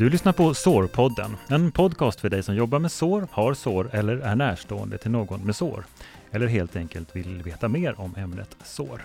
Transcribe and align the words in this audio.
Du 0.00 0.10
lyssnar 0.10 0.32
på 0.32 0.54
Sårpodden, 0.54 1.36
en 1.48 1.72
podcast 1.72 2.20
för 2.20 2.28
dig 2.28 2.42
som 2.42 2.54
jobbar 2.54 2.78
med 2.78 2.92
sår, 2.92 3.28
har 3.30 3.54
sår 3.54 3.90
eller 3.92 4.16
är 4.16 4.36
närstående 4.36 4.98
till 4.98 5.10
någon 5.10 5.40
med 5.40 5.56
sår. 5.56 5.84
Eller 6.30 6.46
helt 6.46 6.76
enkelt 6.76 7.16
vill 7.16 7.42
veta 7.42 7.68
mer 7.68 8.00
om 8.00 8.14
ämnet 8.16 8.56
sår. 8.64 9.02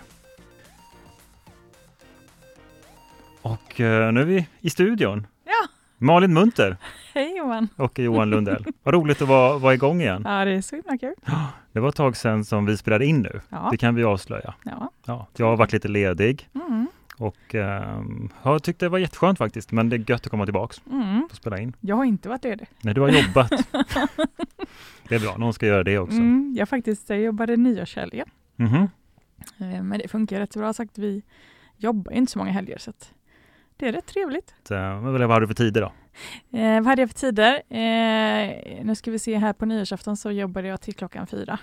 Och 3.42 3.80
eh, 3.80 4.12
nu 4.12 4.20
är 4.20 4.24
vi 4.24 4.46
i 4.60 4.70
studion. 4.70 5.26
Ja. 5.44 5.68
Malin 5.98 6.34
Munter 6.34 6.76
Hej 7.14 7.36
Johan! 7.36 7.68
och 7.76 7.98
Johan 7.98 8.30
Lundell. 8.30 8.64
Vad 8.82 8.94
roligt 8.94 9.22
att 9.22 9.28
vara, 9.28 9.58
vara 9.58 9.74
igång 9.74 10.00
igen. 10.00 10.22
Ja, 10.26 10.44
det 10.44 10.50
är 10.50 10.62
så 10.62 10.76
himla 10.76 10.98
kul. 10.98 11.14
Det 11.72 11.80
var 11.80 11.88
ett 11.88 11.96
tag 11.96 12.16
sedan 12.16 12.44
som 12.44 12.66
vi 12.66 12.76
spelade 12.76 13.06
in 13.06 13.22
nu. 13.22 13.40
Ja. 13.48 13.68
Det 13.70 13.76
kan 13.76 13.94
vi 13.94 14.04
avslöja. 14.04 14.54
ja. 14.64 14.90
Ja, 15.04 15.26
jag 15.36 15.46
har 15.46 15.56
varit 15.56 15.72
lite 15.72 15.88
ledig 15.88 16.48
Mm. 16.54 16.86
Och 17.18 17.54
eh, 17.54 18.02
jag 18.42 18.62
tyckte 18.62 18.84
det 18.84 18.88
var 18.88 18.98
jätteskönt 18.98 19.38
faktiskt. 19.38 19.72
Men 19.72 19.88
det 19.88 19.96
är 19.96 20.10
gött 20.10 20.24
att 20.26 20.30
komma 20.30 20.44
tillbaks 20.44 20.80
Mm. 20.90 21.22
och 21.30 21.36
spela 21.36 21.58
in. 21.58 21.76
Jag 21.80 21.96
har 21.96 22.04
inte 22.04 22.28
varit 22.28 22.44
ledig. 22.44 22.66
Nej, 22.80 22.94
du 22.94 23.00
har 23.00 23.08
jobbat. 23.08 23.50
det 25.08 25.14
är 25.14 25.20
bra, 25.20 25.36
någon 25.36 25.52
ska 25.54 25.66
göra 25.66 25.84
det 25.84 25.98
också. 25.98 26.16
Mm. 26.16 26.54
Jag 26.58 26.68
faktiskt 26.68 27.10
jag 27.10 27.20
jobbade 27.20 27.56
nyårshelgen. 27.56 28.28
Mhm. 28.56 28.88
Eh, 29.58 29.82
Men 29.82 29.98
det 29.98 30.08
funkar 30.08 30.40
rätt 30.40 30.52
så 30.52 30.58
bra 30.58 30.72
sagt. 30.72 30.98
Vi 30.98 31.22
jobbar 31.76 32.12
inte 32.12 32.32
så 32.32 32.38
många 32.38 32.50
helger 32.52 32.78
så 32.78 32.92
det 33.76 33.88
är 33.88 33.92
rätt 33.92 34.06
trevligt. 34.06 34.54
Så, 34.68 34.74
vad 34.74 35.20
har 35.20 35.40
du 35.40 35.46
för 35.46 35.54
tider 35.54 35.80
då? 35.80 35.92
Eh, 36.58 36.74
vad 36.74 36.86
hade 36.86 37.02
jag 37.02 37.10
för 37.10 37.18
tider? 37.18 37.54
Eh, 37.68 38.84
nu 38.84 38.94
ska 38.94 39.10
vi 39.10 39.18
se 39.18 39.36
här 39.36 39.52
på 39.52 39.66
nyårsafton 39.66 40.16
så 40.16 40.30
jobbade 40.30 40.68
jag 40.68 40.80
till 40.80 40.94
klockan 40.94 41.26
fyra. 41.26 41.58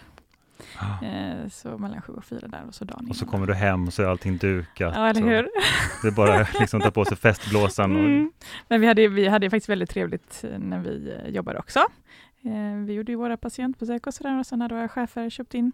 Eh, 1.04 1.50
så 1.50 1.78
mellan 1.78 2.02
sju 2.02 2.14
och 2.14 2.26
fyra 2.26 2.48
där 2.48 2.64
och 2.68 2.76
så 2.76 2.86
dagen 2.86 3.08
Och 3.10 3.16
så 3.16 3.26
kommer 3.26 3.48
du 3.48 3.54
hem 3.54 3.92
så 3.92 4.04
är 4.04 4.08
allting 4.08 4.38
dukat. 4.38 4.94
Ja, 4.96 5.08
eller 5.10 5.24
och 5.24 5.30
hur? 5.30 5.50
Det 6.02 6.08
är 6.08 6.12
bara 6.12 6.48
liksom 6.60 6.82
ta 6.82 6.92
på 6.92 7.06
sig 7.06 7.18
festblåsan. 7.18 7.92
Och, 7.96 8.00
Mm. 8.04 8.32
Men 8.68 8.82
vi 8.82 8.88
hade, 8.88 9.08
vi 9.08 9.28
hade 9.28 9.50
faktiskt 9.50 9.70
väldigt 9.70 9.90
trevligt 9.90 10.44
eh, 10.52 10.60
när 10.60 10.80
vi 10.80 11.14
eh, 11.24 11.30
jobbade 11.30 11.60
också. 11.60 11.80
Eh, 12.46 12.86
vi 12.86 12.94
gjorde 12.94 13.12
ju 13.12 13.16
våra 13.16 13.38
patientbesök 13.38 14.08
och 14.08 14.14
sådär 14.14 14.40
och 14.40 14.46
sen 14.46 14.62
hade 14.62 14.76
våra 14.76 14.90
chefer 14.90 15.30
köpt 15.30 15.54
in 15.54 15.72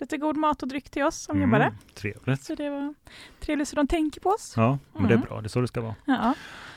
lite 0.00 0.16
god 0.16 0.36
mat 0.36 0.62
och 0.62 0.68
dryck 0.68 0.90
till 0.90 1.02
oss 1.02 1.16
som 1.22 1.36
Mm, 1.36 1.48
jobbade. 1.50 1.72
Trevligt. 1.94 2.42
Så 2.42 2.54
det 2.54 2.70
var 2.70 2.94
trevligt 3.40 3.68
så 3.68 3.76
de 3.76 3.86
tänker 3.86 4.20
på 4.20 4.28
oss. 4.28 4.54
Ja, 4.56 4.78
men 4.92 5.02
det 5.02 5.08
är 5.08 5.16
Mm. 5.16 5.26
bra. 5.28 5.40
Det 5.40 5.46
är 5.46 5.48
så 5.48 5.60
det 5.60 5.68
ska 5.68 5.80
vara. 5.80 5.94
Ja, 6.04 6.34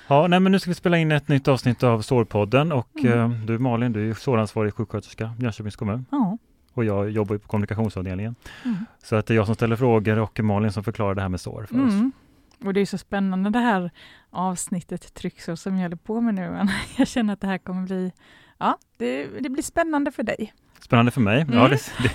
Ja, 0.07 0.27
nej, 0.27 0.39
men 0.39 0.51
nu 0.51 0.59
ska 0.59 0.69
vi 0.71 0.75
spela 0.75 0.97
in 0.97 1.11
ett 1.11 1.27
nytt 1.27 1.47
avsnitt 1.47 1.83
av 1.83 2.01
Sårpodden 2.01 2.71
och 2.71 2.89
Mm. 3.03 3.31
eh, 3.31 3.39
du 3.45 3.59
Malin, 3.59 3.93
du 3.93 4.09
är 4.09 4.13
såransvarig 4.13 4.73
sjuksköterska 4.73 5.33
Jönköpings 5.39 5.75
kommun 5.75 6.05
ja. 6.11 6.37
Och 6.73 6.85
jag 6.85 7.09
jobbar 7.09 7.35
ju 7.35 7.39
på 7.39 7.47
kommunikationsavdelningen. 7.47 8.35
Mm. 8.65 8.85
Så 9.03 9.15
att 9.15 9.25
det 9.25 9.33
är 9.33 9.35
jag 9.35 9.45
som 9.45 9.55
ställer 9.55 9.75
frågor 9.75 10.19
och 10.19 10.39
Malin 10.39 10.71
som 10.71 10.83
förklarar 10.83 11.15
det 11.15 11.21
här 11.21 11.29
med 11.29 11.41
sår 11.41 11.65
för 11.69 11.85
oss. 11.85 11.93
Mm. 11.93 12.11
Och 12.65 12.73
det 12.73 12.79
är 12.81 12.85
så 12.85 12.97
spännande 12.97 13.49
det 13.49 13.59
här 13.59 13.91
avsnittet 14.29 15.13
trycksår 15.13 15.55
som 15.55 15.75
jag 15.75 15.81
håller 15.83 15.95
på 15.95 16.21
med 16.21 16.33
nu. 16.35 16.67
Jag 16.97 17.07
känner 17.07 17.33
att 17.33 17.41
det 17.41 17.47
här 17.47 17.57
kommer 17.57 17.81
bli, 17.85 18.11
ja, 18.57 18.77
det, 18.97 19.27
det 19.39 19.49
blir 19.49 19.63
spännande 19.63 20.11
för 20.11 20.23
dig. 20.23 20.53
Spännande 20.79 21.11
för 21.11 21.21
mig. 21.21 21.45
Ja, 21.51 21.59
Mm. 21.65 21.69
det, 21.69 22.03
det, 22.03 22.11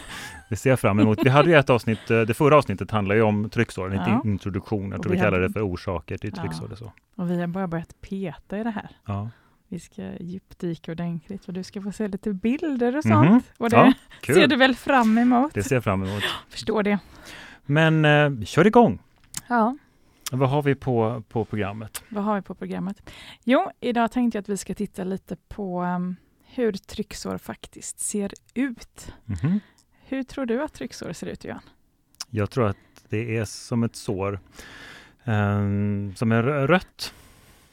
det 0.51 0.57
ser 0.57 0.71
jag 0.71 0.81
fram 0.81 1.01
emot. 1.01 1.19
Vi 1.25 1.29
hade 1.31 1.51
ju 1.51 1.57
ett 1.57 1.71
avsnitt, 1.71 2.11
eh, 2.11 2.21
det 2.21 2.35
förra 2.35 2.57
avsnittet 2.57 2.91
handlade 2.91 3.19
ju 3.21 3.23
om 3.27 3.51
trycksår, 3.51 3.95
en 3.95 4.11
Ja. 4.13 4.23
introduktion. 4.25 4.91
Jag 4.91 5.03
tror 5.03 5.11
vi 5.13 5.17
vi 5.19 5.23
kallar 5.25 5.33
hade- 5.33 5.49
det 5.49 5.53
för 5.53 5.61
orsaker 5.73 6.19
till 6.19 6.33
Ja. 6.37 6.43
trycksår. 6.43 6.73
och 6.73 6.79
så. 6.79 6.93
Och 7.17 7.31
vi 7.31 7.41
har 7.41 7.47
bara 7.47 7.67
börjat 7.69 8.01
peta 8.01 8.59
i 8.59 8.63
det 8.65 8.71
här. 8.71 8.89
Ja. 9.07 9.29
Vi 9.69 9.79
ska 9.81 10.13
djupdyka 10.21 10.93
ordentligt 10.93 11.45
och 11.49 11.53
du 11.53 11.63
ska 11.63 11.83
få 11.83 11.93
se 11.93 12.09
lite 12.09 12.33
bilder 12.33 12.97
och 12.97 13.03
sånt. 13.03 13.31
Mhm. 13.31 13.43
Och 13.59 13.71
det 13.71 13.77
Ja, 13.77 14.35
ser 14.35 14.47
du 14.47 14.57
väl 14.57 14.75
fram 14.77 15.19
emot? 15.19 15.55
Det 15.55 15.63
ser 15.63 15.77
jag 15.77 15.85
fram 15.85 16.03
emot. 16.03 16.23
Förstår 16.49 16.83
det. 16.83 16.99
Men 17.65 18.05
eh, 18.05 18.45
kör 18.45 18.67
igång. 18.67 18.99
Ja, 19.49 19.77
Vad 20.33 20.49
har 20.51 20.63
vi 20.63 20.75
på, 20.75 21.23
på 21.29 21.45
programmet? 21.45 22.03
vad 22.09 22.25
har 22.25 22.35
vi 22.37 22.43
på 22.43 22.55
programmet? 22.55 23.11
Jo, 23.45 23.71
idag 23.81 24.13
tänkte 24.13 24.37
jag 24.39 24.43
att 24.43 24.49
vi 24.49 24.57
ska 24.57 24.75
titta 24.75 25.05
lite 25.05 25.37
på 25.49 25.83
um, 25.83 26.17
hur 26.45 26.73
trycksår 26.73 27.39
faktiskt 27.39 28.01
ser 28.01 28.33
ut. 28.55 29.13
Mhm. 29.25 29.61
Hur 30.09 30.23
tror 30.23 30.47
du 30.47 30.63
att 30.63 30.73
trycksår 30.73 31.13
ser 31.13 31.27
ut, 31.27 31.45
Johan? 31.45 31.61
Jag 32.31 32.51
tror 32.51 32.67
att 32.69 32.77
det 33.09 33.37
är 33.37 33.45
som 33.45 33.83
ett 33.83 33.97
sår 33.97 34.41
eh, 35.25 35.59
som 36.15 36.33
är 36.33 36.43
rö- 36.43 36.67
rött. 36.67 37.15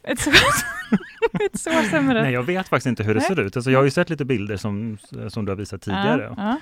Ett 0.03 0.19
sår, 0.19 0.34
ett 1.46 1.59
sår 1.59 1.72
är 1.72 2.02
Nej, 2.02 2.34
jag 2.34 2.44
vet 2.44 2.68
faktiskt 2.68 2.88
inte 2.88 3.03
hur 3.03 3.14
det 3.14 3.19
Nej. 3.19 3.28
ser 3.28 3.40
ut. 3.40 3.56
Alltså, 3.58 3.72
jag 3.72 3.80
har 3.80 3.84
ju 3.84 3.91
sett 3.91 4.09
lite 4.09 4.25
bilder 4.25 4.58
som, 4.58 4.97
som 5.30 5.46
du 5.46 5.52
har 5.52 5.58
visat 5.58 5.81
tidigare. 5.81 6.34
Ja, 6.38 6.59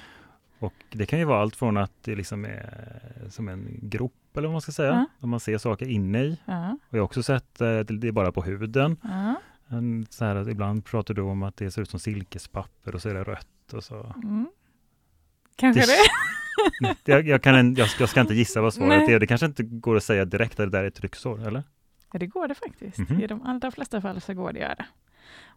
Och 0.59 0.73
det 0.91 1.05
kan 1.05 1.19
ju 1.19 1.25
vara 1.25 1.41
allt 1.41 1.55
från 1.55 1.77
att 1.77 1.91
det 2.03 2.15
liksom 2.15 2.45
är 2.45 3.03
som 3.29 3.47
en 3.49 3.67
grop 3.81 4.13
eller 4.37 4.47
vad 4.47 4.51
man 4.53 4.61
ska 4.61 4.71
säga. 4.71 5.07
Ja. 5.21 5.27
Man 5.27 5.39
ser 5.39 5.57
saker 5.57 5.85
inne 5.87 6.23
i. 6.23 6.37
ja, 6.45 6.77
Och 6.89 6.97
jag 6.97 7.01
har 7.01 7.05
också 7.05 7.23
sett 7.23 7.61
eh, 7.61 7.79
det 7.79 8.07
är 8.07 8.11
bara 8.11 8.31
på 8.31 8.41
huden. 8.41 8.97
ja. 9.03 9.35
Så 10.09 10.25
här, 10.25 10.49
ibland 10.49 10.85
pratar 10.85 11.13
du 11.13 11.21
om 11.21 11.43
att 11.43 11.57
det 11.57 11.71
ser 11.71 11.81
ut 11.81 11.89
som 11.89 11.99
silkespapper 11.99 12.95
och 12.95 13.01
så 13.01 13.09
är 13.09 13.13
det 13.13 13.23
rött. 13.23 13.73
Och 13.73 13.83
så. 13.83 14.13
Mm. 14.23 14.47
Kanske 15.55 15.81
Det- 15.81 15.87
det. 15.87 15.95
Jag, 17.05 17.27
jag, 17.27 17.41
kan, 17.41 17.75
jag, 17.75 17.89
ska, 17.89 18.01
jag 18.03 18.09
ska 18.09 18.21
inte 18.21 18.33
gissa 18.33 18.61
vad 18.61 18.73
svaret 18.73 18.89
Nej. 18.89 19.13
är. 19.13 19.19
Det 19.19 19.27
kanske 19.27 19.45
inte 19.45 19.63
går 19.63 19.95
att 19.97 20.03
säga 20.03 20.25
direkt 20.25 20.59
att 20.59 20.71
det 20.71 20.77
där 20.77 20.83
är 20.83 20.87
ett 20.87 20.95
trycksår, 20.95 21.47
eller? 21.47 21.63
Ja, 22.13 22.19
det 22.19 22.27
går 22.27 22.47
det 22.47 22.55
faktiskt. 22.55 22.97
Mhm. 22.97 23.21
I 23.21 23.27
de 23.27 23.41
allra 23.41 23.71
flesta 23.71 24.01
fall 24.01 24.21
så 24.21 24.33
går 24.33 24.53
det 24.53 24.63
att 24.63 24.69
göra. 24.69 24.85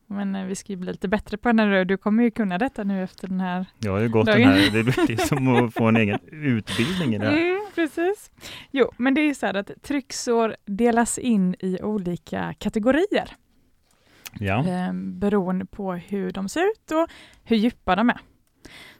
Men 0.06 0.34
eh, 0.34 0.44
vi 0.44 0.54
ska 0.54 0.72
ju 0.72 0.76
bli 0.76 0.92
lite 0.92 1.08
bättre 1.08 1.36
på 1.36 1.48
det 1.52 1.52
nu. 1.66 1.84
Du 1.84 1.96
kommer 1.96 2.22
ju 2.24 2.30
kunna 2.30 2.58
detta 2.58 2.84
nu 2.84 3.02
efter 3.02 3.28
den 3.28 3.40
här. 3.40 3.66
Jag 3.78 3.92
har 3.92 4.00
ju 4.00 4.08
gått 4.08 4.26
den 4.26 4.40
Dagen. 4.40 4.48
här, 4.52 4.70
det 4.70 4.82
blir 5.06 5.16
som 5.16 5.48
att 5.48 5.74
få 5.74 5.84
en 5.84 5.96
egen 5.96 6.18
utbildning 6.30 7.14
i 7.14 7.18
det 7.18 7.26
här. 7.26 7.36
Mm, 7.36 7.60
precis. 7.74 8.30
Jo, 8.70 8.90
men 8.96 9.14
det 9.14 9.20
är 9.20 9.34
så 9.34 9.46
här 9.46 9.54
att 9.54 9.70
trycksår 9.82 10.56
delas 10.66 11.18
in 11.18 11.54
i 11.58 11.78
olika 11.82 12.54
kategorier 12.58 13.30
Ja, 14.40 14.66
eh, 14.68 14.92
beroende 14.92 15.64
på 15.66 15.92
hur 15.92 16.32
de 16.32 16.48
ser 16.48 16.62
ut 16.70 16.90
och 16.90 17.08
hur 17.44 17.56
djupa 17.56 17.96
de 17.96 18.10
är. 18.10 18.20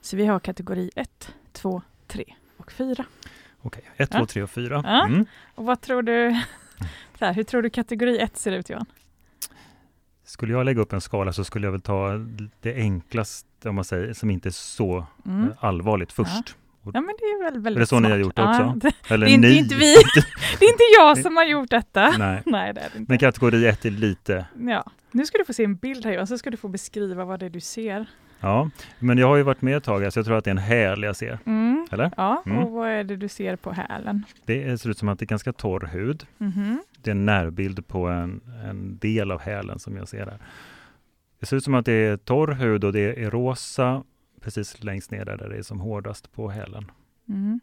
Så 0.01 0.17
vi 0.17 0.27
har 0.27 0.41
kategori 0.41 0.91
1, 0.97 1.35
2, 1.53 1.83
3 2.07 2.25
och 2.57 2.73
4. 2.73 3.05
okej. 3.63 3.83
Ett, 3.97 4.09
Ja. 4.13 4.19
två, 4.19 4.27
tre 4.27 4.43
och 4.43 4.51
fyra. 4.51 4.83
Ja. 4.87 5.07
Mm. 5.07 5.27
Och 5.55 5.65
vad 5.65 5.81
tror 5.81 6.03
du, 6.03 6.41
så 7.19 7.25
här, 7.25 7.35
hur 7.35 7.43
tror 7.43 7.63
du 7.63 7.71
kategori 7.71 8.19
1 8.19 8.37
ser 8.37 8.53
ut 8.53 8.71
Johan? 8.71 8.87
Skulle 10.25 10.53
jag 10.53 10.65
lägga 10.65 10.81
upp 10.81 10.93
en 10.93 11.01
skala 11.01 11.33
så 11.33 11.45
skulle 11.45 11.67
jag 11.67 11.73
väl 11.73 11.81
ta 11.81 12.11
det 12.61 12.75
enklaste, 12.75 13.69
om 13.69 13.75
man 13.75 13.85
säger, 13.85 14.13
som 14.13 14.31
inte 14.31 14.49
är 14.49 14.51
så 14.51 15.07
Mm. 15.27 15.43
eh, 15.51 15.65
allvarligt 15.65 16.13
först. 16.13 16.57
Ja, 16.95 17.01
men 17.01 17.15
det 17.19 17.25
är 17.25 17.45
väl 17.45 17.61
väldigt 17.63 17.77
Är 17.77 17.81
det 17.81 17.87
så 17.87 18.01
ni 18.01 18.09
har 18.11 18.17
smart. 18.17 18.27
gjort 18.27 18.37
det 18.37 18.43
Ja, 18.43 18.67
också? 18.67 18.79
det, 18.79 18.93
Eller 19.15 19.27
det 19.27 19.33
är 19.33 19.35
inte, 19.35 19.49
ni. 19.49 19.59
inte 19.59 19.75
vi. 19.75 19.95
det 20.59 20.65
är 20.65 20.71
inte 20.71 20.85
jag 20.99 21.19
som 21.19 21.37
har 21.37 21.45
gjort 21.45 21.71
detta. 21.71 22.15
Nej. 22.19 22.43
Nej, 22.47 22.75
det 22.75 22.81
är 22.81 22.91
det 22.93 22.99
inte. 22.99 23.13
Men 23.13 23.19
kategori 23.19 23.67
ett 23.67 23.85
är 23.85 23.91
lite, 23.91 24.47
Ja. 24.61 24.85
Nu 25.11 25.27
ska 25.27 25.39
du 25.39 25.45
få 25.45 25.53
se 25.53 25.65
en 25.65 25.77
bild 25.77 26.05
här 26.05 26.13
Johan, 26.13 26.27
så 26.27 26.39
ska 26.39 26.51
du 26.51 26.57
få 26.57 26.69
beskriva 26.69 27.25
vad 27.25 27.41
det 27.41 27.47
är 27.47 27.51
du 27.51 27.61
ser. 27.61 28.07
Ja. 28.45 28.71
Men 28.99 29.19
jag 29.19 29.27
har 29.27 29.37
ju 29.37 29.43
varit 29.43 29.63
med 29.63 29.77
ett 29.77 29.85
tag, 29.85 30.13
så 30.13 30.19
jag 30.19 30.27
tror 30.27 30.37
att 30.39 30.45
det 30.45 30.49
är 30.51 30.55
en 30.55 30.59
häl 30.59 31.03
jag 31.03 31.17
ser. 31.17 31.39
Mm. 31.47 31.87
Eller? 31.91 32.11
Ja, 32.17 32.43
Mm. 32.47 32.59
och 32.59 32.71
vad 32.71 32.89
är 32.89 33.05
det 33.05 33.17
du 33.17 33.29
ser 33.29 33.57
på 33.57 33.73
hälen? 33.73 34.25
Det 34.45 34.79
ser 34.81 34.91
ut 34.91 34.99
som 34.99 35.09
att 35.09 35.19
det 35.19 35.25
är 35.25 35.27
ganska 35.27 35.53
torr 35.53 35.87
hud. 35.93 36.27
Mhm. 36.39 36.83
Det 37.03 37.11
är 37.11 37.15
en 37.15 37.25
närbild 37.27 37.87
på 37.87 38.07
en, 38.09 38.41
en 38.69 38.99
del 38.99 39.31
av 39.31 39.41
hälen 39.41 39.79
som 39.79 39.97
jag 39.97 40.09
ser 40.09 40.27
där. 40.27 40.39
Det 41.41 41.47
ser 41.47 41.57
ut 41.57 41.65
som 41.65 41.75
att 41.75 41.85
det 41.87 41.93
är 41.93 42.17
torr 42.17 42.53
hud 42.53 42.85
och 42.85 42.93
det 42.93 43.25
är 43.25 43.31
rosa 43.31 44.03
precis 44.41 44.83
längst 44.85 45.11
ner 45.11 45.25
där, 45.25 45.37
det 45.37 45.57
är 45.57 45.63
som 45.63 45.81
hårdast 45.81 46.33
på 46.33 46.49
hälen. 46.51 46.91
Mm. 47.29 47.61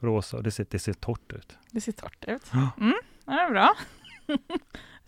Rosa, 0.00 0.42
det 0.42 0.50
ser, 0.50 0.66
det 0.70 0.78
ser 0.78 0.92
torrt 0.92 1.32
ut. 1.32 1.58
Det 1.70 1.80
ser 1.80 1.92
torrt 1.92 2.24
ut. 2.28 2.50
Ja. 2.52 2.70
Mm. 2.80 2.94
Det 3.24 3.32
är 3.32 3.50
bra. 3.50 3.74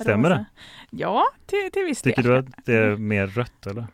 Stämmer 0.00 0.30
det? 0.30 0.44
Ja, 0.90 1.24
till, 1.46 1.70
till 1.72 1.84
viss 1.84 2.02
Tycker 2.02 2.22
del. 2.22 2.32
du 2.32 2.38
att 2.38 2.64
det 2.66 2.74
är 2.76 2.96
mer 2.96 3.26
rött 3.26 3.66
eller? 3.66 3.86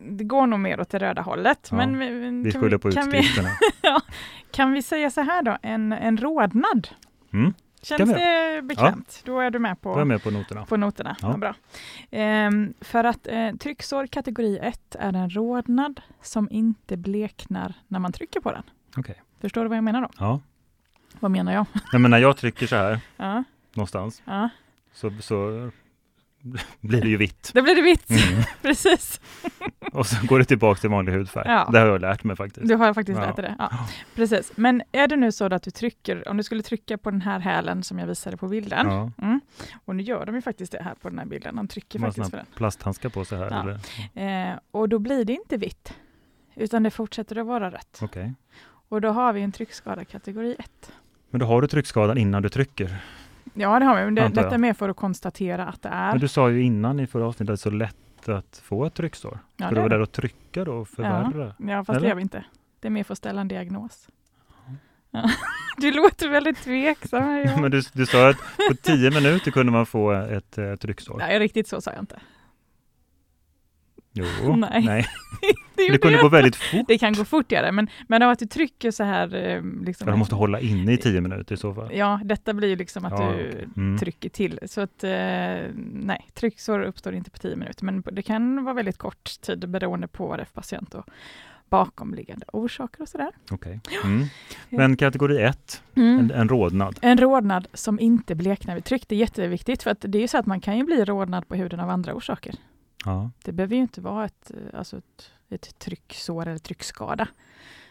Det 0.00 0.24
går 0.24 0.46
nog 0.46 0.60
mer 0.60 0.80
åt 0.80 0.90
det 0.90 0.98
röda 0.98 1.22
hållet. 1.22 1.68
Ja, 1.70 1.76
men 1.76 1.98
vi, 1.98 2.08
Vi 2.44 2.52
skyller 2.52 2.78
på 2.78 2.90
kan, 2.90 3.10
vi, 3.10 3.18
utskrifterna. 3.18 3.48
kan 4.50 4.72
vi 4.72 4.82
säga 4.82 5.10
så 5.10 5.20
här 5.20 5.42
då, 5.42 5.58
en, 5.62 5.92
en 5.92 6.16
rodnad? 6.16 6.88
Mm, 7.32 7.54
Känns 7.82 8.10
det 8.12 8.60
bekvämt? 8.62 9.22
Då 9.24 9.40
är 9.40 9.50
du 9.50 9.58
med 9.58 9.80
på, 9.80 10.04
med 10.04 10.22
på 10.22 10.30
noterna. 10.30 10.64
på 10.64 10.76
noterna. 10.76 11.16
Ja. 11.22 11.30
Ja. 11.30 11.36
bra. 11.36 11.54
Ehm, 12.10 12.74
för 12.80 13.04
att 13.04 13.26
eh, 13.26 13.52
trycksår 13.52 14.06
kategori 14.06 14.58
1 14.62 14.96
är 14.98 15.12
en 15.12 15.30
rodnad 15.30 16.00
som 16.22 16.48
inte 16.50 16.96
bleknar 16.96 17.74
när 17.88 17.98
man 17.98 18.12
trycker 18.12 18.40
på 18.40 18.52
den. 18.52 18.62
Okej. 18.96 19.22
Förstår 19.40 19.62
du 19.62 19.68
vad 19.68 19.76
jag 19.76 19.84
menar 19.84 20.00
då? 20.00 20.08
Ja. 20.18 20.40
Vad 21.20 21.30
menar 21.30 21.52
jag? 21.52 21.66
Nej, 21.92 22.00
men 22.00 22.10
när 22.10 22.18
jag 22.18 22.36
trycker 22.36 22.66
så 22.66 22.76
här 22.76 23.00
Ja, 23.16 23.44
någonstans 23.74 24.22
ja. 24.24 24.48
så, 24.92 25.10
så 25.20 25.70
blir 26.80 27.00
det 27.00 27.08
ju 27.08 27.16
vitt. 27.16 27.50
Då 27.54 27.62
blir 27.62 27.74
det 27.74 27.82
vitt, 27.82 28.10
Mm. 28.10 28.42
precis. 28.62 29.20
Och 29.92 30.06
så 30.06 30.26
går 30.26 30.38
det 30.38 30.44
tillbaka 30.44 30.80
till 30.80 30.90
vanlig 30.90 31.12
hudfärg. 31.12 31.48
Ja. 31.48 31.68
Det 31.72 31.78
har 31.78 31.86
jag 31.86 32.00
lärt 32.00 32.24
mig 32.24 32.36
faktiskt. 32.36 32.68
Du 32.68 32.74
har 32.74 32.94
faktiskt 32.94 33.18
Ja. 33.18 33.26
lärt 33.26 33.36
dig 33.36 33.44
det. 33.44 33.56
Ja, 33.58 33.70
precis. 34.14 34.52
Men 34.56 34.82
är 34.92 35.08
det 35.08 35.16
nu 35.16 35.32
så 35.32 35.44
att 35.44 35.62
du 35.62 35.70
trycker, 35.70 36.28
om 36.28 36.36
du 36.36 36.42
skulle 36.42 36.62
trycka 36.62 36.98
på 36.98 37.10
den 37.10 37.20
här 37.20 37.38
hälen 37.38 37.82
som 37.82 37.98
jag 37.98 38.06
visade 38.06 38.36
på 38.36 38.48
bilden, 38.48 38.86
Ja. 38.86 39.10
mm, 39.22 39.40
och 39.84 39.96
nu 39.96 40.02
gör 40.02 40.26
de 40.26 40.34
ju 40.34 40.42
faktiskt 40.42 40.72
det 40.72 40.82
här 40.82 40.94
på 40.94 41.08
den 41.08 41.18
här 41.18 41.26
bilden, 41.26 41.56
de 41.56 41.68
trycker 41.68 41.98
Man 41.98 42.08
faktiskt 42.12 42.30
på 42.30 42.36
den. 42.36 42.46
plasthandskar 42.56 43.08
på 43.08 43.24
sig 43.24 43.38
här. 43.38 43.78
Eh, 44.14 44.58
och 44.70 44.88
då 44.88 44.98
blir 44.98 45.24
det 45.24 45.32
inte 45.32 45.56
vitt, 45.56 45.92
utan 46.54 46.82
det 46.82 46.90
fortsätter 46.90 47.36
att 47.38 47.46
vara 47.46 47.70
rött. 47.70 47.98
Okej. 48.02 48.34
Och 48.88 49.00
då 49.00 49.08
har 49.10 49.32
vi 49.32 49.40
en 49.42 49.52
tryckskada 49.52 50.04
kategori 50.04 50.56
1. 50.58 50.92
Men 51.30 51.40
då 51.40 51.46
har 51.46 51.62
du 51.62 51.68
tryckskadan 51.68 52.18
innan 52.18 52.42
du 52.42 52.48
trycker. 52.48 52.96
Ja, 53.54 53.78
det 53.78 53.84
har 53.84 53.96
vi. 53.98 54.04
Men 54.04 54.14
det, 54.14 54.28
detta 54.28 54.54
är 54.54 54.58
mer 54.58 54.74
för 54.74 54.88
att 54.88 54.96
konstatera 54.96 55.66
att 55.66 55.82
det 55.82 55.88
är. 55.88 56.10
Men 56.12 56.20
du 56.20 56.28
sa 56.28 56.50
ju 56.50 56.62
innan 56.62 57.00
i 57.00 57.06
förra 57.06 57.26
avsnittet 57.26 57.52
att 57.52 57.62
det 57.62 57.68
är 57.68 57.70
så 57.70 57.76
lätt 57.76 58.28
att 58.28 58.62
få 58.64 58.84
ett 58.84 58.94
trycksår. 58.94 59.38
ja, 59.56 59.66
Ska 59.66 59.74
det 59.74 59.82
det. 59.82 59.88
där 59.88 60.00
och 60.00 60.12
trycka 60.12 60.64
då 60.64 60.72
och 60.72 60.88
förvärra? 60.88 61.54
Ja, 61.58 61.84
fast 61.84 61.90
Eller? 61.90 62.00
det 62.00 62.08
gör 62.08 62.14
vi 62.14 62.22
inte. 62.22 62.44
Det 62.80 62.88
är 62.88 62.90
mer 62.92 63.04
för 63.04 63.12
att 63.14 63.18
ställa 63.18 63.40
en 63.40 63.48
diagnos. 63.48 64.08
Ja. 65.10 65.30
Du 65.76 65.92
låter 65.92 66.28
väldigt 66.28 66.56
tveksam. 66.62 67.38
Johan. 67.38 67.60
Men 67.62 67.70
du, 67.70 67.82
du 67.92 68.06
sa 68.06 68.28
att 68.28 68.36
på 68.68 68.74
tio 68.82 69.10
minuter 69.10 69.50
kunde 69.50 69.72
man 69.72 69.86
få 69.86 70.12
ett, 70.12 70.58
eh, 70.58 70.74
trycksår. 70.74 71.16
Nej, 71.18 71.38
riktigt 71.38 71.68
så 71.68 71.80
sa 71.80 71.90
jag 71.90 72.00
inte. 72.02 72.20
Jo, 74.12 74.56
Nej. 74.56 74.84
nej. 74.84 75.06
Det, 75.76 75.88
Det 75.92 75.98
kunde 75.98 76.16
jag 76.16 76.22
gå 76.22 76.28
väldigt 76.28 76.56
fort. 76.56 76.84
det 76.88 76.98
kan 76.98 77.12
gå 77.12 77.24
fortare, 77.24 77.72
men, 77.72 77.88
men 78.08 78.22
av 78.22 78.30
att 78.30 78.38
du 78.38 78.46
trycker 78.46 78.90
så 78.90 79.04
här... 79.04 79.34
eh, 79.34 79.62
Liksom, 79.84 80.06
Ja, 80.08 80.10
de 80.12 80.18
måste 80.18 80.34
hålla 80.34 80.60
inne 80.60 80.92
i 80.92 80.96
tio 80.96 81.20
minuter 81.20 81.54
i 81.54 81.58
så 81.58 81.74
fall. 81.74 81.90
Ja, 81.94 82.20
detta 82.24 82.54
blir 82.54 82.68
ju 82.68 82.76
liksom 82.76 83.04
att 83.04 83.12
Ja, 83.18 83.32
du. 83.32 83.68
Mm. 83.76 83.98
trycker 83.98 84.28
till. 84.28 84.58
Så 84.66 84.80
att 84.80 85.04
eh, 85.04 85.10
nej, 85.92 86.26
trycksår 86.34 86.82
uppstår 86.82 87.14
inte 87.14 87.30
på 87.30 87.38
tio 87.38 87.56
minuter, 87.56 87.84
men 87.84 88.02
det 88.12 88.22
kan 88.22 88.64
vara 88.64 88.74
väldigt 88.74 88.98
kort 88.98 89.40
tid 89.40 89.68
beroende 89.68 90.08
på 90.08 90.26
vad 90.26 90.38
det 90.38 90.42
är 90.42 90.44
för 90.44 90.54
patient 90.54 90.94
och 90.94 91.04
bakomliggande 91.68 92.46
orsaker 92.52 93.02
och 93.02 93.08
sådär. 93.08 93.30
Okej. 93.50 93.80
Mm. 94.04 94.26
Men 94.68 94.96
kategori 94.96 95.42
ett, 95.42 95.82
Mm. 95.96 96.18
en, 96.18 96.30
en 96.30 96.48
rodnad. 96.48 96.98
En 97.02 97.18
rodnad 97.18 97.66
som 97.74 98.00
inte 98.00 98.34
bleknar 98.34 98.74
vid 98.74 98.84
tryck, 98.84 99.08
det 99.08 99.14
är 99.14 99.18
jätteviktigt 99.18 99.82
för 99.82 99.90
att 99.90 99.98
det 100.08 100.18
är 100.18 100.22
ju 100.22 100.28
så 100.28 100.38
att 100.38 100.46
man 100.46 100.60
kan 100.60 100.76
ju 100.78 100.84
bli 100.84 101.04
rodnad 101.04 101.48
på 101.48 101.54
huden 101.54 101.80
av 101.80 101.90
andra 101.90 102.14
orsaker. 102.14 102.54
Ja. 103.04 103.30
Det 103.44 103.52
behöver 103.52 103.74
ju 103.76 103.82
inte 103.82 104.00
vara 104.00 104.24
ett, 104.24 104.50
eh, 104.50 104.78
alltså 104.78 104.96
ett, 104.98 105.30
ett 105.50 105.78
trycksår 105.78 106.46
eller 106.46 106.58
tryckskada. 106.58 107.28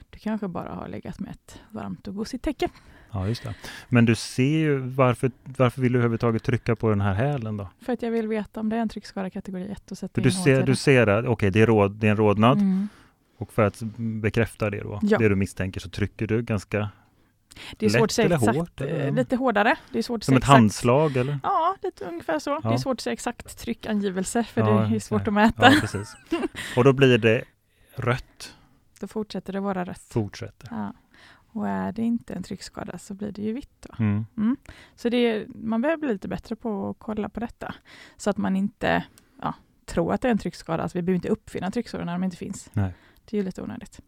Du 0.10 0.20
kanske 0.20 0.48
bara 0.48 0.74
har 0.76 0.88
legat 0.88 1.20
med 1.20 1.32
ett 1.32 1.60
varmt 1.70 2.08
och 2.08 2.16
gosigt 2.16 2.44
täcke. 2.44 2.70
ja, 3.12 3.28
just 3.28 3.44
det. 3.44 3.56
Men 3.90 4.06
du 4.06 4.16
ser 4.16 4.58
ju, 4.58 4.78
varför, 4.78 5.32
varför 5.44 5.82
vill 5.82 5.92
du 5.92 6.00
överhuvudtaget 6.00 6.44
trycka 6.44 6.76
på 6.76 6.90
den 6.90 7.02
här 7.02 7.14
hälen 7.14 7.58
då? 7.58 7.70
För 7.82 7.94
att 7.94 8.02
jag 8.02 8.12
vill 8.12 8.28
veta 8.28 8.60
om 8.60 8.70
det 8.70 8.76
är 8.76 8.80
en 8.82 8.90
tryckskada 8.90 9.30
kategori 9.30 9.72
1 9.72 9.92
och 9.92 9.98
sätta 9.98 10.14
För 10.14 10.22
in 10.22 10.24
du 10.24 10.32
ser, 10.32 10.64
du 10.64 10.76
ser 10.76 11.08
att 11.08 11.26
okej, 11.26 11.52
det, 11.52 11.62
är 11.62 11.68
råd, 11.68 11.92
det 11.92 12.08
är 12.08 12.12
en 12.12 12.18
rodnad 12.18 12.58
Mm. 12.58 12.88
och 13.38 13.54
för 13.54 13.62
att 13.62 13.82
bekräfta 14.22 14.70
det 14.70 14.80
då, 14.82 15.00
Ja. 15.04 15.18
det 15.18 15.30
du 15.30 15.36
misstänker, 15.36 15.80
så 15.80 15.90
trycker 15.90 16.28
du 16.28 16.42
ganska 16.42 16.90
Det 17.78 17.86
är 17.86 17.90
svårt 17.90 18.04
att 18.04 18.12
säga 18.12 18.28
lätt 18.28 18.42
eller 18.42 18.52
exakt, 18.52 18.58
hårt, 18.70 18.82
eller? 18.82 19.08
eh, 19.08 19.14
lite 19.14 19.36
hårdare. 19.36 19.76
Det 19.92 20.00
är 20.00 20.04
svårt 20.04 20.18
att 20.20 20.24
som 20.26 20.34
ett 20.34 20.38
exakt. 20.38 20.52
handslag 20.54 21.18
eller? 21.18 21.40
Ja, 21.44 21.76
lite 21.84 22.06
ungefär 22.06 22.40
så. 22.40 22.50
Det 22.60 22.60
Ja. 22.64 22.74
är 22.74 22.78
svårt 22.78 22.94
att 22.94 23.02
säga 23.02 23.14
exakt 23.14 23.58
tryckangivelse 23.58 24.44
för 24.44 24.62
Ja, 24.62 24.88
det 24.90 24.96
är 24.96 25.00
svårt 25.00 25.28
att 25.28 25.34
mäta. 25.34 25.72
Ja. 26.32 26.40
Och 26.78 26.84
då 26.84 26.94
blir 26.94 27.18
det 27.18 27.44
rött, 27.96 28.56
Då 29.00 29.08
fortsätter 29.08 29.54
det 29.54 29.60
vara 29.60 29.86
rött. 29.86 30.02
fortsätter. 30.10 30.68
Ja. 30.72 30.94
Och 31.54 31.68
är 31.68 31.92
det 31.92 32.02
inte 32.02 32.34
en 32.34 32.44
tryckskada 32.44 32.98
så 32.98 33.14
blir 33.14 33.32
det 33.32 33.42
ju 33.42 33.54
vitt. 33.54 33.70
Då. 33.90 33.96
Mm. 34.04 34.58
Så 34.96 35.10
det 35.10 35.18
är, 35.18 35.46
man 35.48 35.82
behöver 35.82 36.00
bli 36.02 36.14
lite 36.14 36.28
bättre 36.28 36.56
på 36.56 36.90
att 36.90 36.96
kolla 37.00 37.30
på 37.30 37.40
detta. 37.40 37.76
Så 38.18 38.30
att 38.30 38.38
man 38.38 38.56
inte 38.56 39.04
ja, 39.42 39.54
tror 39.86 40.14
att 40.14 40.22
det 40.22 40.28
är 40.28 40.32
en 40.32 40.38
tryckskada. 40.38 40.84
Alltså 40.84 40.98
vi 40.98 41.02
behöver 41.02 41.16
inte 41.16 41.30
uppfinna 41.30 41.72
trycksår 41.72 42.04
när 42.06 42.12
de 42.14 42.24
inte 42.24 42.38
finns. 42.38 42.70
Nej. 42.74 42.94
Det 43.26 43.38
är 43.38 43.42
ju 43.42 43.46
lite 43.46 43.62
onödigt. 43.62 44.00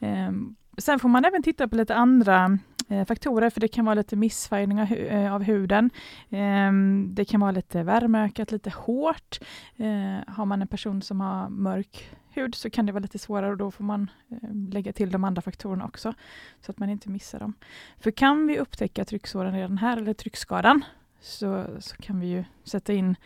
Ehm, 0.00 0.56
sen 0.80 0.98
får 0.98 1.08
man 1.08 1.24
även 1.24 1.42
titta 1.42 1.68
på 1.68 1.76
lite 1.76 1.94
andra 1.94 2.58
eh, 2.88 3.04
faktorer, 3.04 3.50
för 3.50 3.60
det 3.60 3.68
kan 3.68 3.84
vara 3.84 3.94
lite 3.94 4.16
missfärgning 4.16 4.80
av, 4.80 4.86
hu- 4.86 5.08
eh, 5.24 5.34
av 5.34 5.42
huden. 5.42 5.90
Ehm, 6.30 7.08
det 7.14 7.24
kan 7.24 7.40
vara 7.40 7.50
lite 7.50 7.82
värmeökat, 7.82 8.52
lite 8.52 8.70
hårt. 8.70 9.38
Eh, 9.76 10.32
har 10.34 10.44
man 10.44 10.62
en 10.62 10.68
person 10.68 11.02
som 11.02 11.20
har 11.20 11.48
mörk 11.48 12.10
hud 12.32 12.54
så 12.54 12.70
kan 12.70 12.86
det 12.86 12.92
vara 12.92 13.02
lite 13.02 13.18
svårare 13.18 13.50
och 13.50 13.56
då 13.56 13.70
får 13.70 13.84
man 13.84 14.10
eh, 14.30 14.54
lägga 14.72 14.92
till 14.92 15.10
de 15.10 15.24
andra 15.24 15.42
faktorerna 15.42 15.84
också 15.84 16.14
så 16.60 16.70
att 16.70 16.78
man 16.78 16.90
inte 16.90 17.08
missar 17.10 17.38
dem. 17.40 17.54
För 17.98 18.10
kan 18.10 18.46
vi 18.46 18.58
upptäcka 18.58 19.04
trycksåren 19.04 19.54
redan 19.54 19.78
här 19.78 19.96
eller 19.96 20.14
tryckskadan 20.14 20.84
så, 21.20 21.66
så 21.80 21.96
kan 21.96 22.20
vi 22.20 22.26
ju 22.26 22.44
sätta 22.64 22.92
in 22.92 23.16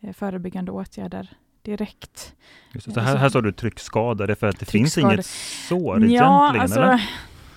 eh, 0.00 0.12
förebyggande 0.12 0.72
åtgärder 0.72 1.36
direkt. 1.62 2.34
Just. 2.72 2.94
Så 2.94 3.00
här, 3.00 3.16
här 3.16 3.28
står 3.28 3.42
du 3.42 3.52
tryckskada, 3.52 4.26
det 4.26 4.32
är 4.32 4.34
för 4.34 4.46
att 4.46 4.58
det 4.58 4.66
finns 4.66 4.98
inget 4.98 5.26
sår 5.26 5.98
Ja, 6.00 6.06
egentligen? 6.06 6.60
alltså 6.60 6.80
eller? 6.80 7.10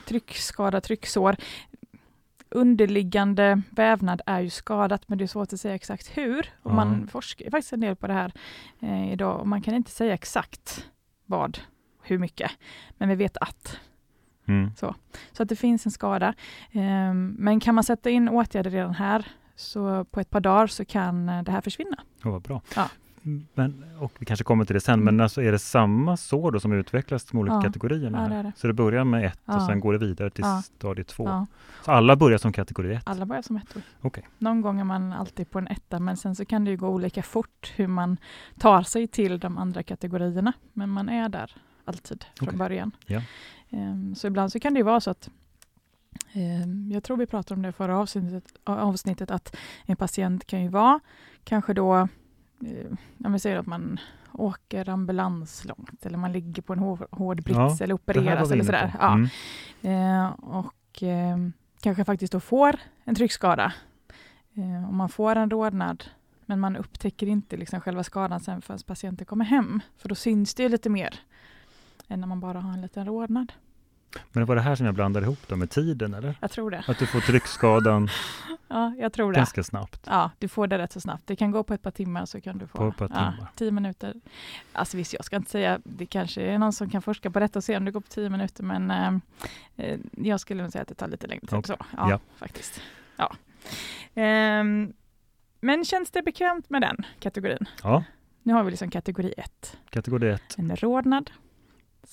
tryckskada, 0.06 0.82
trycksår. 0.82 1.36
Underliggande 2.50 3.62
vävnad 3.70 4.22
är 4.26 4.40
ju 4.40 4.50
skadat, 4.50 5.08
men 5.08 5.18
det 5.18 5.24
är 5.24 5.28
svårt 5.28 5.54
att 5.54 5.60
säga 5.60 5.76
exakt 5.76 6.18
hur. 6.18 6.40
Och 6.64 6.72
Ja. 6.72 6.76
Man 6.76 7.08
forskar 7.08 7.50
faktiskt 7.50 7.74
en 7.74 7.80
del 7.80 7.96
på 7.96 8.08
det 8.08 8.14
här 8.14 8.34
eh, 8.80 9.12
idag 9.14 9.40
och 9.40 9.48
man 9.48 9.62
kan 9.62 9.74
inte 9.74 9.92
säga 9.92 10.14
exakt 10.14 10.88
vad, 11.26 11.60
hur 12.04 12.18
mycket, 12.18 12.52
men 12.98 13.10
vi 13.10 13.16
vet 13.16 13.38
att. 13.38 13.78
Mm. 14.48 14.72
Så 14.76 14.96
att 15.44 15.50
det 15.50 15.56
finns 15.56 15.86
en 15.86 15.92
skada. 15.92 16.34
Ehm, 16.72 17.36
men 17.40 17.60
kan 17.60 17.76
man 17.76 17.84
sätta 17.84 18.10
in 18.10 18.30
åtgärder 18.30 18.72
redan 18.72 18.94
här, 18.94 19.28
så 19.56 20.06
på 20.06 20.20
ett 20.20 20.30
par 20.30 20.40
dagar 20.40 20.68
så 20.68 20.86
kan 20.86 21.30
eh, 21.30 21.44
det 21.44 21.52
här 21.52 21.62
försvinna. 21.62 21.98
Ja, 22.24 22.32
vad 22.32 22.42
bra. 22.42 22.62
Ja. 22.76 22.90
Men, 23.54 23.84
och 24.00 24.12
vi 24.20 24.26
kanske 24.26 24.44
kommer 24.44 24.66
till 24.66 24.74
det 24.74 24.80
sen, 24.80 24.94
Mm. 24.94 25.06
men 25.16 25.24
alltså 25.24 25.42
är 25.42 25.52
det 25.52 25.60
samma 25.60 26.18
sår 26.18 26.52
då 26.52 26.60
som 26.60 26.72
utvecklas 26.74 27.26
de 27.26 27.38
olika 27.38 27.56
Ja. 27.56 27.62
kategorierna? 27.62 28.24
Ja, 28.24 28.30
det 28.30 28.36
är 28.36 28.44
det. 28.44 28.52
Så 28.56 28.68
det 28.68 28.74
börjar 28.74 29.04
med 29.04 29.26
ett 29.26 29.40
och 29.46 29.54
Ja. 29.54 29.68
sen 29.68 29.80
går 29.80 29.94
det 29.94 30.00
vidare 30.00 30.30
till 30.30 30.44
Ja. 30.46 30.62
stadie 30.62 31.04
två? 31.04 31.24
Ja, 31.28 31.46
Så 31.86 31.92
alla 31.92 32.16
börjar 32.16 32.38
som 32.38 32.54
kategori 32.54 32.94
ett? 32.96 33.04
alla 33.08 33.26
börjar 33.26 33.42
som 33.42 33.56
ettor. 33.58 33.82
Okej. 34.02 34.28
Någon 34.38 34.62
gång 34.62 34.80
är 34.80 34.84
man 34.84 35.14
alltid 35.14 35.50
på 35.52 35.60
en 35.60 35.68
etta, 35.68 36.00
men 36.00 36.18
sen 36.18 36.36
så 36.36 36.46
kan 36.46 36.66
det 36.66 36.72
ju 36.72 36.78
gå 36.78 36.88
olika 36.88 37.24
fort 37.24 37.74
hur 37.76 37.88
man 37.88 38.18
tar 38.60 38.82
sig 38.84 39.08
till 39.08 39.40
de 39.40 39.58
andra 39.58 39.84
kategorierna. 39.84 40.54
Men 40.74 40.90
man 40.90 41.10
är 41.10 41.30
där 41.30 41.56
alltid 41.86 42.26
från 42.40 42.48
Okej. 42.48 42.58
början. 42.60 42.92
Ja. 43.06 43.22
Ehm, 43.70 44.16
så 44.16 44.28
ibland 44.28 44.52
så 44.52 44.60
kan 44.60 44.74
det 44.74 44.78
ju 44.78 44.84
vara 44.84 45.00
så 45.02 45.10
att 45.12 45.30
ehm, 46.34 46.92
jag 46.92 47.04
tror 47.04 47.18
vi 47.18 47.26
pratade 47.26 47.56
om 47.58 47.62
det 47.62 47.70
i 47.70 47.72
förra 47.72 47.98
avsnittet, 47.98 48.44
avsnittet 48.64 49.32
att 49.32 49.56
en 49.86 49.96
patient 49.96 50.48
kan 50.48 50.62
ju 50.64 50.68
vara 50.70 51.00
kanske 51.44 51.74
då, 51.74 52.08
om 53.26 53.34
vi 53.34 53.40
säger 53.40 53.58
att 53.58 53.66
man 53.66 54.00
åker 54.32 54.90
ambulans 54.90 55.66
långt 55.66 56.06
eller 56.06 56.18
man 56.18 56.32
ligger 56.32 56.62
på 56.62 56.74
en 56.74 56.80
hår, 56.80 57.08
hård 57.12 57.44
brits 57.44 57.58
Ja, 57.58 57.78
eller 57.82 57.94
opereras 57.94 58.52
eller 58.52 58.64
sådär. 58.64 58.96
Ja. 59.00 59.14
Mm. 59.14 60.26
Eh, 60.26 60.32
och 60.32 61.04
eh, 61.04 61.38
kanske 61.82 62.06
faktiskt 62.06 62.34
då 62.34 62.40
får 62.40 62.80
en 63.04 63.16
tryckskada. 63.16 63.74
Eh, 64.54 64.88
och 64.88 64.94
man 64.94 65.10
får 65.10 65.36
en 65.36 65.50
rodnad, 65.50 66.04
men 66.46 66.60
man 66.60 66.76
upptäcker 66.76 67.28
inte 67.28 67.58
liksom 67.58 67.82
själva 67.82 68.04
skadan 68.04 68.40
sen 68.40 68.62
förrän 68.62 68.80
patienten 68.88 69.26
kommer 69.26 69.46
hem. 69.46 69.82
För 69.98 70.10
då 70.10 70.16
syns 70.16 70.54
det 70.54 70.70
lite 70.70 70.90
mer 70.90 71.20
än 72.08 72.20
när 72.20 72.28
man 72.28 72.40
bara 72.40 72.60
har 72.60 72.74
en 72.74 72.82
liten 72.82 73.06
rodnad. 73.06 73.54
Men 74.32 74.42
det 74.42 74.46
var 74.46 74.56
det 74.56 74.62
här 74.62 74.76
som 74.76 74.86
jag 74.86 74.96
blandade 74.96 75.26
ihop 75.26 75.40
då 75.48 75.56
med 75.56 75.70
tiden, 75.70 76.14
eller? 76.14 76.36
Jag 76.40 76.52
tror 76.52 76.72
det. 76.72 76.84
Att 76.88 77.00
du 77.00 77.06
får 77.08 77.20
tryckskadan 77.22 78.10
Ja, 78.68 78.94
jag 79.00 79.14
tror 79.14 79.32
det. 79.32 79.38
ganska 79.38 79.64
snabbt. 79.64 80.02
Ja, 80.06 80.32
du 80.40 80.48
får 80.48 80.68
det 80.68 80.78
rätt 80.78 80.92
så 80.92 81.02
snabbt. 81.02 81.28
Det 81.28 81.36
kan 81.36 81.52
gå 81.52 81.64
på 81.64 81.74
ett 81.74 81.82
par 81.82 81.92
timmar 81.92 82.26
så 82.26 82.42
kan 82.42 82.58
du 82.58 82.68
få 82.68 82.78
På 82.78 82.88
ett 82.88 82.98
par 82.98 83.06
ja, 83.06 83.32
timmar. 83.32 83.52
tio 83.56 83.72
minuter. 83.72 84.14
Alltså 84.74 84.98
visst, 84.98 85.14
jag 85.14 85.26
ska 85.26 85.36
inte 85.36 85.52
säga, 85.52 85.80
det 85.84 86.06
kanske 86.06 86.42
är 86.42 86.58
någon 86.58 86.74
som 86.74 86.90
kan 86.90 87.02
forska 87.02 87.32
på 87.32 87.40
detta 87.40 87.60
och 87.60 87.64
se 87.64 87.78
om 87.78 87.86
det 87.86 87.92
går 87.92 88.00
på 88.02 88.08
tio 88.08 88.30
minuter, 88.30 88.64
men 88.64 88.92
eh, 88.92 89.14
eh, 89.88 90.00
jag 90.12 90.40
skulle 90.40 90.64
nog 90.64 90.72
säga 90.72 90.82
att 90.82 90.88
det 90.88 90.96
tar 90.96 91.08
lite 91.08 91.28
längre 91.28 91.42
tid. 91.42 91.54
Okej. 91.60 91.76
Så, 91.80 91.86
ja, 91.98 92.10
Ja. 92.10 92.20
faktiskt. 92.38 92.82
Ja. 93.18 93.36
Ehm, 94.14 94.94
men 95.60 95.86
känns 95.86 96.12
det 96.12 96.22
bekvämt 96.22 96.70
med 96.70 96.82
den 96.82 96.98
kategorin? 97.20 97.66
Ja, 97.84 98.04
Nu 98.44 98.54
har 98.54 98.64
vi 98.64 98.72
liksom 98.72 98.90
kategori 98.90 99.34
ett. 99.38 99.78
kategori 99.90 100.30
ett. 100.30 100.58
En 100.58 100.76
rodnad 100.76 101.32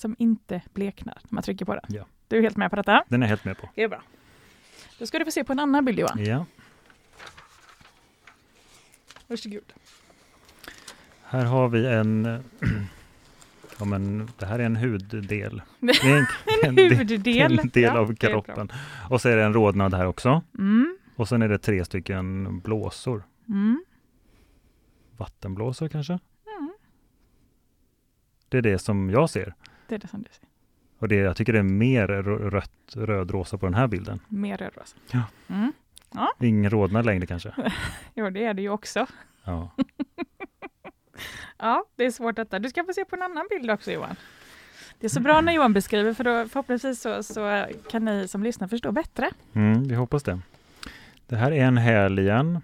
som 0.01 0.15
inte 0.19 0.61
bleknar 0.73 1.17
när 1.23 1.35
man 1.35 1.43
trycker 1.43 1.65
på 1.65 1.73
den. 1.75 1.83
Ja. 1.87 2.05
Du 2.27 2.37
är 2.37 2.41
helt 2.41 2.57
med 2.57 2.69
på 2.69 2.75
detta? 2.75 3.03
Den 3.07 3.21
är 3.23 3.25
jag 3.25 3.29
helt 3.29 3.45
med 3.45 3.57
på. 3.57 3.69
Det 3.75 3.83
är 3.83 3.87
bra. 3.87 4.01
Då 4.99 5.05
ska 5.05 5.19
du 5.19 5.25
få 5.25 5.31
se 5.31 5.43
på 5.43 5.53
en 5.53 5.59
annan 5.59 5.85
bild 5.85 5.99
Johan. 5.99 6.25
Ja. 6.25 6.45
Varsågod. 9.27 9.73
Här 11.23 11.45
har 11.45 11.69
vi 11.69 11.85
en, 11.87 12.25
ja 13.79 13.85
men 13.85 14.29
det 14.37 14.45
här 14.45 14.59
är 14.59 14.63
en 14.63 14.75
huddel. 14.75 15.61
Är 15.81 16.17
en, 16.17 16.25
En 16.63 16.75
del- 16.75 16.93
huvuddel. 16.93 17.59
en 17.59 17.69
del 17.69 17.83
Ja, 17.83 17.97
av 17.99 18.15
kroppen. 18.15 18.71
Och 19.09 19.21
så 19.21 19.29
är 19.29 19.37
det 19.37 19.43
en 19.43 19.53
rodnad 19.53 19.93
här 19.93 20.05
också. 20.05 20.41
Mm. 20.57 20.97
Och 21.15 21.27
sen 21.27 21.41
är 21.41 21.49
det 21.49 21.57
tre 21.57 21.85
stycken 21.85 22.59
blåsor. 22.59 23.23
Mm. 23.49 23.83
Vattenblåsor 25.17 25.87
kanske? 25.87 26.13
Mm. 26.57 26.73
Det 28.49 28.57
är 28.57 28.61
det 28.61 28.79
som 28.79 29.09
jag 29.09 29.29
ser. 29.29 29.53
Det 29.91 29.95
är 29.95 29.99
det 29.99 30.07
som 30.07 30.21
du 30.21 30.29
ser. 30.31 30.47
Och 30.99 31.07
det, 31.07 31.15
jag 31.15 31.35
tycker 31.35 31.53
det 31.53 31.59
är 31.59 31.63
mer 31.63 32.07
rö- 32.07 32.49
rött, 32.49 32.71
röd-rosa 32.95 33.57
på 33.57 33.65
den 33.65 33.73
här 33.73 33.87
bilden. 33.87 34.19
Mer 34.27 34.57
rödrosa. 34.57 34.97
Ja. 35.11 35.23
Mm. 35.47 35.71
Ingen 36.39 36.69
rodnad 36.71 37.05
längre 37.05 37.25
kanske. 37.27 37.53
Jo, 38.15 38.29
det 38.29 38.45
är 38.45 38.53
det 38.53 38.61
ju 38.61 38.69
också. 38.69 39.05
Ja. 39.43 39.71
Ja, 41.57 41.85
det 41.95 42.05
är 42.05 42.11
svårt 42.11 42.35
detta. 42.35 42.59
Du 42.59 42.69
ska 42.69 42.83
få 42.83 42.93
se 42.93 43.05
på 43.05 43.15
en 43.15 43.21
annan 43.21 43.47
bild 43.49 43.71
också 43.71 43.91
Johan. 43.91 44.15
Det 44.99 45.07
är 45.07 45.09
så 45.09 45.19
bra 45.19 45.41
när 45.41 45.53
Johan 45.53 45.73
beskriver 45.73 46.13
för 46.13 46.23
då 46.23 46.47
förhoppningsvis 46.47 47.01
så, 47.01 47.23
så 47.23 47.65
kan 47.89 48.05
ni 48.05 48.27
som 48.27 48.43
lyssnar 48.43 48.67
förstå 48.67 48.91
bättre. 48.91 49.29
Mm, 49.53 49.83
vi 49.83 49.95
hoppas 49.95 50.23
det. 50.23 50.39
Det 51.27 51.35
här 51.35 51.51
är 51.51 51.65
en 51.65 51.77
häl 51.77 52.19
igen. 52.19 52.61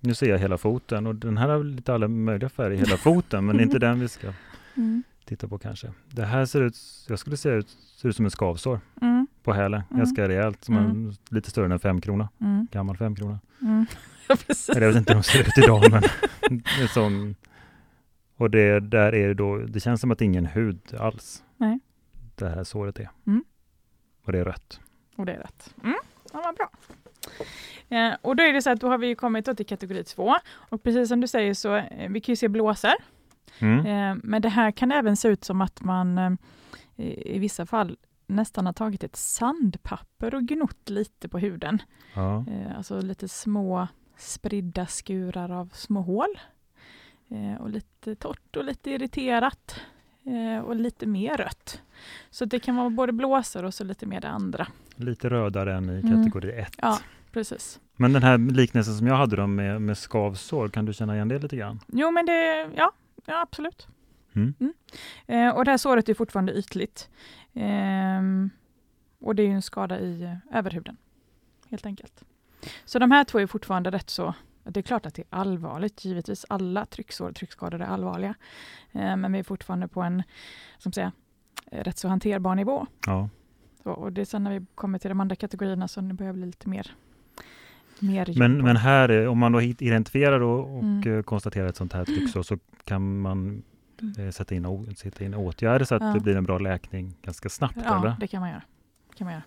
Nu 0.00 0.14
ser 0.14 0.26
jag 0.30 0.38
hela 0.38 0.58
foten 0.58 1.06
och 1.06 1.14
den 1.14 1.36
här 1.38 1.48
har 1.48 1.64
lite 1.64 1.94
alla 1.94 2.08
möjliga 2.08 2.48
färger 2.48 2.76
i 2.76 2.76
hela 2.78 2.96
foten, 2.96 3.46
men 3.46 3.56
det 3.56 3.62
är 3.62 3.64
inte 3.64 3.78
den 3.88 4.00
vi 4.00 4.08
ska 4.08 4.32
titta 5.24 5.48
på 5.48 5.58
kanske. 5.58 5.92
Det 6.08 6.24
här 6.24 6.44
ser 6.46 6.60
ut, 6.60 6.76
jag 7.08 7.18
skulle 7.18 7.36
säga 7.36 7.54
ut, 7.54 7.68
ser 7.68 8.08
ut 8.08 8.16
som 8.16 8.24
en 8.24 8.30
skavsår 8.30 8.80
Mm. 9.02 9.26
på 9.42 9.52
hälen, 9.52 9.82
Mm. 9.90 9.98
ganska 9.98 10.28
rejält, 10.28 10.64
som 10.64 10.76
Mm. 10.76 10.90
en, 10.90 11.14
lite 11.30 11.50
större 11.50 11.66
än 11.66 11.72
en 11.72 11.78
femkrona, 11.80 12.28
Mm. 12.40 12.66
gammal 12.72 12.96
femkrona. 12.96 13.40
Mm. 13.62 13.86
Ja, 14.28 14.36
precis. 14.46 14.68
Jag 14.76 14.80
vet 14.88 14.96
inte 14.96 15.12
hur 15.12 15.20
de 15.20 15.22
ser 15.22 15.40
ut 15.40 15.58
idag, 15.64 15.90
men 15.90 16.02
är 16.82 16.86
sån. 16.86 17.34
Och 18.36 18.50
det 18.50 18.80
där 18.80 19.14
är 19.14 19.28
det 19.28 19.34
då, 19.34 19.56
det 19.58 19.80
känns 19.80 20.00
som 20.00 20.10
att 20.10 20.18
det 20.18 20.22
är 20.24 20.26
ingen 20.26 20.46
hud 20.46 20.94
alls. 20.98 21.42
Nej. 21.56 21.80
Det 22.34 22.48
här 22.48 22.64
såret 22.64 22.98
är. 22.98 23.10
Mm. 23.26 23.44
Och 24.24 24.32
det 24.32 24.38
är 24.38 24.44
rött. 24.44 24.80
Och 25.16 25.26
det 25.26 25.32
är 25.32 25.38
rätt. 25.38 25.74
Mm. 25.82 25.96
Ja, 26.32 26.42
vad 26.44 26.54
bra. 26.56 26.70
Eh, 27.88 28.14
och 28.22 28.36
då 28.36 28.42
är 28.42 28.52
det 28.52 28.62
så 28.62 28.70
att 28.70 28.80
då 28.80 28.88
har 28.88 28.98
vi 28.98 29.14
kommit 29.14 29.56
till 29.56 29.66
kategori 29.66 30.04
två. 30.04 30.34
Och 30.52 30.82
precis 30.82 31.08
som 31.08 31.20
du 31.20 31.26
säger 31.28 31.54
så 31.54 31.74
eh, 31.76 32.10
vi 32.10 32.20
kan 32.20 32.32
ju 32.32 32.36
se 32.36 32.48
blåsor. 32.48 32.94
Mm. 33.60 33.86
Eh, 33.86 34.20
men 34.22 34.42
det 34.42 34.48
här 34.48 34.70
kan 34.70 34.92
även 34.92 35.16
se 35.16 35.28
ut 35.28 35.44
som 35.44 35.60
att 35.60 35.82
man 35.82 36.18
eh, 36.18 36.32
i 37.26 37.38
vissa 37.38 37.66
fall 37.66 37.96
nästan 38.26 38.66
har 38.66 38.72
tagit 38.72 39.04
ett 39.04 39.16
sandpapper 39.16 40.34
och 40.34 40.42
gnott 40.42 40.88
lite 40.90 41.28
på 41.28 41.38
huden. 41.38 41.82
Ja. 42.14 42.44
Eh, 42.50 42.76
alltså 42.76 43.00
lite 43.00 43.28
små 43.28 43.88
spridda 44.16 44.86
skurar 44.86 45.50
av 45.50 45.70
små 45.74 46.00
hål. 46.02 46.38
Och 47.60 47.70
lite 47.70 48.14
torrt 48.14 48.56
och 48.56 48.64
lite 48.64 48.90
irriterat. 48.90 49.80
Och 50.64 50.76
lite 50.76 51.06
mer 51.06 51.36
rött. 51.36 51.82
Så 52.30 52.44
det 52.44 52.60
kan 52.60 52.76
vara 52.76 52.90
både 52.90 53.12
blåsor 53.12 53.64
och 53.64 53.74
så 53.74 53.84
lite 53.84 54.06
mer 54.06 54.20
det 54.20 54.28
andra. 54.28 54.66
Lite 54.96 55.30
rödare 55.30 55.74
än 55.74 55.90
i 55.90 56.00
Mm. 56.00 56.24
kategori 56.24 56.52
1. 56.52 56.74
Ja, 56.82 56.98
precis. 57.32 57.80
Men 57.96 58.12
den 58.12 58.22
här 58.22 58.38
liknelsen 58.38 58.94
som 58.94 59.06
jag 59.06 59.14
hade 59.16 59.36
då 59.36 59.46
med, 59.46 59.82
med 59.82 59.98
skavsår, 59.98 60.68
kan 60.68 60.84
du 60.84 60.92
känna 60.92 61.14
igen 61.14 61.28
det 61.28 61.38
lite 61.38 61.56
grann? 61.56 61.80
Jo, 61.86 62.10
men 62.10 62.26
det, 62.26 62.68
ja, 62.76 62.92
ja 63.26 63.40
absolut. 63.42 63.88
Mm. 64.34 64.54
Eh, 65.26 65.48
och 65.48 65.64
det 65.64 65.70
här 65.70 65.78
såret 65.78 66.08
är 66.08 66.14
fortfarande 66.14 66.52
ytligt. 66.52 67.10
Ehm, 67.54 68.50
och 69.18 69.34
det 69.34 69.42
är 69.42 69.46
ju 69.46 69.52
en 69.52 69.62
skada 69.62 70.00
i 70.00 70.22
eh, 70.22 70.58
överhuden, 70.58 70.96
helt 71.70 71.86
enkelt. 71.86 72.24
Så 72.84 72.98
de 72.98 73.10
här 73.10 73.24
två 73.24 73.38
är 73.38 73.46
fortfarande 73.46 73.90
rätt 73.90 74.10
så 74.10 74.34
det 74.64 74.80
är 74.80 74.82
klart 74.82 75.06
att 75.06 75.14
det 75.14 75.22
är 75.22 75.38
allvarligt, 75.38 76.04
givetvis 76.04 76.46
alla 76.48 76.86
trycksår 76.86 77.28
och 77.28 77.36
tryckskador 77.36 77.80
är 77.80 77.86
allvarliga. 77.86 78.34
Eh, 78.92 79.16
men 79.16 79.32
vi 79.32 79.38
är 79.38 79.42
fortfarande 79.42 79.88
på 79.88 80.02
en 80.02 80.22
som 80.78 80.92
säga, 80.92 81.12
eh, 81.70 81.84
rätt 81.84 81.98
så 81.98 82.08
hanterbar 82.08 82.54
nivå. 82.54 82.86
Ja. 83.06 83.28
Så, 83.82 83.90
och 83.90 84.12
det 84.12 84.20
är 84.20 84.24
sen 84.24 84.44
när 84.44 84.58
vi 84.58 84.66
kommer 84.74 84.98
till 84.98 85.08
de 85.08 85.20
andra 85.20 85.36
kategorierna 85.36 85.88
som 85.88 86.08
det 86.08 86.14
börjar 86.14 86.32
bli 86.32 86.46
lite 86.46 86.68
mer. 86.68 86.94
Men, 88.36 88.62
men 88.62 88.76
här, 88.76 89.08
är- 89.08 89.28
om 89.28 89.38
man 89.38 89.52
då 89.52 89.60
identifierar 89.62 90.40
och, 90.40 90.76
och 90.76 90.82
Mm. 90.82 91.16
eh, 91.16 91.22
konstaterar 91.22 91.66
ett 91.68 91.76
sånt 91.76 91.92
här 91.92 92.04
trycksår 92.04 92.42
så 92.42 92.58
kan 92.84 93.20
man 93.20 93.62
Mm. 94.02 94.26
eh, 94.26 94.30
sätta, 94.32 94.54
in, 94.54 94.94
sätta 94.96 95.24
in 95.24 95.34
åtgärder 95.34 95.84
så 95.84 95.94
att 95.94 96.02
Ja. 96.02 96.08
det 96.14 96.20
blir 96.20 96.36
en 96.36 96.44
bra 96.44 96.58
läkning 96.58 97.14
ganska 97.22 97.48
snabbt? 97.48 97.76
Ja, 97.84 97.98
eller? 98.00 98.16
det 98.20 98.26
kan 98.26 98.40
man 98.40 98.48
göra. 98.50 98.62
kan 99.18 99.24
man 99.24 99.32
göra. 99.34 99.42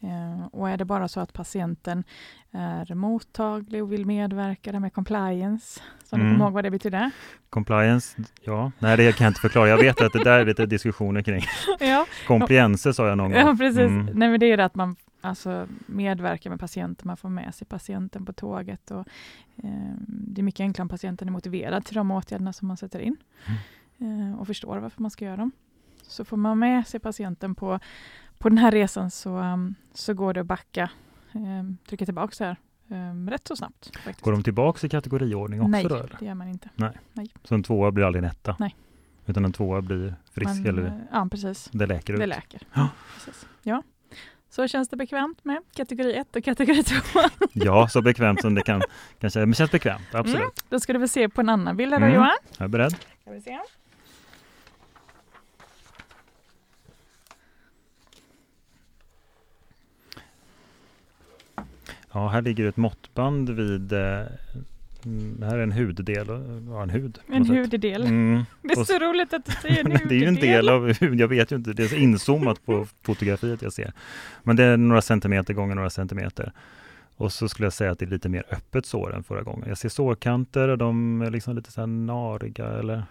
Eh, 0.00 0.46
och 0.46 0.70
är 0.70 0.76
det 0.76 0.84
bara 0.84 1.08
så 1.08 1.20
att 1.20 1.32
patienten 1.32 2.04
är 2.50 2.94
mottaglig 2.94 3.82
och 3.82 3.92
vill 3.92 4.06
medverka 4.06 4.72
det 4.72 4.80
med 4.80 4.92
compliance, 4.92 5.80
som 6.04 6.20
Mm. 6.20 6.32
du 6.32 6.34
kommer 6.38 6.44
ihåg 6.46 6.54
vad 6.54 6.64
det 6.64 6.70
betyder? 6.70 7.10
Compliance, 7.50 8.22
ja, 8.44 8.72
nej 8.78 8.96
det 8.96 9.12
kan 9.16 9.24
jag 9.24 9.30
inte 9.30 9.40
förklara. 9.40 9.68
Jag 9.68 9.78
vet 9.78 10.00
att 10.02 10.12
det 10.12 10.24
där 10.24 10.38
är 10.38 10.44
lite 10.44 10.66
diskussioner 10.66 11.22
kring. 11.22 11.42
ja, 11.80 12.06
Compliance 12.26 12.92
sa 12.94 13.08
jag 13.08 13.18
någon 13.18 13.30
gång. 13.32 13.40
ja, 13.40 13.54
precis. 13.58 13.78
Mm. 13.80 14.04
Nej, 14.14 14.30
men 14.30 14.40
det 14.40 14.46
är 14.46 14.56
det 14.56 14.64
att 14.64 14.74
man 14.74 14.96
alltså, 15.26 15.68
medverkar 15.86 16.50
med 16.50 16.60
patienten, 16.60 17.06
man 17.06 17.16
får 17.16 17.28
med 17.28 17.54
sig 17.54 17.66
patienten 17.66 18.24
på 18.24 18.32
tåget. 18.32 18.90
Och, 18.90 19.08
eh, 19.56 19.92
det 20.06 20.40
är 20.40 20.42
mycket 20.42 20.60
enklare 20.60 20.82
om 20.82 20.88
patienten 20.88 21.28
är 21.28 21.32
motiverad 21.32 21.84
till 21.84 21.94
de 21.94 22.10
åtgärderna 22.10 22.52
som 22.52 22.68
man 22.68 22.76
sätter 22.76 22.98
in 23.00 23.16
Mm. 23.98 24.32
eh, 24.32 24.38
och 24.40 24.46
förstår 24.46 24.78
varför 24.78 25.02
man 25.02 25.10
ska 25.10 25.24
göra 25.24 25.36
dem. 25.36 25.52
Så 26.02 26.24
får 26.24 26.36
man 26.36 26.58
med 26.58 26.86
sig 26.86 27.00
patienten 27.00 27.54
på, 27.54 27.78
på 28.38 28.48
den 28.48 28.58
här 28.58 28.70
resan 28.70 29.10
så, 29.10 29.38
um, 29.38 29.74
så 29.94 30.14
går 30.14 30.34
det 30.34 30.40
att 30.40 30.46
backa, 30.46 30.90
um, 31.32 31.76
trycka 31.88 32.04
tillbaka 32.04 32.44
här 32.44 32.56
um, 33.10 33.30
rätt 33.30 33.48
så 33.48 33.56
snabbt. 33.56 33.96
Faktiskt. 33.96 34.20
Går 34.20 34.32
de 34.32 34.42
tillbaka 34.42 34.86
i 34.86 34.90
kategoriordning 34.90 35.60
också 35.60 35.68
Nej, 35.70 35.84
då? 35.84 35.94
Eller? 35.94 36.16
det 36.20 36.26
gör 36.26 36.34
man 36.34 36.48
inte. 36.48 36.70
Så 37.44 37.54
en 37.54 37.62
tvåa 37.62 37.90
blir 37.90 38.04
aldrig 38.04 38.24
en 38.24 38.30
etta? 38.30 38.56
Nej. 38.58 38.76
Utan 39.26 39.44
en 39.44 39.52
tvåa 39.52 39.82
blir 39.82 40.14
frisk 40.30 40.48
Man, 40.48 40.66
eller 40.66 40.86
eh, 40.86 40.92
Ja, 41.12 41.28
precis. 41.30 41.70
det 41.72 41.86
läker 41.86 42.12
ut? 42.12 42.20
Det 42.20 42.26
läker. 42.26 42.62
Ja. 42.74 42.88
Precis. 43.14 43.46
Ja. 43.62 43.82
Så 44.56 44.68
känns 44.68 44.88
det 44.88 44.96
bekvämt 44.96 45.44
med 45.44 45.58
kategori 45.74 46.14
1 46.14 46.36
och 46.36 46.44
kategori 46.44 46.82
2. 46.82 47.20
Ja, 47.52 47.88
så 47.88 48.02
bekvämt 48.02 48.40
som 48.40 48.54
det 48.54 48.62
kan 48.62 48.82
kanske, 49.20 49.38
men 49.40 49.54
känns 49.54 49.70
bekvämt, 49.70 50.14
absolut. 50.14 50.40
Mm. 50.40 50.50
Då 50.68 50.80
ska 50.80 50.92
du 50.92 50.98
väl 50.98 51.08
se 51.08 51.28
på 51.28 51.40
en 51.40 51.48
annan 51.48 51.76
bild 51.76 51.92
här 51.92 52.00
då, 52.00 52.06
Mm. 52.06 52.16
Johan. 52.16 52.36
Jag 52.58 52.64
är 52.64 52.68
beredd. 52.68 52.96
Ska 53.22 53.30
vi 53.30 53.40
se. 53.40 53.58
Ja, 62.12 62.28
här 62.28 62.42
ligger 62.42 62.68
ett 62.68 62.76
måttband 62.76 63.50
vid, 63.50 63.92
eh, 63.92 64.22
mm, 65.06 65.40
det 65.40 65.46
här 65.46 65.58
är 65.58 65.62
en 65.62 65.72
huddel, 65.72 66.26
ja 66.68 66.82
en 66.82 66.90
hud. 66.90 67.18
En 67.28 67.46
huddel. 67.46 68.02
Mm. 68.02 68.44
Det 68.62 68.72
är 68.72 68.84
så 68.84 68.98
roligt 68.98 69.32
att 69.32 69.44
du 69.44 69.52
säger 69.62 69.84
en 69.84 70.08
det 70.08 70.14
är 70.14 70.18
ju 70.18 70.26
en 70.26 70.34
huddel. 70.34 70.50
del 70.50 70.68
av 70.68 70.92
hud, 70.92 71.20
jag 71.20 71.28
vet 71.28 71.52
ju 71.52 71.56
inte, 71.56 71.72
det 71.72 71.84
är 71.84 71.88
så 71.88 71.96
inzoomat 71.96 72.66
på 72.66 72.86
fotografiet 73.02 73.62
jag 73.62 73.72
ser. 73.72 73.92
Men 74.42 74.56
det 74.56 74.64
är 74.64 74.76
några 74.76 75.02
centimeter 75.02 75.54
gånger 75.54 75.74
några 75.74 75.90
centimeter. 75.90 76.52
Och 77.16 77.32
så 77.32 77.48
skulle 77.48 77.66
jag 77.66 77.72
säga 77.72 77.90
att 77.90 77.98
det 77.98 78.04
är 78.04 78.10
lite 78.10 78.28
mer 78.28 78.44
öppet 78.50 78.86
sår 78.86 79.14
än 79.14 79.24
förra 79.24 79.42
gången. 79.42 79.68
Jag 79.68 79.78
ser 79.78 79.88
sårkanter 79.88 80.68
och 80.68 80.78
de 80.78 81.22
är 81.22 81.30
liksom 81.30 81.56
lite 81.56 81.72
så 81.72 81.80
här 81.80 81.86
nariga 81.86 82.66
eller 82.66 83.04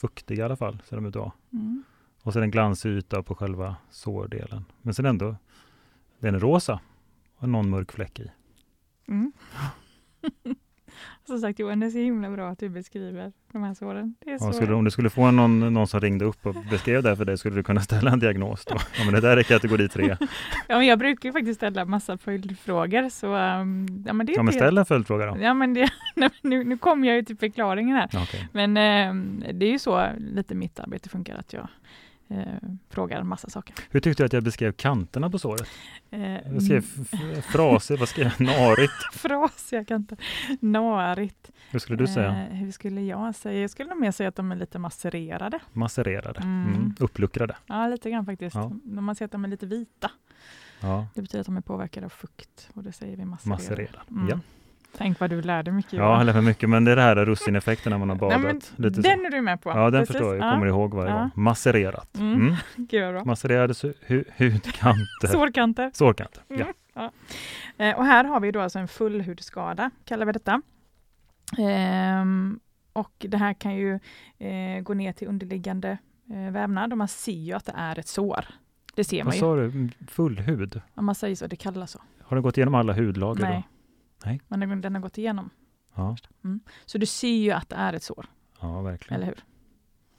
fuktiga 0.00 0.38
i 0.38 0.42
alla 0.42 0.56
fall, 0.56 0.82
ser 0.88 0.96
de 0.96 1.06
ut 1.06 1.16
att 1.16 1.20
vara. 1.20 1.32
Mm. 1.52 1.82
Och 2.22 2.32
det 2.32 2.40
en 2.42 2.50
glansig 2.50 2.90
yta 2.90 3.22
på 3.22 3.34
själva 3.34 3.76
sårdelen. 3.90 4.64
Men 4.82 4.94
sen 4.94 5.06
ändå, 5.06 5.36
den 6.18 6.34
är 6.34 6.38
rosa 6.38 6.80
och 7.36 7.48
någon 7.48 7.70
mörk 7.70 7.92
fläck 7.92 8.20
i. 8.20 8.30
Mm. 9.08 9.32
Som 11.30 11.38
sagt 11.38 11.58
Johan, 11.58 11.80
det 11.80 11.86
är 11.86 11.90
så 11.90 11.98
himla 11.98 12.30
bra 12.30 12.48
att 12.48 12.58
du 12.58 12.68
beskriver 12.68 13.32
de 13.52 13.62
här 13.62 13.74
såren. 13.74 14.14
Det 14.24 14.30
är. 14.30 14.38
Ja, 14.40 14.52
skulle, 14.52 14.74
om 14.74 14.84
du 14.84 14.90
skulle 14.90 15.10
få 15.10 15.30
någon, 15.30 15.74
någon 15.74 15.86
som 15.86 16.00
ringde 16.00 16.24
upp 16.24 16.46
och 16.46 16.54
beskrev 16.70 17.02
det 17.02 17.08
här 17.08 17.16
för 17.16 17.24
dig, 17.24 17.38
skulle 17.38 17.56
du 17.56 17.62
kunna 17.62 17.80
ställa 17.80 18.10
en 18.10 18.18
diagnos 18.18 18.64
då? 18.64 18.76
Ja, 18.98 19.04
men 19.04 19.14
det 19.14 19.20
där 19.20 19.36
är 19.36 19.42
kategori 19.42 19.88
3. 19.88 20.16
ja, 20.68 20.78
men 20.78 20.86
jag 20.86 20.98
brukar 20.98 21.32
faktiskt 21.32 21.56
ställa 21.56 21.84
massa 21.84 22.18
följdfrågor. 22.18 23.08
Så, 23.08 23.26
um, 23.26 24.04
ja, 24.06 24.12
men 24.12 24.26
det 24.26 24.32
är 24.32 24.36
Ja, 24.36 24.42
men 24.42 24.54
ställ 24.54 24.78
en 24.78 24.86
följdfråga 24.86 25.26
då. 25.26 25.36
Ja, 25.40 25.54
men 25.54 25.74
det, 25.74 25.90
nu, 26.42 26.64
nu 26.64 26.78
kommer 26.78 27.08
jag 27.08 27.16
ju 27.16 27.22
till 27.22 27.36
förklaringen 27.36 27.96
här. 27.96 28.08
Okej. 28.22 28.48
Men 28.52 28.76
eh, 28.76 29.52
det 29.52 29.66
är 29.66 29.70
ju 29.70 29.78
så 29.78 30.08
lite 30.18 30.54
mitt 30.54 30.80
arbete 30.80 31.08
funkar, 31.08 31.36
att 31.38 31.52
jag 31.52 31.68
eh, 32.30 32.44
frågar 32.90 33.22
massa 33.22 33.50
saker. 33.50 33.74
Hur 33.90 34.00
tyckte 34.00 34.22
du 34.22 34.26
att 34.26 34.32
jag 34.32 34.42
beskrev 34.44 34.72
kanterna 34.72 35.30
på 35.30 35.38
såret? 35.38 35.66
Eh, 36.10 36.20
Jag 36.52 36.62
skrev 36.62 36.78
f- 36.78 37.08
f- 37.12 37.44
fraser, 37.44 37.96
vad 37.96 38.08
skrev 38.08 38.32
jag? 38.38 38.46
Narigt. 38.46 38.92
fras, 39.12 39.68
jag 39.72 39.88
kan 39.88 39.96
inte. 39.96 40.16
Narigt. 40.60 41.50
Hur 41.70 41.78
skulle 41.78 41.98
du 41.98 42.06
säga? 42.06 42.28
Eh, 42.28 42.54
hur 42.56 42.72
skulle 42.72 43.00
jag 43.00 43.34
säga? 43.34 43.60
Jag 43.60 43.70
skulle 43.70 43.88
nog 43.88 44.00
mer 44.00 44.10
säga 44.12 44.28
att 44.28 44.36
de 44.36 44.52
är 44.52 44.56
lite 44.56 44.78
masserade. 44.78 45.58
Massererade. 45.72 46.40
Mm. 46.40 46.66
Mm. 46.74 46.94
Uppluckrade. 47.00 47.56
Ja, 47.66 47.86
lite 47.88 48.10
grann 48.10 48.26
faktiskt. 48.26 48.56
Ja. 48.56 48.72
När 48.84 49.02
man 49.02 49.14
ser 49.14 49.24
att 49.24 49.32
de 49.32 49.44
är 49.44 49.48
lite 49.48 49.66
vita. 49.66 50.10
Ja, 50.80 51.06
Det 51.14 51.22
betyder 51.22 51.40
att 51.40 51.46
de 51.46 51.56
är 51.56 51.60
påverkade 51.60 52.06
av 52.06 52.10
fukt 52.10 52.70
och 52.74 52.82
det 52.84 52.92
säger 52.92 53.16
vi 53.16 53.24
masserade. 53.24 53.56
massererade. 53.62 53.98
Mm. 54.10 54.28
Ja. 54.28 54.38
Tänk 54.96 55.20
vad 55.20 55.30
du 55.30 55.42
lärde 55.42 55.72
mycket 55.72 55.92
ja, 55.92 56.18
jag 56.18 56.26
lär 56.26 56.32
mig 56.32 56.42
mycket, 56.42 56.68
men 56.68 56.84
det 56.84 56.92
är 56.92 56.96
det 56.96 57.02
här 57.02 57.16
russineffekten 57.16 57.90
när 57.90 57.98
man 57.98 58.08
har 58.08 58.16
Nej, 58.16 58.20
badat. 58.20 58.40
men 58.76 58.84
Lite 58.84 59.02
så. 59.02 59.08
den 59.08 59.26
är 59.26 59.30
du 59.30 59.40
med 59.40 59.62
på. 59.62 59.70
Ja, 59.70 59.90
den 59.90 60.00
Precis. 60.00 60.12
förstår 60.16 60.36
jag. 60.36 60.44
Jag 60.46 60.54
kommer 60.54 60.66
ihåg 60.66 60.94
varje 60.94 61.10
Ja. 61.10 61.18
gång. 61.18 61.30
Massererat. 61.34 62.18
Mm. 62.18 62.34
Mm. 62.34 62.54
Gud 62.76 63.04
vad 63.04 63.14
bra. 63.14 63.24
Massererade 63.24 63.72
hu- 63.72 64.24
hudkanter. 64.38 65.26
Sårkanter. 65.28 65.90
Sårkanter. 65.94 66.42
Ja. 66.48 66.54
Mm, 66.54 66.66
ja. 66.94 67.10
Eh, 67.84 67.96
och 67.96 68.04
här 68.04 68.24
har 68.24 68.40
vi 68.40 68.50
då 68.52 68.60
alltså 68.60 68.78
en 68.78 68.88
fullhudskada, 68.88 69.90
kallar 70.04 70.26
vi 70.26 70.32
detta. 70.32 70.62
Ehm, 71.58 72.60
och 72.92 73.12
det 73.28 73.36
här 73.36 73.52
kan 73.54 73.74
ju 73.76 73.94
eh, 74.38 74.80
gå 74.82 74.94
ner 74.94 75.12
till 75.12 75.28
underliggande 75.28 75.98
eh, 76.30 76.52
vävnad 76.52 76.92
och 76.92 76.98
man 76.98 77.08
ser 77.08 77.32
ju 77.32 77.52
att 77.52 77.64
det 77.66 77.74
är 77.76 77.98
ett 77.98 78.08
sår. 78.08 78.44
Det 78.94 79.04
ser 79.04 79.18
man 79.18 79.26
Vad 79.26 79.34
ju. 79.34 79.40
sa 79.40 79.56
du? 79.56 79.64
Mm, 79.64 79.90
Full 80.08 80.38
hud? 80.38 80.80
Om 80.94 81.04
man 81.06 81.14
säger 81.14 81.36
så, 81.36 81.46
det 81.46 81.56
kallas 81.56 81.90
så. 81.90 82.00
Har 82.22 82.36
den 82.36 82.42
gått 82.42 82.56
igenom 82.58 82.74
alla 82.74 82.92
hudlager 82.92 83.42
Nej. 83.44 83.68
Nej. 84.24 84.40
Men 84.48 84.60
den, 84.60 84.80
den 84.80 84.94
har 84.94 85.02
gått 85.02 85.18
igenom. 85.18 85.50
Ja, 85.94 86.16
Så 86.86 86.98
du 86.98 87.06
ser 87.06 87.28
ju 87.36 87.50
att 87.50 87.68
det 87.68 87.76
är 87.76 87.92
ett 87.92 88.02
sår, 88.02 88.26
ja 88.60 88.80
verkligen. 88.82 89.22
eller 89.22 89.26
hur? 89.32 89.44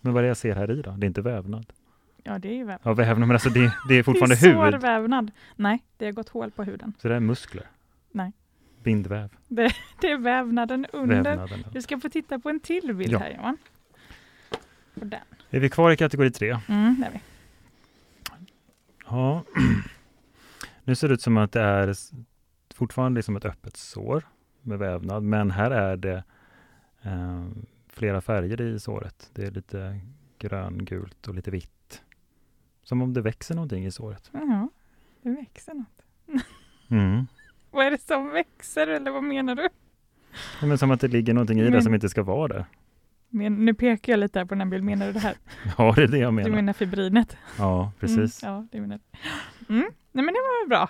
Men 0.02 0.14
vad 0.14 0.20
är 0.20 0.24
det 0.24 0.28
jag 0.28 0.38
ser 0.38 0.56
här 0.56 0.72
i 0.72 0.82
då? 0.82 0.92
Det 0.92 1.06
är 1.06 1.08
inte 1.08 1.22
vävnad? 1.22 1.74
Ja, 2.24 2.40
det 2.40 2.50
är 2.50 2.54
ju 2.54 2.64
vävnad. 2.64 2.80
Ja, 2.84 2.94
vävnad, 2.94 3.28
men 3.28 3.36
alltså 3.36 3.50
det, 3.50 3.74
det 3.90 3.96
är 3.96 4.04
fortfarande 4.04 4.36
det 4.42 4.46
är 4.50 4.64
hud. 4.66 4.74
sårvävnad. 4.74 5.32
Nej, 5.56 5.84
det 5.98 6.06
har 6.06 6.12
gått 6.12 6.30
hål 6.30 6.52
på 6.52 6.64
huden. 6.64 6.94
Så 7.02 7.08
det 7.08 7.16
är 7.16 7.20
muskler? 7.20 7.66
Nej. 8.12 8.32
Bindväv? 8.84 9.30
Det 9.48 9.64
är 10.02 10.18
vävnaden 10.18 10.86
under. 10.94 11.24
Vävnaden. 11.24 11.64
Du 11.74 11.82
ska 11.82 12.00
få 12.00 12.10
titta 12.10 12.40
på 12.40 12.50
en 12.50 12.60
till 12.60 12.94
bild 12.96 13.12
Ja. 13.12 13.20
här 13.20 13.30
Johan. 13.38 13.58
På 14.94 15.06
den. 15.06 15.20
Är 15.50 15.60
vi 15.60 15.70
kvar 15.70 15.92
i 15.92 15.98
kategori 15.98 16.32
3? 16.32 16.60
Mm, 16.68 16.96
där 17.00 17.08
är 17.08 17.12
vi. 17.12 17.20
Ja. 19.06 19.44
Nu 20.84 20.96
ser 20.96 21.08
det 21.08 21.14
ut 21.14 21.22
som 21.22 21.38
att 21.38 21.52
det 21.52 21.62
är 21.62 21.94
fortfarande 22.82 23.18
liksom 23.20 23.36
ett 23.36 23.46
öppet 23.46 23.78
sår 23.78 24.24
med 24.62 24.80
vävnad, 24.80 25.24
men 25.24 25.52
här 25.52 25.72
är 25.72 25.98
det 25.98 26.24
eh, 27.02 27.46
flera 27.88 28.22
färger 28.22 28.62
i 28.62 28.80
såret. 28.80 29.30
Det 29.34 29.44
är 29.46 29.52
lite 29.52 30.00
gröngult 30.40 31.28
och 31.28 31.36
lite 31.36 31.52
vitt. 31.52 32.02
Som 32.84 33.02
om 33.02 33.14
det 33.14 33.22
växer 33.22 33.56
någonting 33.56 33.86
i 33.86 33.92
såret. 33.92 34.30
Ja. 34.34 34.70
Det 35.22 35.30
växer 35.30 35.74
något. 35.74 36.02
Mm. 36.90 37.28
Vad 37.72 37.86
är 37.86 37.92
det 37.92 38.02
som 38.02 38.30
växer 38.30 38.88
eller 38.88 39.12
vad 39.12 39.24
menar 39.24 39.56
du? 39.56 39.70
Ja, 40.62 40.68
men 40.68 40.78
som 40.78 40.92
att 40.92 41.02
det 41.02 41.08
ligger 41.08 41.34
någonting 41.34 41.60
i 41.60 41.64
det 41.64 41.70
Men- 41.72 41.84
som 41.84 41.94
inte 41.94 42.10
ska 42.10 42.24
vara 42.24 42.48
där. 42.48 42.66
Men, 43.30 43.66
nu 43.66 43.74
pekar 43.74 44.14
jag 44.14 44.20
lite 44.20 44.40
här 44.40 44.46
på 44.46 44.54
den 44.56 44.62
här 44.62 44.68
bilden. 44.68 44.86
Menar 44.86 45.08
du 45.08 45.14
det 45.14 45.20
här? 45.20 45.36
Ja, 45.78 45.94
det 45.96 46.04
är 46.04 46.08
det 46.08 46.18
jag 46.18 46.32
Du 46.32 46.36
menar. 46.36 46.50
menar 46.50 46.74
fibrinet? 46.74 47.38
Ja, 47.58 47.92
precis. 48.00 48.44
Mm, 48.44 48.56
ja, 48.56 48.68
det 48.72 48.82
menar 48.82 49.00
jag. 49.10 49.70
Mm. 49.78 49.92
Nej 50.12 50.26
men 50.26 50.34
det 50.34 50.40
var 50.40 50.68
bra. 50.68 50.90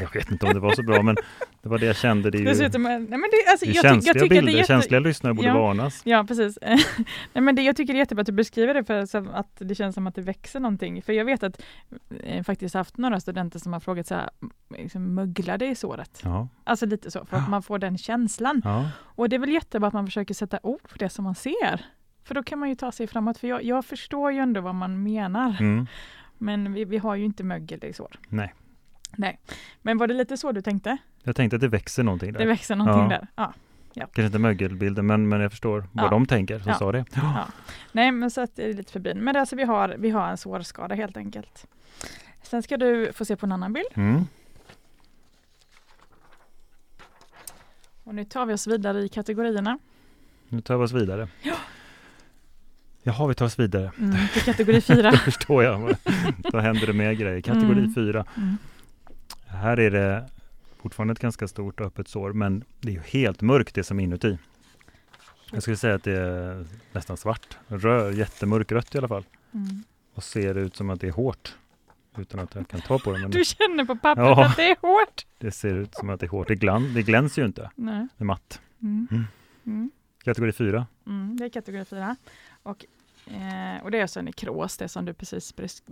Jag 0.00 0.14
vet 0.14 0.30
inte 0.30 0.46
om 0.46 0.54
det 0.54 0.60
var 0.60 0.74
så 0.74 0.82
bra, 0.82 1.02
men 1.02 1.16
det 1.62 1.68
var 1.68 1.78
det 1.78 1.86
jag 1.86 1.96
kände. 1.96 2.30
Det 2.30 2.38
är 2.38 2.40
ju 2.40 2.44
Dessutom, 2.44 2.82
nej, 2.82 2.98
men 3.00 3.20
det, 3.20 3.50
alltså, 3.50 3.66
det 3.66 3.72
är 3.72 3.74
jag, 3.74 3.82
känsliga 3.82 4.14
jag 4.16 4.28
bilder. 4.28 4.46
det 4.46 4.52
jätte... 4.52 4.66
Känsliga 4.66 5.00
lyssnare 5.00 5.34
borde 5.34 5.48
Ja. 5.48 5.58
varnas. 5.58 6.02
Ja, 6.04 6.24
precis. 6.28 6.58
Nej, 7.32 7.42
men 7.42 7.54
det, 7.54 7.62
jag 7.62 7.76
tycker 7.76 7.92
det 7.92 7.96
är 7.96 8.00
jättebra 8.00 8.20
att 8.20 8.26
du 8.26 8.32
beskriver 8.32 8.74
det 8.74 8.84
för 8.84 9.26
att 9.34 9.48
det 9.58 9.74
känns 9.74 9.94
som 9.94 10.06
att 10.06 10.14
det 10.14 10.22
växer 10.22 10.60
någonting. 10.60 11.02
För 11.02 11.12
jag 11.12 11.24
vet 11.24 11.42
att 11.42 11.62
eh, 12.24 12.42
faktiskt 12.42 12.74
haft 12.74 12.96
några 12.96 13.20
studenter 13.20 13.58
som 13.58 13.72
har 13.72 13.80
frågat 13.80 14.06
så 14.06 14.14
här, 14.14 14.30
liksom, 14.78 15.14
möglade 15.14 15.66
i 15.66 15.74
såret? 15.74 16.20
Ja, 16.24 16.48
Alltså 16.64 16.86
lite 16.86 17.10
så, 17.10 17.24
för 17.24 17.36
att 17.36 17.48
man 17.48 17.62
får 17.62 17.78
den 17.78 17.98
känslan. 17.98 18.60
ja. 18.64 18.88
Och 18.98 19.28
det 19.28 19.36
är 19.36 19.40
väl 19.40 19.50
jättebra 19.52 19.88
att 19.88 19.94
man 19.94 20.06
försöker 20.06 20.34
sätta 20.34 20.58
ord 20.62 20.82
på 20.88 20.98
det 20.98 21.08
som 21.08 21.24
man 21.24 21.34
ser. 21.34 21.84
För 22.24 22.34
då 22.34 22.42
kan 22.42 22.58
man 22.58 22.68
ju 22.68 22.74
ta 22.74 22.92
sig 22.92 23.06
framåt. 23.06 23.38
För 23.38 23.48
jag, 23.48 23.64
jag 23.64 23.84
förstår 23.84 24.32
ju 24.32 24.38
ändå 24.38 24.60
vad 24.60 24.74
man 24.74 25.02
menar. 25.02 25.56
Mm. 25.60 25.86
Men 26.38 26.72
vi, 26.72 26.84
vi 26.84 26.98
har 26.98 27.14
ju 27.14 27.24
inte 27.24 27.44
mögel 27.44 27.84
i 27.84 27.92
sår. 27.92 28.16
Nej. 28.28 28.54
Nej. 29.16 29.38
Men 29.82 29.98
var 29.98 30.06
det 30.06 30.14
lite 30.14 30.36
så 30.36 30.52
du 30.52 30.62
tänkte? 30.62 30.96
Jag 31.22 31.36
tänkte 31.36 31.56
att 31.56 31.60
det 31.60 31.68
växer 31.68 32.02
någonting 32.02 32.32
där. 32.32 32.40
Det 32.40 32.46
växer 32.46 32.76
någonting 32.76 33.02
Ja. 33.02 33.08
där? 33.08 33.26
Ja. 33.36 33.52
Kanske 34.06 34.22
inte 34.26 34.38
mögelbilden, 34.38 35.06
men, 35.06 35.28
men 35.28 35.40
jag 35.40 35.50
förstår 35.50 35.84
vad 35.92 36.04
Ja. 36.04 36.10
de 36.10 36.26
tänker 36.26 36.58
som 36.58 36.68
Ja. 36.72 36.78
sa 36.78 36.92
det. 36.92 37.04
Ja. 37.14 37.46
Nej, 37.92 38.12
men 38.12 38.30
så 38.30 38.40
att 38.40 38.56
det 38.56 38.64
är 38.70 38.74
lite 38.74 38.92
förbi. 38.92 39.14
Men 39.14 39.36
alltså 39.36 39.56
vi 39.56 39.64
har, 39.64 39.94
vi 39.98 40.10
har 40.10 40.28
en 40.28 40.36
sårskada 40.36 40.94
helt 40.94 41.16
enkelt. 41.16 41.66
Sen 42.42 42.62
ska 42.62 42.76
du 42.76 43.12
få 43.12 43.24
se 43.24 43.36
på 43.36 43.46
en 43.46 43.52
annan 43.52 43.72
bild. 43.72 43.86
Mm. 43.94 44.26
Och 48.04 48.14
nu 48.14 48.24
tar 48.24 48.46
vi 48.46 48.54
oss 48.54 48.66
vidare 48.66 49.00
i 49.02 49.08
kategorierna. 49.08 49.78
Nu 50.48 50.60
tar 50.60 50.76
vi 50.76 50.84
oss 50.84 50.92
vidare. 50.92 51.28
Jaha, 53.02 53.26
vi 53.26 53.34
tar 53.34 53.46
oss 53.46 53.58
vidare. 53.58 53.90
Mm, 53.98 54.16
till 54.32 54.42
kategori 54.42 54.80
4. 54.80 55.10
Då 55.10 55.16
förstår 55.16 55.64
jag. 55.64 55.96
Då 56.52 56.58
händer 56.58 56.86
det 56.86 56.92
mer 56.92 57.12
grejer. 57.12 57.40
Kategori 57.40 57.78
Mm. 57.78 57.94
4. 57.94 58.24
Mm. 58.36 58.56
Här 59.56 59.80
är 59.80 59.90
det 59.90 60.28
fortfarande 60.82 61.12
ett 61.12 61.18
ganska 61.18 61.48
stort 61.48 61.80
öppet 61.80 62.08
sår, 62.08 62.32
men 62.32 62.64
det 62.80 62.88
är 62.88 62.92
ju 62.92 63.00
helt 63.00 63.40
mörkt 63.40 63.74
det 63.74 63.84
som 63.84 64.00
är 64.00 64.04
inuti. 64.04 64.38
Jag 65.52 65.62
skulle 65.62 65.76
säga 65.76 65.94
att 65.94 66.04
det 66.04 66.12
är 66.20 66.66
nästan 66.92 67.16
svart. 67.16 67.58
Röd, 67.68 68.14
jättemörkrött 68.14 68.94
i 68.94 68.98
alla 68.98 69.08
fall. 69.08 69.24
Mm. 69.54 69.82
Och 70.14 70.24
ser 70.24 70.54
ut 70.58 70.76
som 70.76 70.90
att 70.90 71.00
det 71.00 71.06
är 71.08 71.12
hårt. 71.12 71.56
Utan 72.18 72.40
att 72.40 72.54
jag 72.54 72.68
kan 72.68 72.80
ta 72.80 72.98
på 72.98 73.12
det. 73.12 73.18
Men 73.18 73.30
Du 73.30 73.44
känner 73.44 73.84
på 73.84 73.96
pappret 73.96 74.26
Ja. 74.26 74.46
att 74.46 74.56
det 74.56 74.70
är 74.70 74.76
hårt. 74.80 75.26
det 75.38 75.50
ser 75.50 75.74
ut 75.74 75.94
som 75.94 76.10
att 76.10 76.20
det 76.20 76.26
är 76.26 76.30
hårt. 76.30 76.48
Det, 76.48 76.54
glan, 76.54 76.94
det 76.94 77.02
glänser 77.02 77.42
ju 77.42 77.46
inte. 77.46 77.70
Nej. 77.74 78.06
Det 78.16 78.22
är 78.22 78.26
matt. 78.26 78.60
Mm. 78.82 79.08
Mm. 79.10 79.24
Mm. 79.66 79.90
Kategori 80.24 80.52
4. 80.52 80.86
Mm, 81.06 81.36
det 81.36 81.44
är 81.44 81.48
kategori 81.48 81.84
4. 81.84 82.16
Och, 82.62 82.84
eh, 83.26 83.82
och 83.82 83.90
det 83.90 83.98
är 83.98 84.02
alltså 84.02 84.22
nekros, 84.22 84.76
det 84.76 84.88
som 84.88 85.04
du 85.04 85.12
precis 85.14 85.54
bes- 85.54 85.82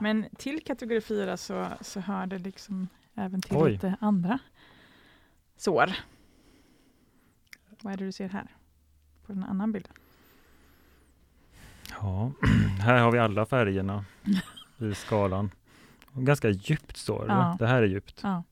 Men 0.00 0.26
till 0.36 0.64
kategori 0.64 1.00
4 1.00 1.36
så, 1.36 1.66
så 1.80 2.00
hör 2.00 2.26
det 2.26 2.38
liksom 2.38 2.88
även 3.14 3.40
till 3.42 3.56
Oj. 3.56 3.72
lite 3.72 3.96
andra 4.00 4.38
sår. 5.56 5.90
Vad 7.82 7.92
är 7.92 7.96
det 7.96 8.04
du 8.04 8.12
ser 8.12 8.28
här? 8.28 8.46
På 9.26 9.32
den 9.32 9.44
annan 9.44 9.72
bilden. 9.72 9.92
Ja, 12.00 12.32
här 12.80 12.98
har 13.02 13.12
vi 13.12 13.18
alla 13.18 13.46
färgerna 13.46 14.04
i 14.78 14.94
skalan. 14.94 15.50
Ganska 16.12 16.48
djupt 16.50 16.96
sår. 16.96 17.24
Ja. 17.28 17.56
Det 17.58 17.66
här 17.66 17.82
är 17.82 17.86
djupt. 17.86 18.20
Ja. 18.22 18.42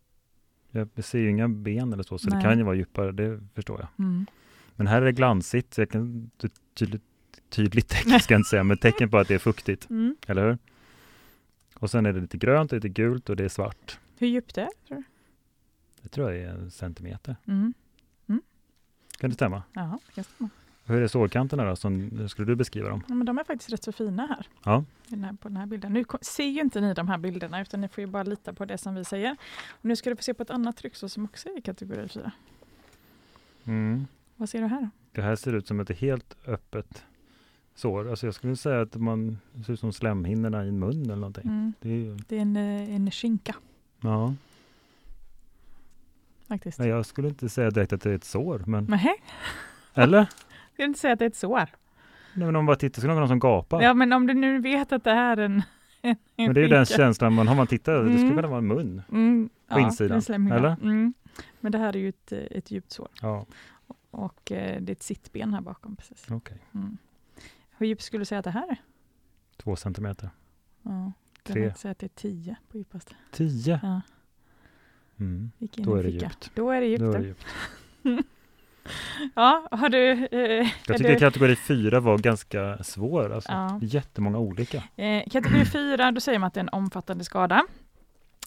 Jag 0.71 1.05
ser 1.05 1.19
ju 1.19 1.31
inga 1.31 1.49
ben 1.49 1.93
eller 1.93 2.03
så, 2.03 2.19
så 2.19 2.29
Nej. 2.29 2.37
det 2.39 2.43
kan 2.49 2.59
ju 2.59 2.65
vara 2.65 2.75
djupare, 2.77 3.13
det 3.13 3.41
förstår 3.55 3.81
jag. 3.81 3.89
Mm. 4.07 4.27
Men 4.77 4.87
här 4.87 5.03
är 5.03 5.07
det 5.07 5.13
glansigt, 5.13 5.79
jag 5.79 5.91
kan 5.91 6.31
tydligt, 6.75 7.03
tydligt 7.51 7.89
tecken 7.89 8.21
ska 8.21 8.35
jag 8.35 8.39
inte 8.39 8.49
säga, 8.49 8.65
men 8.65 8.79
tecken 8.79 9.11
på 9.11 9.19
att 9.19 9.29
det 9.29 9.35
är 9.35 9.39
fuktigt, 9.39 9.91
Mm. 9.91 10.17
eller 10.27 10.43
hur? 10.49 10.59
Och 11.79 11.91
sen 11.91 12.07
är 12.07 12.13
det 12.13 12.21
lite 12.21 12.37
grönt, 12.37 12.73
lite 12.73 12.89
gult 12.89 13.31
och 13.31 13.37
det 13.37 13.45
är 13.45 13.49
svart. 13.49 13.99
Hur 14.19 14.27
djupt 14.27 14.55
det 14.55 14.63
är? 14.63 14.71
Tror 14.89 14.97
du? 14.99 15.05
Det 16.03 16.09
tror 16.09 16.33
jag 16.33 16.43
är 16.43 16.49
en 16.49 16.71
centimeter. 16.71 17.37
Mm. 17.47 17.75
Kan 19.19 19.31
det 19.31 19.35
stämma? 19.35 19.63
Ja, 19.73 19.99
det 20.07 20.13
kan 20.13 20.25
stämma. 20.25 20.51
Hur 20.85 21.03
är 21.03 21.09
sårkanterna 21.09 21.65
då? 21.65 21.77
Som, 21.77 22.11
hur 22.19 22.29
skulle 22.29 22.47
du 22.47 22.57
beskriva 22.57 22.89
dem? 22.89 23.03
Ja, 23.09 23.15
men 23.15 23.27
de 23.27 23.39
är 23.39 23.45
faktiskt 23.45 23.73
rätt 23.73 23.85
så 23.85 23.93
fina 23.93 24.27
här. 24.27 24.47
Ja. 24.65 24.85
Den 25.07 25.25
här, 25.25 25.33
på 25.33 25.49
den 25.49 25.57
här 25.57 25.67
bilden. 25.67 25.93
Nu 25.93 26.05
ser 26.21 26.45
ju 26.45 26.61
inte 26.61 26.81
ni 26.81 26.95
de 26.95 27.09
här 27.09 27.19
bilderna 27.19 27.61
utan 27.61 27.81
ni 27.81 27.89
får 27.89 28.01
ju 28.03 28.07
bara 28.07 28.23
lita 28.23 28.53
på 28.53 28.65
det 28.65 28.79
som 28.79 28.95
vi 28.95 29.05
säger. 29.05 29.37
Och 29.69 29.85
nu 29.85 29.97
ska 29.97 30.11
du 30.11 30.17
få 30.17 30.23
se 30.23 30.35
på 30.35 30.43
ett 30.43 30.51
annat 30.51 30.77
trycksår 30.77 31.09
som 31.09 31.25
också 31.25 31.49
är 31.49 31.59
i 31.59 31.63
kategori 31.63 32.09
4. 32.09 32.33
Mm. 33.65 34.07
Vad 34.37 34.49
ser 34.49 34.61
du 34.61 34.67
här 34.67 34.81
då? 34.81 34.89
Det 35.13 35.23
här 35.23 35.37
ser 35.37 35.53
ut 35.53 35.67
som 35.67 35.81
ett 35.81 35.91
helt 35.91 36.37
öppet 36.47 37.05
sår. 37.79 38.11
Alltså 38.11 38.27
jag 38.27 38.35
skulle 38.35 38.57
säga 38.57 38.81
att 38.81 38.95
man 38.97 39.39
det 39.53 39.65
ser 39.65 39.73
ut 39.73 39.81
som 39.81 39.93
slemhinnorna 39.93 40.65
i 40.65 40.69
en 40.69 40.79
mun 40.79 41.03
eller 41.05 41.17
någonting. 41.17 41.45
Mm. 41.47 41.73
Det 41.81 41.89
är 41.89 41.93
ju, 41.95 42.17
Det 42.29 42.37
är 42.37 42.41
en, 42.43 42.57
eh, 42.57 42.95
en 42.95 43.11
skinka 43.11 43.55
ja. 44.01 44.35
faktiskt. 46.49 46.79
Nej, 46.79 46.89
jag 46.89 47.07
skulle 47.07 47.29
inte 47.29 47.49
säga 47.49 47.71
direkt 47.71 47.93
att 47.93 48.01
det 48.01 48.11
är 48.11 48.15
ett 48.15 48.25
sår, 48.25 48.63
men 48.67 48.85
Nej, 48.85 49.15
eller? 49.95 50.19
jag 50.19 50.29
skulle 50.73 50.87
inte 50.89 51.01
säga 51.01 51.13
att 51.13 51.19
det 51.19 51.25
är 51.25 51.29
ett 51.29 51.37
sår. 51.37 51.59
Nej, 51.59 51.69
men 52.35 52.49
om 52.49 52.53
man 52.55 52.67
bara 52.67 52.77
tittar 52.77 53.01
så 53.03 53.07
är 53.07 53.13
det 53.13 53.19
någon 53.19 53.29
som 53.29 53.39
gapar. 53.39 53.83
Ja, 53.83 53.95
men 53.95 54.13
om 54.13 54.27
du 54.27 54.35
nu 54.35 54.61
vet 54.61 54.93
att 54.93 55.05
det 55.05 55.13
här 55.15 55.37
är 55.37 55.45
en, 55.45 55.63
en 56.03 56.17
men 56.37 56.55
det 56.55 56.61
är 56.61 56.63
ju 56.63 56.69
den 56.69 56.87
känslan 56.87 57.33
man 57.33 57.49
har 57.49 57.55
man 57.55 57.67
tittar, 57.67 57.95
det 57.95 58.05
skulle 58.11 58.21
Mm. 58.21 58.37
kunna 58.37 58.49
vara 58.49 58.59
en 58.59 58.67
mun. 58.67 59.03
Mm, 59.13 59.49
på 59.69 59.79
insidan, 59.81 60.17
en 60.17 60.23
slemhinna. 60.23 60.57
eller? 60.57 60.77
Mm. 60.83 61.15
Men 61.61 61.73
det 61.73 61.79
här 61.79 61.97
är 61.97 62.01
ju 62.01 62.09
ett, 62.09 62.33
eh, 62.33 62.39
ett 62.39 62.71
djupt 62.71 62.91
sår 62.93 63.09
Ja, 63.23 63.47
och 64.11 64.53
eh, 64.53 64.81
det 64.83 64.91
är 64.91 64.95
ett 64.95 65.03
sittben 65.03 65.55
här 65.55 65.61
bakom. 65.61 65.97
Precis. 65.97 66.27
okej. 66.31 66.59
Mm. 66.75 66.97
Hur 67.79 67.87
djupt 67.87 68.03
skulle 68.03 68.21
du 68.21 68.25
säga 68.25 68.39
att 68.39 68.45
det 68.45 68.51
här 68.51 68.69
är? 68.71 68.77
Två 69.57 69.77
centimeter. 69.77 70.31
Ja, 70.83 71.13
jag 71.45 71.53
Tre. 71.55 71.63
vill 71.63 71.75
säga 71.75 71.93
att 71.93 71.99
det 71.99 72.07
är 72.07 72.21
10 72.21 72.57
på 72.71 72.79
djupaste. 72.79 73.15
Tio. 73.33 73.81
Ja, 73.83 74.01
Mm. 75.21 75.51
Då 75.77 75.95
är 75.95 76.03
det 76.03 76.09
djupt. 76.11 76.51
Då 76.55 76.71
är 76.71 76.81
det 76.81 76.87
djupt. 76.87 77.01
Då 77.01 77.13
är 77.13 77.19
det. 77.19 77.27
djupt. 77.27 77.45
Ja, 79.35 79.69
har 79.71 79.89
du... 79.89 80.11
Eh, 80.11 80.69
Jag 80.87 80.97
tycker 80.99 81.13
du 81.13 81.19
kategori 81.19 81.57
fyra 81.57 82.01
var 82.01 82.19
ganska 82.19 82.85
svår. 82.85 83.33
Alltså. 83.33 83.53
Ja. 83.53 83.79
Jättemånga 83.83 84.39
olika. 84.39 84.85
eh, 84.97 85.23
kategori 85.31 85.65
4, 85.73 86.11
då 86.13 86.21
säger 86.21 86.39
man 86.39 86.47
att 86.47 86.55
det 86.55 86.61
är 86.61 86.63
en 86.65 86.69
omfattande 86.73 87.25
skada. 87.25 87.67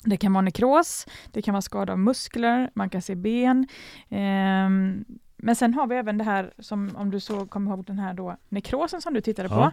Det 0.03 0.17
kan 0.17 0.33
vara 0.33 0.41
nekros, 0.41 1.07
det 1.31 1.41
kan 1.41 1.53
vara 1.53 1.61
skada 1.61 1.93
av 1.93 1.99
muskler, 1.99 2.69
man 2.73 2.89
kan 2.89 3.01
se 3.01 3.15
ben. 3.15 3.67
Ehm, 4.09 5.05
men 5.41 5.55
sen 5.55 5.73
har 5.73 5.87
vi 5.87 5.95
även 5.95 6.17
det 6.17 6.23
här 6.23 6.53
som, 6.59 6.95
om 6.95 7.11
du 7.11 7.19
så 7.19 7.45
kommer 7.45 7.71
ihåg 7.71 7.85
den 7.85 7.99
här 7.99 8.13
då, 8.13 8.37
nekrosen 8.49 9.01
som 9.01 9.13
du 9.13 9.21
tittade 9.21 9.49
på. 9.49 9.55
Ja. 9.55 9.71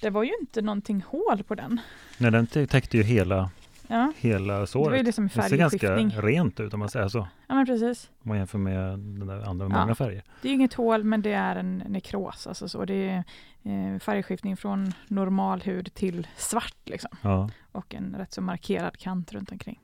Det 0.00 0.10
var 0.10 0.22
ju 0.22 0.32
inte 0.40 0.62
någonting 0.62 1.04
hål 1.08 1.42
på 1.42 1.54
den. 1.54 1.80
Nej, 2.18 2.30
den 2.30 2.46
tä- 2.46 2.66
täckte 2.66 2.96
ju 2.96 3.02
hela, 3.02 3.50
Ja, 3.86 4.12
hela 4.18 4.52
det 4.52 4.52
var 4.52 4.60
ju 4.60 4.66
såret. 4.66 5.04
liksom 5.04 5.28
Det 5.34 5.42
ser 5.42 5.56
ganska 5.56 5.96
rent 5.96 6.60
ut 6.60 6.74
om 6.74 6.80
man 6.80 6.88
säger 6.88 7.08
så. 7.08 7.28
Ja, 7.46 7.54
men 7.54 7.66
precis. 7.66 8.10
Om 8.22 8.28
man 8.28 8.38
jämför 8.38 8.58
med 8.58 8.98
den 8.98 9.26
där 9.26 9.48
andra 9.48 9.68
med 9.68 9.76
Ja. 9.76 9.80
många 9.80 9.94
färger. 9.94 10.22
Det 10.42 10.48
är 10.48 10.52
inget 10.52 10.74
hål, 10.74 11.04
men 11.04 11.22
det 11.22 11.32
är 11.32 11.56
en 11.56 11.82
nekros. 11.88 12.46
Alltså 12.46 12.68
så. 12.68 12.84
Det 12.84 12.94
är 13.08 13.24
eh, 13.62 13.98
färgskiftning 13.98 14.56
från 14.56 14.92
normal 15.08 15.60
hud 15.60 15.94
till 15.94 16.26
svart. 16.36 16.76
Liksom. 16.84 17.10
Ja. 17.22 17.50
och 17.72 17.94
en 17.94 18.14
rätt 18.18 18.32
så 18.32 18.40
markerad 18.42 18.96
kant 18.98 19.32
runt 19.32 19.52
omkring. 19.52 19.80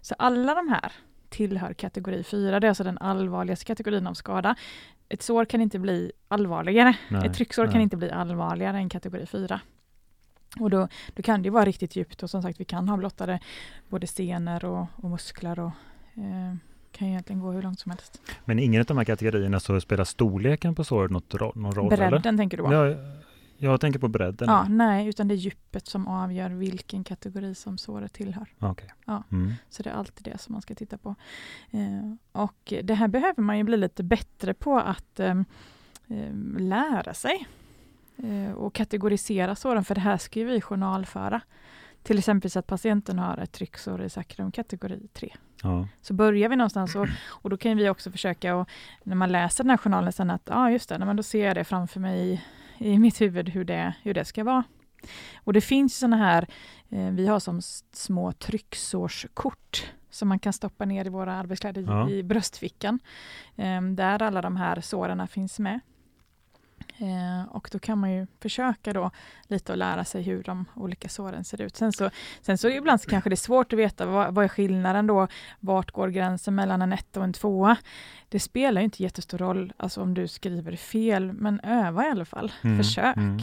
Så 0.00 0.14
alla 0.18 0.54
de 0.54 0.68
här 0.68 0.92
tillhör 1.36 1.72
kategori 1.74 2.22
4. 2.22 2.60
Det 2.60 2.66
är 2.66 2.68
alltså 2.68 2.84
den 2.84 2.98
allvarligaste 2.98 3.64
kategorin 3.64 4.06
av 4.06 4.14
skada. 4.14 4.54
Ett 5.08 5.22
sår 5.22 5.44
kan 5.44 5.60
inte 5.60 5.78
bli 5.78 6.12
allvarligare. 6.28 6.96
Nej, 7.10 7.26
Ett 7.26 7.34
trycksår 7.34 7.64
nej. 7.64 7.72
kan 7.72 7.80
inte 7.80 7.96
bli 7.96 8.10
allvarligare 8.10 8.76
än 8.76 8.88
kategori 8.88 9.26
4. 9.26 9.60
Och 10.60 10.70
då, 10.70 10.88
då 11.14 11.22
kan 11.22 11.42
det 11.42 11.50
vara 11.50 11.64
riktigt 11.64 11.96
djupt 11.96 12.22
och 12.22 12.30
som 12.30 12.42
sagt 12.42 12.60
vi 12.60 12.64
kan 12.64 12.88
ha 12.88 12.96
blottade 12.96 13.40
både 13.88 14.06
senor 14.06 14.64
och, 14.64 14.86
och 14.96 15.10
muskler 15.10 15.58
och 15.58 15.72
eh, 16.14 16.56
kan 16.92 17.08
egentligen 17.08 17.40
gå 17.40 17.50
hur 17.50 17.62
långt 17.62 17.80
som 17.80 17.90
helst. 17.90 18.20
Men 18.44 18.58
i 18.58 18.64
ingen 18.64 18.80
av 18.80 18.86
de 18.86 18.96
här 18.96 19.04
kategorierna 19.04 19.60
så 19.60 19.80
spelar 19.80 20.04
storleken 20.04 20.74
på 20.74 20.84
såret 20.84 21.10
något 21.10 21.32
någon 21.54 21.74
roll? 21.74 21.92
eller? 21.92 22.10
Bredden 22.10 22.36
tänker 22.36 22.56
du 22.56 22.62
på? 22.62 22.72
Ja, 22.72 22.94
jag 23.58 23.80
tänker 23.80 23.98
på 23.98 24.08
bredden. 24.08 24.48
Ja, 24.48 24.66
nej, 24.68 25.08
utan 25.08 25.28
det 25.28 25.34
är 25.34 25.36
djupet 25.36 25.86
som 25.86 26.08
avgör 26.08 26.50
vilken 26.50 27.04
kategori 27.04 27.54
som 27.54 27.78
såret 27.78 28.12
tillhör. 28.12 28.48
Okej. 28.58 28.92
Ja. 29.04 29.22
Mm. 29.32 29.52
Så 29.68 29.82
det 29.82 29.90
är 29.90 29.94
alltid 29.94 30.32
det 30.32 30.38
som 30.38 30.52
man 30.52 30.62
ska 30.62 30.74
titta 30.74 30.98
på. 30.98 31.14
Eh, 31.70 32.14
och 32.32 32.72
det 32.82 32.94
här 32.94 33.08
behöver 33.08 33.42
man 33.42 33.58
ju 33.58 33.64
bli 33.64 33.76
lite 33.76 34.02
bättre 34.02 34.54
på 34.54 34.78
att 34.78 35.20
eh, 35.20 35.34
lära 36.58 37.14
sig 37.14 37.46
eh, 38.16 38.52
och 38.52 38.74
kategorisera 38.74 39.54
såren, 39.54 39.84
för 39.84 39.94
det 39.94 40.00
här 40.00 40.16
ska 40.16 40.40
ju 40.40 40.46
vi 40.46 40.60
journalföra. 40.60 41.40
Till 42.02 42.18
exempel 42.18 42.50
så 42.50 42.58
att 42.58 42.66
patienten 42.66 43.18
har 43.18 43.38
ett 43.38 43.52
trycksår 43.52 44.02
i 44.02 44.10
sakrum 44.10 44.52
kategori 44.52 45.08
3. 45.12 45.34
Ja. 45.62 45.88
Så 46.02 46.14
börjar 46.14 46.48
vi 46.48 46.56
någonstans 46.56 46.94
och, 46.94 47.06
och 47.28 47.50
då 47.50 47.56
kan 47.56 47.76
vi 47.76 47.88
också 47.88 48.10
försöka, 48.10 48.56
och, 48.56 48.68
när 49.02 49.16
man 49.16 49.32
läser 49.32 49.64
den 49.64 49.70
här 49.70 49.76
journalen 49.76 50.12
sen, 50.12 50.30
att 50.30 50.42
ja 50.44 50.54
ah, 50.56 50.70
just 50.70 50.88
det, 50.88 50.98
men 50.98 51.16
då 51.16 51.22
ser 51.22 51.46
jag 51.46 51.56
det 51.56 51.64
framför 51.64 52.00
mig 52.00 52.44
i, 52.78 52.98
mitt 52.98 53.20
huvud 53.20 53.48
hur 53.48 53.64
det, 53.64 53.94
hur 54.02 54.14
det 54.14 54.24
ska 54.24 54.44
vara. 54.44 54.64
Och 55.44 55.52
det 55.52 55.60
finns 55.60 55.98
sådana 55.98 56.16
här, 56.16 56.46
eh, 56.90 57.10
vi 57.10 57.26
har 57.26 57.40
som 57.40 57.60
små 57.92 58.32
trycksårskort 58.32 59.92
som 60.10 60.28
man 60.28 60.38
kan 60.38 60.52
stoppa 60.52 60.84
ner 60.84 61.04
i 61.06 61.08
våra 61.08 61.34
arbetskläder 61.34 61.82
i- 61.82 61.84
Ja. 61.84 62.10
i 62.10 62.22
bröstfickan. 62.22 62.98
Eh, 63.56 63.82
där 63.82 64.22
alla 64.22 64.42
de 64.42 64.56
här 64.56 64.80
såren 64.80 65.28
finns 65.28 65.58
med. 65.58 65.80
Eh, 66.98 67.48
och 67.50 67.68
då 67.72 67.78
kan 67.78 67.98
man 67.98 68.12
ju 68.12 68.26
försöka 68.40 68.92
då 68.92 69.10
lite 69.48 69.72
att 69.72 69.78
lära 69.78 70.04
sig 70.04 70.22
hur 70.22 70.42
de 70.42 70.64
olika 70.74 71.08
såren 71.08 71.44
ser 71.44 71.60
ut. 71.62 71.76
Sen 71.76 71.92
så, 71.92 72.10
sen 72.40 72.58
så 72.58 72.68
ibland 72.68 73.00
så 73.00 73.10
kanske 73.10 73.30
det 73.30 73.34
är 73.34 73.36
svårt 73.36 73.72
att 73.72 73.78
veta 73.78 74.06
vad, 74.06 74.34
vad 74.34 74.44
är 74.44 74.48
skillnaden 74.48 75.06
då? 75.06 75.28
Vart 75.60 75.90
går 75.90 76.08
gränsen 76.08 76.54
mellan 76.54 76.82
en 76.82 76.92
etta 76.92 77.20
och 77.20 77.24
en 77.24 77.32
tvåa? 77.32 77.76
Det 78.28 78.40
spelar 78.40 78.80
ju 78.80 78.84
inte 78.84 79.02
jättestor 79.02 79.38
roll 79.38 79.72
alltså 79.76 80.02
om 80.02 80.14
du 80.14 80.28
skriver 80.28 80.76
fel, 80.76 81.32
men 81.32 81.60
öva 81.60 82.06
i 82.06 82.10
alla 82.10 82.24
fall. 82.24 82.52
Mm, 82.62 82.78
Försök. 82.78 83.16
mm. 83.16 83.38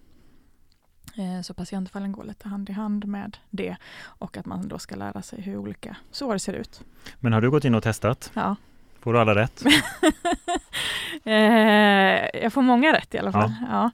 Eh, 1.16 1.42
Så 1.42 1.54
patientfallen 1.54 2.12
går 2.12 2.24
lite 2.24 2.48
hand 2.48 2.70
i 2.70 2.72
hand 2.72 3.04
med 3.06 3.36
det 3.50 3.76
och 4.04 4.36
att 4.36 4.46
man 4.46 4.68
då 4.68 4.78
ska 4.78 4.96
lära 4.96 5.22
sig 5.22 5.40
hur 5.40 5.56
olika 5.56 5.96
sår 6.10 6.38
ser 6.38 6.52
ut. 6.52 6.84
Men 7.20 7.32
har 7.32 7.40
du 7.40 7.50
gått 7.50 7.64
in 7.64 7.74
och 7.74 7.82
testat? 7.82 8.30
Ja. 8.34 8.56
Får 9.00 9.12
du 9.12 9.20
alla 9.20 9.34
rätt? 9.34 9.64
eh, 11.24 12.40
jag 12.42 12.52
får 12.52 12.62
många 12.62 12.92
rätt 12.92 13.14
i 13.14 13.18
alla 13.18 13.32
fall. 13.32 13.54
Ja. 13.70 13.90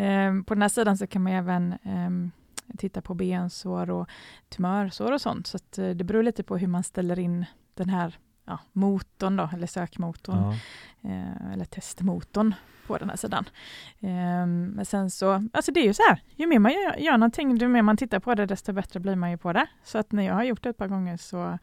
Eh, 0.00 0.42
på 0.42 0.54
den 0.54 0.62
här 0.62 0.68
sidan 0.68 0.98
så 0.98 1.06
kan 1.06 1.22
man 1.22 1.32
även 1.32 1.74
ehm, 1.82 2.30
titta 2.78 3.00
på 3.00 3.14
bensår 3.14 3.90
och 3.90 4.08
tumörsår 4.48 5.12
och 5.12 5.20
sånt. 5.20 5.46
Så 5.46 5.56
att, 5.56 5.78
eh, 5.78 5.88
det 5.88 6.04
beror 6.04 6.22
lite 6.22 6.42
på 6.42 6.56
hur 6.56 6.66
man 6.66 6.82
ställer 6.84 7.18
in 7.18 7.44
den 7.74 7.88
här 7.88 8.18
ja, 8.46 8.58
motorn 8.72 9.36
då, 9.36 9.50
eller 9.52 9.66
sökmotorn, 9.66 10.36
Ja. 11.00 11.10
eh, 11.10 11.52
eller 11.52 11.64
testmotorn 11.64 12.54
på 12.86 12.98
den 12.98 13.10
här 13.10 13.16
sidan. 13.16 13.44
Ehm, 14.00 14.66
men 14.66 14.84
sen 14.86 15.10
så, 15.10 15.48
alltså 15.52 15.72
det 15.72 15.80
är 15.80 15.84
ju 15.84 15.94
så 15.94 16.02
här, 16.08 16.20
ju 16.36 16.46
mer 16.46 16.58
man 16.58 16.72
gör, 16.72 16.96
gör 16.96 17.12
någonting, 17.18 17.56
ju 17.56 17.68
mer 17.68 17.82
man 17.82 17.96
tittar 17.96 18.20
på 18.20 18.34
det, 18.34 18.46
desto 18.46 18.72
bättre 18.72 19.00
blir 19.00 19.16
man 19.16 19.30
ju 19.30 19.36
på 19.38 19.52
det. 19.52 19.66
Så 19.84 19.98
att 19.98 20.12
när 20.12 20.22
jag 20.22 20.34
har 20.34 20.44
gjort 20.44 20.62
det 20.62 20.68
ett 20.68 20.76
par 20.78 20.88
gånger 20.88 21.16
så 21.16 21.58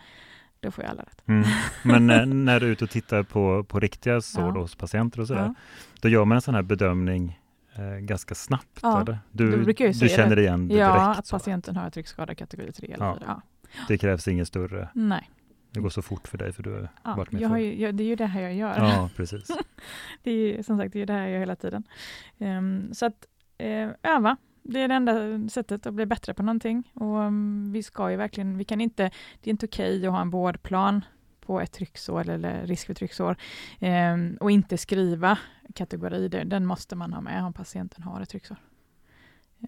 då 0.63 0.71
får 0.71 0.84
jag 0.84 0.91
alla 0.91 1.04
rätt. 1.04 1.21
Mm. 1.28 1.43
Men 1.84 2.10
eh, 2.10 2.26
när 2.26 2.60
du 2.60 2.65
är 2.65 2.71
ute 2.71 2.84
och 2.84 2.89
tittar 2.89 3.23
på, 3.23 3.63
på 3.63 3.80
riktiga 3.80 4.21
sår 4.21 4.43
Ja. 4.56 4.62
hos 4.62 4.76
patienter 4.76 5.19
och 5.19 5.28
sådär, 5.28 5.41
Ja. 5.45 5.54
då 6.02 6.10
gör 6.10 6.26
man 6.26 6.36
en 6.36 6.41
sån 6.41 6.56
här 6.56 6.62
bedömning 6.62 7.39
eh, 7.76 7.84
ganska 7.99 8.36
snabbt? 8.36 8.80
Ja, 8.82 9.02
eller? 9.02 9.19
Du, 9.32 9.63
du 9.63 9.93
säga 9.93 10.10
känner 10.10 10.36
det. 10.36 10.41
igen 10.41 10.67
det 10.67 10.76
Ja, 10.76 10.93
direkt? 11.06 11.19
att 11.19 11.28
så. 11.28 11.36
patienten 11.36 11.76
har 11.76 11.89
tryckskada 11.89 12.36
kategori 12.36 12.71
3 12.71 12.91
eller 12.93 13.06
Ja. 13.06 13.15
4. 13.19 13.26
Ja. 13.28 13.41
Det 13.88 13.97
krävs 13.97 14.28
ingen 14.28 14.45
större, 14.45 14.89
Nej, 14.93 15.30
det 15.71 15.80
går 15.80 15.89
så 15.89 16.02
fort 16.02 16.28
för 16.28 16.38
dig 16.38 16.54
för 16.54 16.63
du 16.63 16.71
har 16.73 16.89
ja, 17.04 17.15
varit 17.15 17.32
med 17.32 17.41
jag 17.41 17.62
ju, 17.62 17.82
jag, 17.82 17.95
det 17.95 18.04
är 18.04 18.06
ju 18.06 18.15
det 18.15 18.26
här 18.26 18.41
jag 18.41 18.54
gör. 18.54 18.78
Ja, 18.78 19.10
precis. 19.15 19.47
Det 20.23 20.32
är 20.32 20.36
ju, 20.36 20.63
som 20.63 20.78
sagt 20.78 20.93
det 20.93 21.02
är 21.02 21.06
det 21.06 21.13
här 21.13 21.21
jag 21.21 21.32
gör 21.32 21.39
hela 21.39 21.56
tiden. 21.56 21.84
Ehm, 22.39 22.93
så 22.93 23.06
att 23.06 23.26
eh, 23.58 23.89
öva, 24.04 24.38
det 24.63 24.80
är 24.80 24.88
det 24.88 24.93
enda 24.93 25.49
sättet 25.49 25.86
att 25.86 25.93
bli 25.93 26.06
bättre 26.06 26.34
på 26.34 26.43
någonting. 26.43 26.91
Och 26.93 27.17
um, 27.17 27.71
vi 27.71 27.84
ska 27.84 28.12
ju 28.12 28.17
verkligen, 28.17 28.58
vi 28.58 28.63
kan 28.63 28.82
inte, 28.82 29.04
det 29.41 29.49
är 29.49 29.52
inte 29.52 29.65
okej 29.65 30.08
att 30.08 30.13
ha 30.13 30.21
en 30.21 30.30
vårdplan 30.30 31.06
på 31.45 31.62
ett 31.62 31.71
trycksår 31.71 32.30
eller 32.30 32.67
risk 32.67 32.88
för 32.88 32.93
trycksår 32.93 33.36
ehm, 33.80 34.38
och 34.39 34.52
inte 34.52 34.78
skriva 34.78 35.38
kategori. 35.76 36.28
Den 36.28 36.65
måste 36.65 36.95
man 36.95 37.13
ha 37.13 37.21
med 37.21 37.43
om 37.43 37.54
patienten 37.54 38.04
har 38.04 38.21
ett 38.21 38.30
trycksår. 38.30 38.58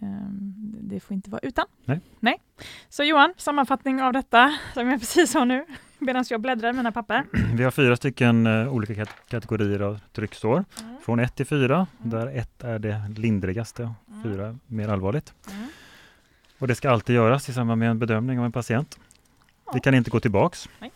Ehm, 0.02 0.54
det 0.82 1.00
får 1.00 1.14
inte 1.14 1.30
vara 1.30 1.40
utan. 1.44 1.66
Nej. 1.86 2.02
Nej. 2.20 2.42
Så 2.90 3.04
Johan, 3.04 3.34
sammanfattning 3.38 4.02
av 4.02 4.14
detta 4.14 4.58
som 4.74 4.90
jag 4.90 5.00
precis 5.00 5.32
sa 5.32 5.46
nu 5.46 5.66
medan 6.00 6.26
jag 6.30 6.42
bläddrar 6.42 6.70
i 6.70 6.74
mina 6.74 6.92
papper. 6.92 7.24
Vi 7.56 7.64
har 7.64 7.72
fyra 7.72 7.96
stycken 7.96 8.48
eh, 8.48 8.74
olika 8.74 8.94
kat- 8.96 9.16
kategorier 9.30 9.80
av 9.80 10.00
trycksår. 10.14 10.66
Mm. 10.82 10.96
Från 11.02 11.20
ett 11.20 11.36
till 11.36 11.46
fyra, 11.46 11.76
Mm. 12.00 12.10
där 12.10 12.28
ett 12.28 12.64
är 12.64 12.80
det 12.80 13.02
lindrigaste, 13.18 13.82
Mm. 14.10 14.24
fyra 14.24 14.58
mer 14.68 14.90
allvarligt. 14.90 15.34
Mm. 15.52 15.68
Och 16.60 16.68
det 16.68 16.76
ska 16.76 16.90
alltid 16.90 17.16
göras 17.16 17.50
i 17.50 17.54
samband 17.54 17.80
med 17.80 17.90
en 17.90 18.00
bedömning 18.00 18.40
av 18.40 18.46
en 18.46 18.52
patient. 18.52 19.00
Ja. 19.66 19.72
Det 19.74 19.80
kan 19.80 19.94
inte 19.94 20.10
gå 20.10 20.20
tillbaks. 20.20 20.70
Nej. 20.80 20.92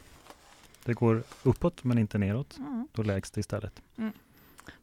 Det 0.86 0.94
går 0.94 1.24
uppåt 1.44 1.84
men 1.84 1.98
inte 1.98 2.18
neråt. 2.18 2.58
Mm. 2.58 2.88
Då 2.92 3.04
lägst 3.04 3.38
istället. 3.38 3.82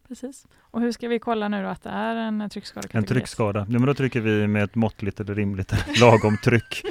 Precis. 0.09 0.47
Och 0.61 0.81
hur 0.81 0.93
ska 0.93 1.09
vi 1.09 1.19
kolla 1.19 1.49
nu 1.49 1.63
då 1.63 1.69
att 1.69 1.83
det 1.83 1.91
är 1.91 2.17
en 2.17 2.51
tryckskada? 2.51 2.89
En 2.93 3.05
tryckskada. 3.05 3.61
Ja, 3.61 3.79
men 3.79 3.87
då 3.87 3.95
trycker 3.95 4.21
vi 4.21 4.47
med 4.47 4.65
ett 4.65 4.75
måttligt 4.75 5.21
eller 5.21 5.35
rimligt 5.35 5.73
eller 5.73 6.01
lagom 6.01 6.37
tryck 6.45 6.83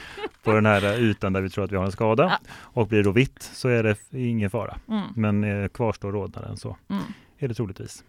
på 0.43 0.51
den 0.54 0.65
här 0.65 0.99
ytan 0.99 1.34
där 1.34 1.41
vi 1.41 1.49
tror 1.49 1.63
att 1.63 1.71
vi 1.71 1.75
har 1.75 1.86
en 1.86 1.91
skada. 1.91 2.23
Ja. 2.23 2.49
Och 2.58 2.88
blir 2.88 2.97
det 2.97 3.04
då 3.04 3.12
vitt 3.12 3.41
så 3.43 3.67
är 3.69 3.84
det 3.84 3.97
ingen 4.12 4.49
fara. 4.49 4.78
Mm. 4.89 5.04
Men 5.15 5.43
eh, 5.63 5.67
kvarstår 5.67 6.12
rodnaden 6.12 6.58
så 6.58 6.78
Mm. 6.89 7.04
är 7.38 7.47
det 7.47 7.54
troligtvis 7.54 8.04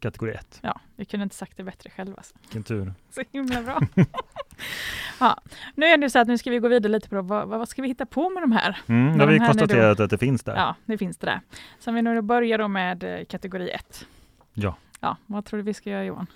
kategori 0.00 0.32
1. 0.32 0.58
Ja, 0.62 0.80
vi 0.96 1.04
kunde 1.04 1.24
inte 1.24 1.36
sagt 1.36 1.56
det 1.56 1.64
bättre 1.64 1.90
själva. 1.90 2.14
Alltså. 2.16 2.34
Vilken 2.40 2.62
tur. 2.62 2.92
Så 3.10 3.22
himla 3.32 3.62
bra. 3.62 3.80
ja, 5.20 5.40
nu 5.74 5.86
är 5.86 5.96
det 5.96 6.10
så 6.10 6.18
att 6.18 6.28
nu 6.28 6.38
ska 6.38 6.50
vi 6.50 6.58
gå 6.58 6.68
vidare 6.68 6.92
lite 6.92 7.08
på 7.08 7.22
vad, 7.22 7.48
vad 7.48 7.68
ska 7.68 7.82
vi 7.82 7.88
hitta 7.88 8.06
på 8.06 8.30
med 8.30 8.42
de 8.42 8.52
här? 8.52 8.78
Mm, 8.86 9.18
då 9.18 9.24
har 9.24 9.32
vi 9.32 9.38
här 9.38 9.44
är 9.44 9.52
då- 9.54 9.58
konstaterat 9.58 10.00
att 10.00 10.10
det 10.10 10.18
finns 10.18 10.42
där. 10.42 10.56
Ja, 10.56 10.76
det 10.84 10.98
finns 10.98 11.16
det 11.16 11.26
där. 11.26 11.40
Så 11.78 11.90
om 11.90 11.94
vi 11.94 12.02
nu 12.02 12.20
börjar 12.22 12.58
då 12.58 12.68
med 12.68 13.04
eh, 13.04 13.24
kategori 13.24 13.70
1. 13.70 14.06
Ja. 14.54 14.76
Ja, 15.00 15.16
vad 15.26 15.44
tror 15.44 15.58
du 15.58 15.64
vi 15.64 15.74
ska 15.74 15.90
göra 15.90 16.04
Johan? 16.04 16.26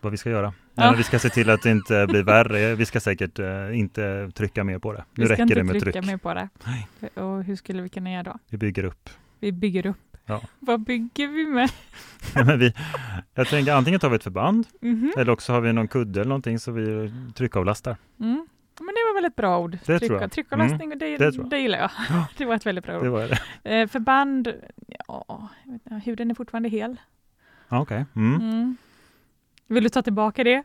Vad 0.00 0.10
vi 0.12 0.16
ska 0.18 0.30
göra. 0.30 0.52
Ja. 0.74 0.94
Vi 0.96 1.02
ska 1.02 1.18
se 1.18 1.28
till 1.28 1.50
att 1.50 1.62
det 1.62 1.70
inte 1.70 2.06
blir 2.06 2.22
värre. 2.22 2.74
Vi 2.74 2.86
ska 2.86 3.00
säkert 3.00 3.38
eh, 3.38 3.78
inte 3.78 4.30
trycka 4.34 4.64
mer 4.64 4.78
på 4.78 4.92
det. 4.92 5.04
Nu 5.14 5.22
vi 5.22 5.24
ska 5.26 5.32
räcker 5.32 5.42
inte 5.42 5.54
det 5.54 5.64
med 5.64 5.72
trycka 5.80 5.92
tryck. 6.02 6.10
mer 6.10 6.16
på 6.16 6.34
det. 6.34 6.48
Nej. 6.66 6.88
Och 7.14 7.44
hur 7.44 7.56
skulle 7.56 7.82
vi 7.82 7.88
kunna 7.88 8.12
göra 8.12 8.22
då? 8.22 8.38
Vi 8.48 8.58
bygger 8.58 8.84
upp. 8.84 9.10
Vi 9.40 9.52
bygger 9.52 9.86
upp. 9.86 9.96
Ja. 10.26 10.40
Vad 10.58 10.80
bygger 10.80 11.28
vi 11.28 11.46
med? 11.46 11.70
Men 12.34 12.58
vi, 12.58 12.74
jag 13.34 13.48
tänker 13.48 13.72
antingen 13.72 14.00
tar 14.00 14.08
vi 14.10 14.16
ett 14.16 14.22
förband 14.22 14.66
Mhm. 14.80 15.12
eller 15.16 15.32
också 15.32 15.52
har 15.52 15.60
vi 15.60 15.72
någon 15.72 15.88
kudde 15.88 16.20
eller 16.20 16.28
någonting 16.28 16.58
så 16.58 16.72
vi 16.72 17.12
tryckavlastar. 17.34 17.96
Mm. 18.20 18.46
Men 18.80 18.86
det 18.86 19.00
var 19.08 19.14
väl 19.14 19.24
ett 19.24 19.36
bra 19.36 19.58
ord? 19.58 19.70
Det 19.70 19.78
Tryck, 19.98 20.08
tror 20.10 20.20
jag. 20.20 20.32
Tryckavlastning, 20.32 20.92
och 20.92 20.98
det, 20.98 21.16
det 21.16 21.32
tror 21.32 21.44
jag. 21.44 21.50
det 21.50 21.58
gillar 21.58 21.78
jag. 21.78 21.90
Ja. 22.08 22.26
Det 22.38 22.44
var 22.44 22.54
ett 22.54 22.66
väldigt 22.66 22.84
bra 22.84 22.96
ord. 22.96 23.02
Det 23.04 23.10
var 23.10 23.28
det. 23.62 23.80
Eh, 23.80 23.88
förband, 23.88 24.52
ja, 25.08 25.48
huden 26.04 26.30
är 26.30 26.34
fortfarande 26.34 26.68
hel. 26.68 26.96
Okej. 27.68 28.04
Mm. 28.16 28.34
Mm. 28.40 28.76
Vill 29.66 29.82
du 29.84 29.88
ta 29.88 30.02
tillbaka 30.02 30.44
det? 30.44 30.62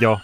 Ja, 0.00 0.20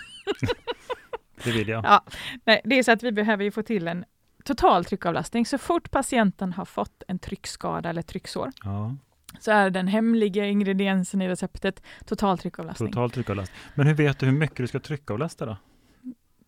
det 1.45 1.51
vill 1.53 1.69
jag. 1.69 1.85
Ja. 1.85 2.05
Nej, 2.45 2.61
det 2.65 2.79
är 2.79 2.83
så 2.83 2.93
att 2.93 3.03
vi 3.03 3.13
behöver 3.13 3.45
ju 3.45 3.51
få 3.51 3.63
till 3.63 3.89
en 3.89 4.05
total 4.45 4.85
tryckavlastning. 4.85 5.47
Så 5.47 5.59
fort 5.59 5.91
patienten 5.91 6.53
har 6.53 6.65
fått 6.65 7.03
en 7.09 7.19
tryckskada 7.19 7.89
eller 7.89 8.03
trycksår 8.03 8.51
Ja, 8.65 8.97
så 9.41 9.51
är 9.51 9.71
den 9.71 9.89
hemliga 9.89 10.47
ingrediensen 10.47 11.23
i 11.23 11.29
receptet 11.29 11.83
total 12.07 12.39
tryckavlastning. 12.39 12.93
total 12.93 13.11
tryckavlast. 13.11 13.53
Men 13.75 13.87
hur 13.87 13.95
vet 13.95 14.19
du 14.19 14.27
hur 14.27 14.33
mycket 14.33 14.57
du 14.57 14.67
ska 14.67 14.81
tryckavlasta 14.81 15.47
då? 15.47 15.57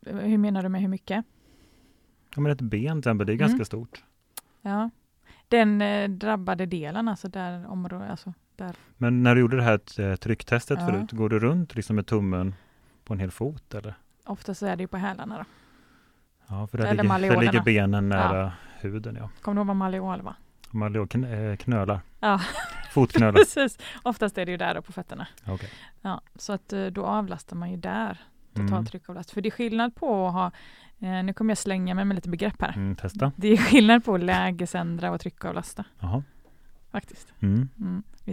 Hur 0.06 0.38
menar 0.38 0.62
du 0.62 0.68
med 0.68 0.80
hur 0.80 0.88
mycket? 0.88 1.24
Ja, 2.34 2.40
men 2.40 2.52
ett 2.52 2.60
ben 2.60 2.92
till 2.92 2.98
exempel, 2.98 3.26
det 3.26 3.32
är 3.32 3.34
Mm. 3.34 3.48
ganska 3.48 3.64
stort. 3.64 4.04
Ja. 4.62 4.90
Den 5.48 5.82
eh, 5.82 6.08
drabbade 6.10 6.66
delen, 6.66 7.08
alltså 7.08 7.28
där 7.28 7.66
området, 7.66 8.10
alltså 8.10 8.32
där. 8.56 8.76
Men 8.96 9.22
när 9.22 9.34
du 9.34 9.40
gjorde 9.40 9.56
det 9.56 9.62
här 9.62 10.00
eh, 10.00 10.16
trycktestet 10.16 10.78
Ja. 10.80 10.86
förut, 10.86 11.12
går 11.12 11.28
du 11.28 11.38
runt 11.38 11.74
liksom 11.74 11.96
med 11.96 12.06
tummen 12.06 12.54
på 13.04 13.12
en 13.14 13.20
hel 13.20 13.30
fot 13.30 13.74
eller? 13.74 13.94
Ofta 14.24 14.54
så 14.54 14.66
är 14.66 14.76
det 14.76 14.82
ju 14.82 14.86
på 14.88 14.96
hälarna 14.96 15.38
då. 15.38 15.44
Ja, 16.48 16.66
för 16.66 16.78
där, 16.78 16.84
Eller 16.86 17.02
ligger, 17.18 17.34
där 17.34 17.40
ligger 17.40 17.62
benen 17.62 18.08
nära 18.08 18.52
huden. 18.80 19.16
Ja. 19.20 19.30
Kommer 19.40 19.54
du 19.54 19.60
ihåg 19.60 19.66
vad 19.66 19.76
malleol 19.76 20.22
var? 20.22 20.34
Malleol, 20.70 21.06
kn- 21.06 21.50
eh, 21.50 21.56
knölar, 21.56 22.00
Ja, 22.20 22.40
fotknölar. 22.92 23.32
precis. 23.38 23.78
Oftast 24.02 24.38
är 24.38 24.44
det 24.46 24.50
ju 24.52 24.56
där 24.58 24.80
på 24.80 24.92
fötterna. 24.92 25.26
Okej. 25.46 25.70
Ja, 26.00 26.20
så 26.36 26.52
att 26.52 26.72
eh, 26.72 26.86
då 26.86 27.04
avlastar 27.06 27.56
man 27.56 27.70
ju 27.70 27.76
där 27.76 28.20
Mm. 28.54 28.68
total 28.68 28.86
tryckavlast. 28.86 29.30
För 29.30 29.40
det 29.40 29.48
är 29.48 29.50
skillnad 29.50 29.94
på 29.94 30.26
att 30.26 30.32
ha 30.32 30.50
Eh, 30.98 31.22
nu 31.24 31.32
kommer 31.32 31.50
jag 31.50 31.58
slänga 31.58 31.94
mig 31.94 32.04
med 32.04 32.14
lite 32.14 32.28
begrepp 32.28 32.62
här. 32.62 32.72
Mm, 32.76 32.96
testa. 32.96 33.32
Det 33.36 33.48
är 33.48 33.56
skillnad 33.56 34.04
på 34.04 34.16
lägesändra 34.16 35.10
och 35.10 35.20
tryckavlasta 35.20 35.84
Jaha. 36.00 36.22
faktiskt. 36.90 37.32
Mm. 37.40 37.68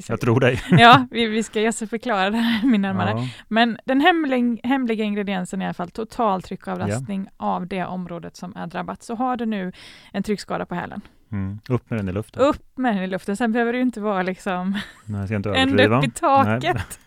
Jag 0.07 0.21
tror 0.21 0.39
dig. 0.39 0.61
ja, 0.71 1.07
vi, 1.11 1.25
vi 1.25 1.43
ska 1.43 1.71
ska 1.71 1.87
förklara 1.87 2.29
det 2.29 2.37
här 2.37 2.67
min 2.67 2.81
närmare. 2.81 3.09
Ja. 3.09 3.27
Men 3.47 3.77
den 3.85 4.01
hemlig, 4.01 4.59
hemliga 4.63 5.03
ingrediensen 5.03 5.61
är 5.61 5.65
i 5.65 5.67
alla 5.67 5.73
fall 5.73 5.89
total 5.89 6.41
tryckavlastning 6.41 7.27
av 7.37 7.67
det 7.67 7.85
området 7.85 8.35
som 8.35 8.55
är 8.55 8.67
drabbat. 8.67 9.03
Så 9.03 9.15
har 9.15 9.37
du 9.37 9.45
nu 9.45 9.71
en 10.11 10.23
tryckskada 10.23 10.65
på 10.65 10.75
hälen, 10.75 11.01
Mm. 11.31 11.59
Upp 11.69 11.89
med 11.89 11.99
den 11.99 12.09
i 12.09 12.11
luften. 12.11 12.41
upp 12.41 12.77
med 12.77 12.95
den 12.95 13.03
i 13.03 13.07
luften. 13.07 13.37
Sen 13.37 13.51
behöver 13.51 13.73
det 13.73 13.79
inte 13.79 14.01
vara 14.01 14.21
liksom 14.21 14.79
Nej, 15.05 15.33
inte 15.33 15.49
ända 15.55 15.87
upp 15.97 16.03
i 16.03 16.11
taket. 16.11 16.99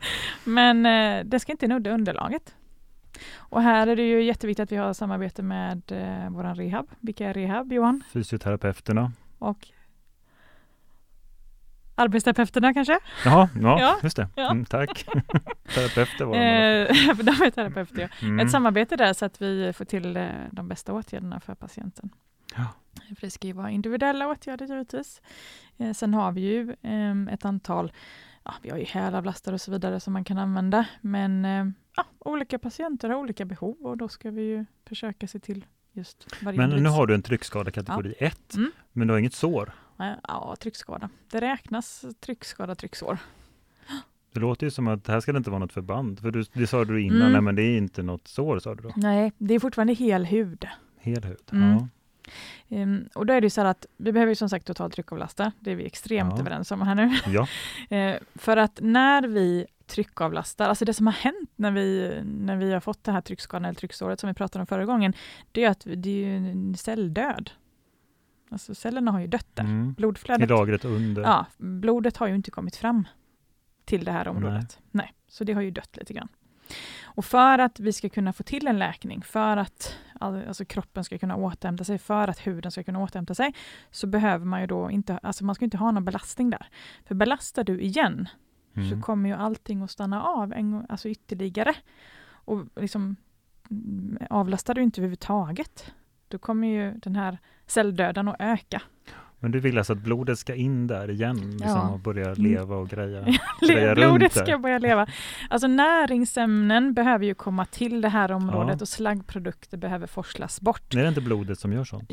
Men 0.45 0.87
eh, 0.87 1.25
det 1.25 1.41
ska 1.41 1.53
inte 1.53 1.69
nudda 1.69 1.91
underlaget. 1.91 2.55
Och 3.37 3.63
här 3.63 3.87
är 3.87 3.97
det 3.97 4.03
ju 4.03 4.23
jätteviktigt 4.23 4.63
att 4.63 4.73
vi 4.73 4.77
har 4.77 4.93
samarbete 4.93 5.43
med 5.43 5.83
eh, 5.93 6.31
våran 6.31 6.55
rehab. 6.55 6.87
Vilka 7.01 7.27
är 7.27 7.35
rehab, 7.35 7.73
Johan? 7.73 8.03
Fysioterapeuterna. 8.13 9.13
Och 9.39 9.69
arbetsterapeuterna 11.97 12.75
kanske? 12.75 12.99
Jaha, 13.25 13.49
ja, 13.63 13.81
Ja, 13.81 13.97
just 14.03 14.17
det. 14.17 14.29
ja. 14.35 14.51
Mm, 14.51 14.65
tack. 14.65 15.05
Terapeuter 15.75 16.25
var 16.25 16.35
de. 16.35 16.41
Eh, 16.41 17.15
för 17.17 17.23
de 17.23 17.31
är 17.31 17.51
terapeuter, 17.51 18.01
ja. 18.21 18.27
Mm. 18.27 18.41
Ett 18.47 18.51
samarbete 18.53 18.97
där 18.97 19.13
så 19.13 19.25
att 19.25 19.43
vi 19.43 19.73
får 19.73 19.85
till 19.85 20.17
eh, 20.17 20.27
de 20.51 20.69
bästa 20.69 20.93
åtgärderna 20.93 21.41
för 21.41 21.55
patienten. 21.55 22.11
Ja. 22.57 22.65
För 23.15 23.21
det 23.27 23.31
ska 23.31 23.47
ju 23.47 23.53
vara 23.53 23.71
individuella 23.71 24.29
åtgärder 24.29 24.67
givetvis. 24.67 25.23
Eh, 25.79 25.93
sen 25.93 26.15
har 26.15 26.33
vi 26.33 26.41
ju 26.41 26.71
eh, 26.83 27.35
ett 27.35 27.45
antal, 27.45 27.93
ja, 28.45 28.55
vi 28.63 28.71
har 28.71 28.79
ju 28.79 28.85
hälavlastare 28.85 29.55
och 29.55 29.61
så 29.61 29.71
vidare 29.71 30.01
som 30.01 30.13
man 30.13 30.25
kan 30.25 30.39
använda. 30.39 30.87
Men 31.01 31.45
eh, 31.45 31.67
ja, 31.97 32.05
olika 32.19 32.59
patienter 32.59 33.09
har 33.09 33.17
olika 33.17 33.45
behov 33.45 33.77
och 33.81 33.97
då 33.97 34.09
ska 34.09 34.31
vi 34.31 34.43
ju 34.43 34.65
försöka 34.89 35.27
se 35.29 35.39
till 35.39 35.65
just 35.93 36.27
varje 36.43 36.59
Men 36.59 36.71
nu 36.71 36.89
har 36.89 37.07
du 37.07 37.15
en 37.15 37.23
tryckskada 37.23 37.71
kategori 37.71 38.15
1, 38.19 38.55
Mm. 38.55 38.71
men 38.93 39.07
du 39.09 39.15
har 39.15 39.19
inget 39.19 39.35
sår. 39.35 39.73
Ja, 39.99 40.57
tryckskada. 40.61 41.09
Det 41.31 41.41
räknas 41.41 42.05
tryckskada, 42.21 42.75
trycksår. 42.75 43.19
Det 44.33 44.41
låter 44.41 44.67
ju 44.67 44.71
som 44.71 44.89
att 44.89 45.07
här 45.09 45.21
ska 45.21 45.33
det 45.33 45.39
inte 45.39 45.51
vara 45.51 45.59
något 45.59 45.73
förband. 45.73 46.21
För 46.21 46.31
du, 46.31 46.45
det 46.53 46.67
sa 46.67 46.85
du 46.85 47.03
innan, 47.03 47.21
Mm. 47.21 47.33
nej 47.33 47.41
men 47.41 47.55
det 47.57 47.63
är 47.63 47.77
inte 47.79 48.03
något 48.03 48.29
sår 48.29 48.59
sa 48.59 48.75
du 48.75 48.83
då. 48.83 48.93
Nej, 48.97 49.33
det 49.39 49.55
är 49.55 49.61
fortfarande 49.61 49.93
hel 49.95 50.25
hud. 50.25 50.69
Hel 51.01 51.25
hud. 51.25 51.43
Mm. 51.53 51.71
Ja. 51.71 51.89
Ehm, 52.69 53.09
och 53.15 53.27
då 53.27 53.33
är 53.33 53.41
det 53.41 53.45
ju 53.45 53.51
så 53.51 53.61
här 53.61 53.69
att 53.69 53.87
vi 53.97 54.13
behöver 54.13 54.31
ju 54.31 54.37
som 54.37 54.49
sagt 54.49 54.67
totalt 54.67 54.95
tryckavlasta. 54.95 55.53
Det 55.61 55.71
är 55.73 55.77
vi 55.77 55.87
extremt 55.87 56.33
Ja. 56.35 56.41
överens 56.41 56.71
om 56.71 56.83
här 56.83 56.95
nu. 56.95 57.15
ja. 57.27 57.47
Eh, 57.97 58.17
för 58.35 58.57
att 58.57 58.79
när 58.83 59.23
vi 59.23 59.67
tryckavlastar, 59.87 60.69
alltså 60.69 60.85
det 60.85 60.95
som 60.95 61.07
har 61.07 61.15
hänt 61.15 61.51
när 61.57 61.71
vi, 61.71 62.21
när 62.25 62.57
vi 62.57 62.73
har 62.73 62.81
fått 62.81 63.05
det 63.05 63.13
här 63.13 63.21
tryckskadan 63.21 63.65
eller 63.65 63.75
trycksåret 63.75 64.21
som 64.21 64.29
vi 64.29 64.35
pratade 64.35 64.61
om 64.61 64.67
förra 64.67 64.85
gången, 64.85 65.13
det 65.53 65.65
är 65.65 65.71
att 65.71 65.83
det 65.97 66.09
är 66.11 66.27
ju 66.27 66.37
en 66.37 66.77
celldöd. 66.77 67.51
Alltså 68.49 68.75
cellerna 68.75 69.11
har 69.11 69.21
ju 69.21 69.27
dött 69.27 69.47
där. 69.55 69.65
Mm. 69.65 69.91
I 69.91 69.93
Blodflödet, 69.93 70.49
lagret 70.51 70.85
under. 70.85 71.23
ja, 71.23 71.47
blodet 71.57 72.17
har 72.17 72.27
ju 72.27 72.35
inte 72.35 72.51
kommit 72.51 72.77
fram 72.77 73.09
till 73.85 74.05
det 74.05 74.13
här 74.13 74.29
området. 74.29 74.79
Nej. 74.91 75.15
så 75.29 75.45
det 75.45 75.53
har 75.53 75.63
ju 75.63 75.71
dött 75.71 75.97
lite 75.97 76.13
grann. 76.13 76.29
Och 77.05 77.25
för 77.25 77.59
att 77.59 77.81
vi 77.81 77.93
ska 77.93 78.09
kunna 78.09 78.33
få 78.33 78.43
till 78.43 78.67
en 78.67 78.79
läkning, 78.79 79.23
för 79.23 79.57
att 79.57 79.97
all- 80.21 80.45
alltså 80.49 80.65
kroppen 80.65 81.05
ska 81.05 81.19
kunna 81.19 81.37
återhämta 81.37 81.85
sig, 81.85 81.99
för 81.99 82.29
att 82.29 82.47
huden 82.47 82.71
ska 82.73 82.83
kunna 82.85 82.99
återhämta 83.03 83.35
sig, 83.35 83.55
så 83.91 84.07
behöver 84.07 84.45
man 84.47 84.61
ju 84.61 84.67
då 84.67 84.91
inte, 84.91 85.19
alltså 85.19 85.45
man 85.45 85.55
ska 85.55 85.65
inte 85.65 85.77
ha 85.77 85.91
någon 85.91 86.05
belastning 86.05 86.51
där. 86.51 86.67
För 87.05 87.15
belastar 87.15 87.65
du 87.65 87.81
igen, 87.81 88.29
så 88.75 88.81
Mm. 88.81 89.03
kommer 89.03 89.29
ju 89.29 89.35
allting 89.35 89.83
att 89.83 89.91
stanna 89.91 90.23
av 90.23 90.53
en 90.53 90.87
alltså 90.89 91.09
ytterligare. 91.09 91.75
Och 92.29 92.65
liksom 92.77 93.17
mm, 93.71 94.19
avlastar 94.31 94.75
du 94.75 94.83
inte 94.83 95.01
överhuvudtaget, 95.01 95.93
då 96.29 96.39
kommer 96.39 96.69
ju 96.69 96.93
den 96.93 97.17
här 97.17 97.39
celldöden 97.67 98.29
att 98.29 98.37
öka. 98.39 98.83
Men 99.39 99.51
du 99.51 99.61
vill 99.61 99.79
alltså 99.79 99.93
att 99.93 99.99
blodet 99.99 100.39
ska 100.39 100.55
in 100.55 100.87
där 100.87 101.11
igen 101.11 101.51
liksom, 101.51 101.69
Ja. 101.71 101.89
och 101.91 101.99
börja 102.01 102.25
Mm. 102.27 102.43
leva 102.43 102.77
och 102.77 102.89
greja? 102.89 103.27
greja 103.61 103.95
Blodet 103.95 104.33
ska 104.33 104.59
börja 104.59 104.79
leva. 104.79 105.07
Alltså 105.51 105.67
näringsämnen 105.69 106.95
behöver 106.95 107.25
ju 107.25 107.35
komma 107.35 107.65
till 107.65 108.01
det 108.01 108.09
här 108.09 108.33
området 108.33 108.77
Ja. 108.79 108.83
och 108.85 108.89
slaggprodukter 108.89 109.77
behöver 109.77 110.07
forslas 110.07 110.61
bort. 110.61 110.95
Är 110.95 111.03
det 111.03 111.09
inte 111.09 111.21
blodet 111.21 111.59
som 111.59 111.73
gör 111.73 111.85
sånt? 111.85 112.11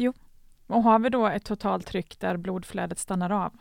Och 0.67 0.83
har 0.83 0.99
vi 0.99 1.09
då 1.09 1.27
ett 1.27 1.45
totaltryck 1.45 2.19
där 2.19 2.37
blodflödet 2.37 2.99
stannar 2.99 3.29
av, 3.29 3.53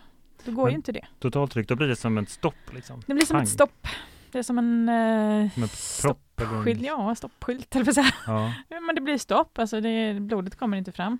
då 0.44 0.52
går 0.52 0.62
Men- 0.64 0.72
ju 0.72 0.76
inte 0.76 0.92
det. 0.92 1.06
Totaltryck, 1.18 1.68
då 1.68 1.76
blir 1.76 1.88
det 1.88 1.96
som 1.96 2.18
ett 2.18 2.30
stopp 2.30 2.72
liksom? 2.74 3.02
Det 3.06 3.14
blir 3.14 3.26
som 3.26 3.34
Pang. 3.34 3.42
ett 3.42 3.48
stopp. 3.50 3.86
Det 4.32 4.38
är 4.38 4.42
som 4.42 4.58
en 4.58 4.88
eh, 4.88 5.50
Som 5.54 5.62
en 5.62 5.68
stoppskylt. 5.68 6.82
Ja, 6.82 7.14
stoppskylt 7.14 7.76
eller. 7.76 8.14
Ja, 8.26 8.52
Men 8.86 8.94
det 8.94 9.00
blir 9.00 9.18
stopp, 9.18 9.58
alltså 9.58 9.80
det, 9.80 10.20
blodet 10.20 10.56
kommer 10.56 10.76
inte 10.76 10.92
fram. 10.92 11.18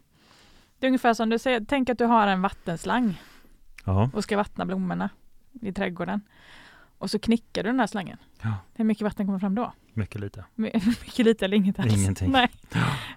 Det 0.83 0.87
är 0.87 0.89
ungefär 0.89 1.15
som 1.15 1.29
du 1.29 1.39
säger, 1.39 1.65
tänk 1.69 1.91
att 1.91 1.99
du 1.99 2.05
har 2.05 2.27
en 2.27 2.43
vattenslang 2.43 3.23
ja. 3.85 4.11
och 4.15 4.23
ska 4.23 4.37
vattna 4.37 4.67
blommorna 4.67 5.11
i 5.61 5.73
trädgården. 5.73 6.21
Och 6.99 7.11
så 7.11 7.19
knickar 7.19 7.63
du 7.63 7.69
den 7.71 7.81
här 7.81 7.87
slangen. 7.87 8.19
Ja. 8.43 8.55
Hur 8.75 8.85
mycket 8.85 9.03
vatten 9.03 9.27
kommer 9.27 9.39
fram 9.39 9.55
då? 9.55 9.73
Mycket 9.93 10.21
lite. 10.21 10.45
My- 10.55 10.71
Mycket 10.87 11.25
lite 11.27 11.45
eller 11.45 11.57
inget 11.57 11.79
alls. 11.79 11.95
Ingenting. 11.95 12.31
Nej. 12.33 12.51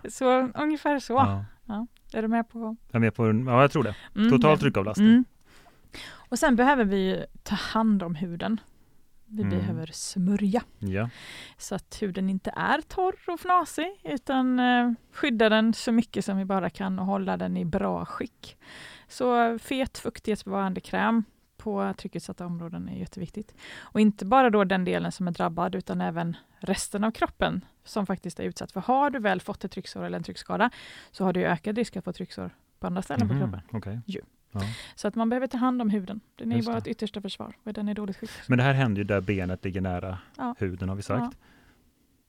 Så 0.09 0.51
ungefär 0.55 0.99
så. 0.99 1.43
Ja. 1.65 1.87
Är 2.13 2.21
du 2.21 2.27
med 2.27 2.49
på? 2.49 2.75
Jag 2.87 2.95
är 2.95 2.99
med 2.99 3.15
på, 3.15 3.27
ja 3.51 3.61
jag 3.61 3.71
tror 3.71 3.83
det. 3.83 3.95
Mm, 4.15 4.29
Total 4.29 4.51
ja. 4.51 4.57
tryckavlastning. 4.57 5.07
Mm. 5.07 5.25
Och 6.13 6.39
sen 6.39 6.55
behöver 6.55 6.85
vi 6.85 7.25
ta 7.43 7.55
hand 7.55 8.03
om 8.03 8.15
huden. 8.15 8.59
Vi 9.27 9.43
Mm. 9.43 9.57
behöver 9.57 9.89
smörja 9.93 10.61
Ja. 10.79 11.09
så 11.57 11.75
att 11.75 12.01
huden 12.01 12.29
inte 12.29 12.53
är 12.55 12.81
torr 12.81 13.15
och 13.27 13.39
fnasig 13.39 14.01
utan 14.03 14.59
eh, 14.59 14.91
skydda 15.13 15.49
den 15.49 15.73
så 15.73 15.91
mycket 15.91 16.25
som 16.25 16.37
vi 16.37 16.45
bara 16.45 16.69
kan 16.69 16.99
och 16.99 17.05
hålla 17.05 17.37
den 17.37 17.57
i 17.57 17.65
bra 17.65 18.05
skick. 18.05 18.57
Så 19.07 19.59
fet 19.59 19.97
fuktighetsbevarande 19.97 20.81
kräm 20.81 21.23
på 21.57 21.93
tryckutsatta 21.97 22.45
områden 22.45 22.89
är 22.89 22.97
jätteviktigt. 22.99 23.55
Och 23.79 23.99
inte 23.99 24.25
bara 24.25 24.49
då 24.49 24.63
den 24.63 24.85
delen 24.85 25.11
som 25.11 25.27
är 25.27 25.31
drabbad 25.31 25.75
utan 25.75 26.01
även 26.01 26.37
resten 26.59 27.03
av 27.03 27.11
kroppen 27.11 27.65
som 27.83 28.05
faktiskt 28.05 28.39
är 28.39 28.43
utsatt. 28.43 28.71
För 28.71 28.81
har 28.81 29.09
du 29.09 29.19
väl 29.19 29.41
fått 29.41 29.63
ett 29.63 29.71
trycksår 29.71 30.03
eller 30.03 30.17
en 30.17 30.23
tryckskada 30.23 30.69
så 31.11 31.23
har 31.23 31.33
du 31.33 31.43
ökad 31.45 31.77
risk 31.77 31.95
att 31.95 32.03
få 32.03 32.13
trycksår 32.13 32.49
på 32.79 32.87
andra 32.87 33.01
ställen 33.01 33.27
på 33.27 33.33
Mhm, 33.33 33.41
kroppen. 33.43 33.61
okej. 33.71 34.01
Ju. 34.55 34.61
Ja. 34.61 34.73
Så 34.95 35.07
att 35.07 35.15
man 35.15 35.29
behöver 35.29 35.47
ta 35.47 35.57
hand 35.57 35.81
om 35.81 35.89
huden. 35.89 36.21
Den 36.35 36.47
är 36.47 36.55
ju 36.55 36.57
Just 36.57 36.67
bara 36.67 36.73
det. 36.73 36.79
ett 36.79 36.87
yttersta 36.87 37.21
försvar, 37.21 37.55
för 37.63 37.73
den 37.73 37.87
är 37.89 37.93
dåligt 37.93 38.17
skick. 38.17 38.29
Men 38.47 38.57
det 38.57 38.63
här 38.63 38.73
händer 38.73 38.97
ju 39.01 39.03
där 39.03 39.21
benet 39.21 39.63
ligger 39.65 39.81
nära 39.81 40.17
Ja. 40.37 40.55
huden 40.59 40.89
har 40.89 40.95
vi 40.95 41.01
sagt. 41.01 41.37
Ja. 41.41 41.47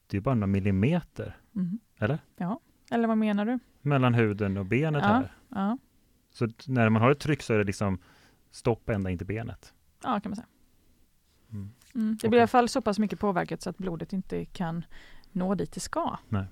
Det 0.07 0.17
är 0.17 0.21
bara 0.21 0.35
några 0.35 0.47
millimeter 0.47 1.37
Mhm. 1.53 1.79
Eller? 1.99 2.19
Ja, 2.37 2.61
eller 2.91 3.09
vad 3.09 3.19
menar 3.19 3.45
du? 3.47 3.59
mellan 3.83 4.15
huden 4.15 4.57
och 4.57 4.67
benet 4.67 5.03
här. 5.03 5.33
Ja, 5.49 5.79
Så 6.31 6.49
när 6.67 6.89
man 6.89 7.03
har 7.03 7.11
ett 7.11 7.19
tryck 7.21 7.43
så 7.43 7.55
är 7.55 7.59
det 7.59 7.65
liksom 7.65 7.99
stopp 8.51 8.89
ända 8.89 9.11
in 9.11 9.19
till 9.19 9.27
benet. 9.27 9.75
ja 10.03 10.21
kan 10.21 10.31
man 10.31 10.37
säga. 10.37 10.47
Mm. 11.53 11.71
Mm. 11.95 12.17
Det 12.23 12.29
blir 12.29 12.39
i 12.39 12.41
alla 12.43 12.47
fall 12.49 12.69
så 12.69 12.81
pass 12.81 12.99
mycket 12.99 13.19
påverkat 13.21 13.63
så 13.63 13.71
att 13.71 13.79
blodet 13.79 14.13
inte 14.13 14.45
kan 14.45 14.85
nå 15.33 15.55
dit 15.55 15.73
det 15.73 15.81
ska. 15.81 16.19
Nej. 16.29 16.45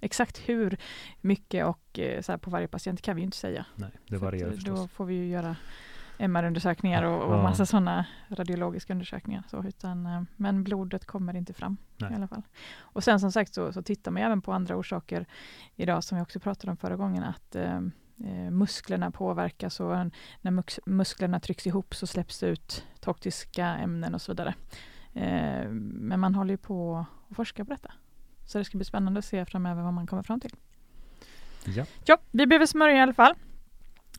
Exakt 0.00 0.38
hur 0.48 0.76
mycket 1.20 1.66
och 1.66 1.98
eh, 1.98 2.20
så 2.22 2.38
på 2.38 2.50
varje 2.50 2.68
patient 2.68 3.02
kan 3.02 3.16
vi 3.16 3.22
ju 3.22 3.24
inte 3.24 3.36
säga. 3.36 3.66
Nej, 3.76 3.90
det 4.08 4.18
För 4.18 4.24
varierar 4.26 4.46
att, 4.48 4.52
eh, 4.52 4.56
förstås. 4.56 4.80
Då 4.80 4.88
får 4.88 5.04
vi 5.04 5.14
ju 5.14 5.26
göra 5.28 5.56
MR-undersökningar 6.18 7.02
och, 7.02 7.22
och 7.22 7.34
Ja. 7.34 7.42
massa 7.42 7.66
sådana 7.66 8.06
radiologiska 8.28 8.92
undersökningar. 8.92 9.42
Så, 9.50 9.64
utan, 9.64 10.06
eh, 10.06 10.22
men 10.36 10.64
blodet 10.64 11.04
kommer 11.06 11.36
inte 11.36 11.52
fram 11.52 11.76
Nej. 11.96 12.12
i 12.12 12.14
alla 12.14 12.28
fall. 12.28 12.42
Och 12.80 13.04
sen 13.04 13.20
som 13.20 13.32
sagt 13.32 13.54
så, 13.54 13.72
så 13.72 13.82
tittar 13.82 14.10
man 14.10 14.22
även 14.22 14.42
på 14.42 14.52
andra 14.52 14.76
orsaker 14.76 15.26
idag 15.76 16.04
som 16.04 16.18
vi 16.18 16.22
också 16.24 16.40
pratade 16.40 16.70
om 16.70 16.76
förra 16.76 16.96
gången 16.96 17.24
att 17.24 17.56
eh, 17.56 17.80
musklerna 18.50 19.10
påverkas 19.10 19.80
och 19.80 19.96
en- 19.96 20.10
när 20.40 20.50
mux- 20.50 20.78
musklerna 20.86 21.40
trycks 21.40 21.66
ihop 21.66 21.94
så 21.94 22.06
släpps 22.06 22.38
det 22.40 22.46
ut 22.46 22.84
toxiska 23.00 23.66
ämnen 23.66 24.14
och 24.14 24.22
så 24.22 24.32
vidare. 24.32 24.54
Eh, 25.14 25.68
men 25.70 26.20
man 26.20 26.34
håller 26.34 26.50
ju 26.54 26.58
på 26.58 27.06
att 27.30 27.36
forska 27.36 27.64
på 27.64 27.70
detta. 27.70 27.92
Så 28.50 28.58
det 28.58 28.64
ska 28.64 28.78
bli 28.78 28.84
spännande 28.84 29.18
att 29.18 29.24
se 29.24 29.44
framöver 29.44 29.82
vad 29.82 29.92
man 29.92 30.06
kommer 30.06 30.22
fram 30.22 30.40
till. 30.40 30.50
Ja. 31.64 31.84
Ja, 32.04 32.18
vi 32.30 32.46
behöver 32.46 32.66
smörja 32.66 32.96
i 32.96 33.00
alla 33.00 33.14
fall. 33.14 33.34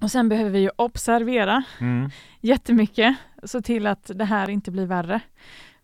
Och 0.01 0.11
sen 0.11 0.29
behöver 0.29 0.49
vi 0.49 0.59
ju 0.59 0.69
observera 0.75 1.63
Mm. 1.81 2.09
jättemycket. 2.41 3.15
Se 3.43 3.61
till 3.61 3.87
att 3.87 4.11
det 4.15 4.25
här 4.25 4.49
inte 4.49 4.71
blir 4.71 4.85
värre. 4.85 5.21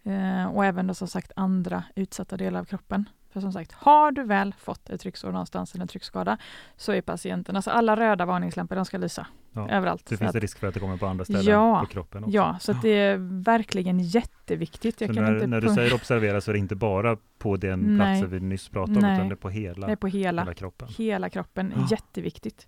Eh, 0.03 0.45
och 0.45 0.65
även 0.65 0.87
då 0.87 0.93
som 0.93 1.07
sagt 1.07 1.31
andra 1.35 1.83
utsatta 1.95 2.37
delar 2.37 2.59
av 2.59 2.65
kroppen. 2.65 3.09
För 3.37 3.41
som 3.41 3.53
sagt, 3.53 3.71
har 3.71 4.11
du 4.11 4.23
väl 4.23 4.53
fått 4.53 4.89
ett 4.89 5.01
trycksår 5.01 5.31
någonstans 5.31 5.73
eller 5.75 5.81
en 5.81 5.87
tryckskada 5.87 6.37
så 6.77 6.91
är 6.91 7.01
patienten, 7.01 7.55
alltså 7.55 7.71
alla 7.71 7.95
röda 7.95 8.25
varningslampor, 8.25 8.75
de 8.75 8.85
ska 8.85 8.97
lysa 8.97 9.27
Ja. 9.53 9.69
överallt. 9.69 10.05
Det 10.09 10.17
finns 10.17 10.35
att- 10.35 10.41
risk 10.41 10.59
för 10.59 10.67
att 10.67 10.73
det 10.73 10.79
kommer 10.79 10.97
på 10.97 11.05
andra 11.07 11.25
ställen 11.25 11.43
Ja. 11.45 11.79
på 11.79 11.85
kroppen 11.85 12.23
också. 12.23 12.35
Ja, 12.35 12.57
så 12.59 12.73
det 12.73 12.89
är 12.89 13.17
verkligen 13.43 13.99
jätteviktigt. 13.99 15.01
Jag 15.01 15.15
Så 15.15 15.21
när, 15.21 15.47
när 15.47 15.61
du 15.61 15.69
säger 15.69 15.93
observera 15.93 16.41
så 16.41 16.51
är 16.51 16.53
det 16.53 16.59
inte 16.59 16.75
bara 16.75 17.17
på 17.37 17.57
den 17.57 17.95
platsen 17.97 18.29
vi 18.29 18.39
nyss 18.39 18.69
pratade 18.69 18.95
om 18.97 19.01
Nej. 19.01 19.15
utan 19.17 19.27
det 19.29 19.33
är 19.33 19.35
på 19.35 19.49
hela, 19.49 19.87
är 19.87 19.95
på 19.95 20.07
hela, 20.07 20.41
hela 20.41 20.53
kroppen. 20.53 20.87
hela 20.97 21.29
kroppen, 21.29 21.73
Ja. 21.75 21.87
jätteviktigt. 21.91 22.67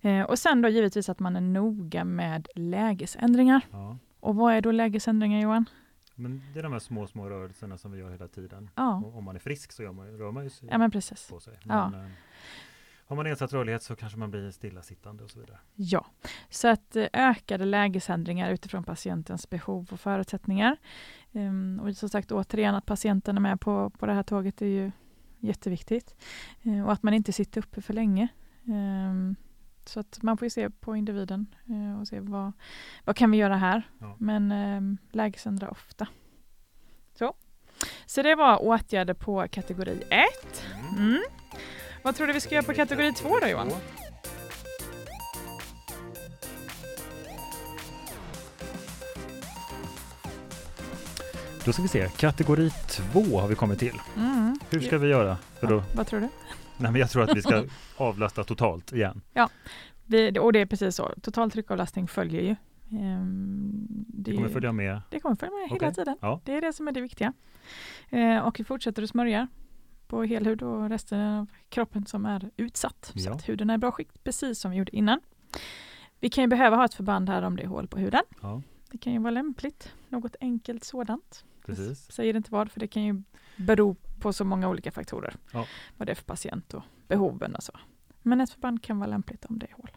Eh, 0.00 0.22
och 0.22 0.38
sen 0.38 0.62
då 0.62 0.68
givetvis 0.68 1.08
att 1.08 1.18
man 1.20 1.36
är 1.36 1.40
noga 1.40 2.04
med 2.04 2.48
lägesändringar. 2.54 3.60
Ja. 3.70 3.96
Och 4.20 4.36
vad 4.36 4.54
är 4.54 4.60
då 4.60 4.70
lägesändringar 4.70 5.40
Johan? 5.40 5.64
Men 6.14 6.42
det 6.52 6.58
är 6.58 6.62
de 6.62 6.72
här 6.72 6.78
små, 6.78 7.06
små 7.06 7.30
rörelserna 7.30 7.78
som 7.78 7.92
vi 7.92 7.98
gör 7.98 8.10
hela 8.10 8.28
tiden. 8.28 8.70
Ja, 8.74 8.96
Och 8.96 9.16
Om 9.18 9.24
man 9.24 9.34
är 9.36 9.40
frisk 9.40 9.72
så 9.72 9.82
gör 9.82 9.92
man, 9.92 10.06
rör 10.06 10.32
man 10.32 10.44
ju 10.44 10.50
sig 10.50 10.68
ja 10.72 10.78
men 10.78 10.90
precis. 10.90 11.28
på 11.28 11.40
sig. 11.40 11.58
Ja. 11.62 11.88
Men, 11.90 12.00
eh, 12.04 12.10
har 13.06 13.16
man 13.16 13.24
nedsatt 13.24 13.52
rörlighet 13.52 13.82
så 13.82 13.96
kanske 13.96 14.18
man 14.18 14.30
blir 14.30 14.50
stillasittande 14.50 15.24
och 15.24 15.30
så 15.30 15.40
vidare. 15.40 15.58
Ja, 15.74 16.06
så 16.50 16.68
att 16.68 16.96
eh, 16.96 17.06
ökade 17.12 17.64
lägesändringar 17.64 18.50
utifrån 18.50 18.84
patientens 18.84 19.50
behov 19.50 19.88
och 19.92 20.00
förutsättningar. 20.00 20.76
Ehm, 21.32 21.80
och 21.82 21.96
som 21.96 22.08
sagt 22.08 22.32
återigen 22.32 22.74
att 22.74 22.86
patienten 22.86 23.36
är 23.36 23.40
med 23.40 23.60
på, 23.60 23.90
på 23.90 24.06
det 24.06 24.12
här 24.12 24.22
tåget 24.22 24.62
är 24.62 24.66
ju 24.66 24.92
jätteviktigt. 25.40 26.14
Eh, 26.62 26.84
och 26.84 26.92
att 26.92 27.02
man 27.02 27.14
inte 27.14 27.32
sitter 27.32 27.60
uppe 27.60 27.82
för 27.82 27.94
länge. 27.94 28.28
Ehm, 28.66 29.36
så 29.88 30.00
att 30.00 30.22
man 30.22 30.36
får 30.36 30.46
ju 30.46 30.50
se 30.50 30.70
på 30.70 30.96
individen 30.96 31.54
eh, 31.68 32.00
och 32.00 32.08
se 32.08 32.20
vad, 32.20 32.52
vad 33.04 33.16
kan 33.16 33.30
vi 33.30 33.36
göra 33.36 33.56
här. 33.56 33.82
Ja. 33.98 34.16
Men 34.18 34.52
um, 34.52 34.98
lägesändra 35.12 35.70
ofta. 35.70 36.06
Så. 37.18 37.34
så 38.06 38.22
det 38.22 38.34
var 38.34 38.62
åtgärder 38.62 39.14
på 39.14 39.46
kategori 39.50 40.02
1. 40.10 40.64
Mm. 40.96 41.22
Vad 42.02 42.16
tror 42.16 42.26
du 42.26 42.32
vi 42.32 42.40
ska 42.40 42.54
göra 42.54 42.64
på 42.64 42.74
kategori 42.74 43.12
2 43.12 43.38
då 43.40 43.48
Johan? 43.48 43.70
Då 51.64 51.72
ska 51.72 51.82
vi 51.82 51.88
se, 51.88 52.08
kategori 52.16 52.70
två 52.88 53.40
har 53.40 53.48
vi 53.48 53.54
kommit 53.54 53.78
till. 53.78 54.00
Mm. 54.16 54.58
Hur 54.70 54.80
ska 54.80 54.98
vi 54.98 55.08
göra? 55.08 55.36
För 55.60 55.66
då, 55.66 55.74
Ja, 55.74 55.84
vad 55.94 56.06
tror 56.06 56.20
du? 56.20 56.28
Nej, 56.78 56.92
men 56.92 57.00
jag 57.00 57.10
tror 57.10 57.22
att 57.22 57.36
vi 57.36 57.42
ska 57.42 57.64
avlasta 57.96 58.44
totalt 58.44 58.92
igen. 58.92 59.20
Det, 60.06 60.38
och 60.38 60.52
det 60.52 60.60
är 60.60 60.66
precis 60.66 60.96
så. 60.96 61.14
Total 61.22 61.50
tryckavlastning 61.50 62.08
följer 62.08 62.42
ju. 62.42 62.56
Ehm, 62.98 63.86
Det 64.08 64.30
är 64.30 64.34
kommer 64.36 64.48
följa 64.48 64.72
med. 64.72 65.00
det 65.10 65.20
kommer 65.20 65.36
följa 65.36 65.52
med 65.54 65.62
hela 65.68 65.76
Okej. 65.76 65.94
tiden. 65.94 66.16
Ja. 66.20 66.40
Det 66.44 66.52
är 66.56 66.60
det 66.60 66.72
som 66.72 66.88
är 66.88 66.92
det 66.92 67.00
viktiga. 67.00 67.32
Eh, 68.10 68.38
och 68.38 68.60
vi 68.60 68.64
fortsätter 68.64 69.02
att 69.02 69.08
smörja 69.10 69.48
på 70.06 70.22
helhud 70.24 70.62
och 70.62 70.88
resten 70.88 71.20
av 71.20 71.46
kroppen 71.68 72.06
som 72.06 72.26
är 72.26 72.50
utsatt. 72.56 73.12
Så 73.16 73.28
Ja. 73.28 73.32
att 73.34 73.48
huden 73.48 73.70
är 73.70 73.74
i 73.74 73.78
bra 73.78 73.92
skick, 73.92 74.24
precis 74.24 74.58
som 74.60 74.70
vi 74.70 74.76
gjorde 74.76 74.96
innan. 74.96 75.20
Vi 76.20 76.30
kan 76.30 76.44
ju 76.44 76.48
behöva 76.48 76.76
ha 76.76 76.84
ett 76.84 76.94
förband 76.94 77.28
här 77.28 77.42
om 77.42 77.56
det 77.56 77.62
är 77.62 77.66
hål 77.66 77.86
på 77.88 77.98
huden. 77.98 78.22
Ja, 78.42 78.62
Det 78.90 78.98
kan 78.98 79.12
ju 79.12 79.18
vara 79.18 79.30
lämpligt. 79.30 79.92
Något 80.08 80.36
enkelt 80.40 80.84
sådant. 80.84 81.44
Precis. 81.66 82.12
Säger 82.12 82.36
inte 82.36 82.52
vad, 82.52 82.70
för 82.70 82.80
det 82.80 82.86
kan 82.86 83.02
ju 83.02 83.22
bero 83.56 83.96
på 84.20 84.32
så 84.32 84.44
många 84.44 84.68
olika 84.68 84.90
faktorer. 84.90 85.36
Ja. 85.52 85.66
Vad 85.96 86.08
det 86.08 86.12
är 86.12 86.14
för 86.14 86.24
patient 86.24 86.74
och 86.74 86.82
behoven 87.08 87.54
och 87.54 87.62
så. 87.62 87.72
Men 88.22 88.40
ett 88.40 88.50
förband 88.50 88.82
kan 88.82 88.98
vara 88.98 89.10
lämpligt 89.10 89.44
om 89.44 89.58
det 89.58 89.66
är 89.66 89.74
hål. 89.74 89.90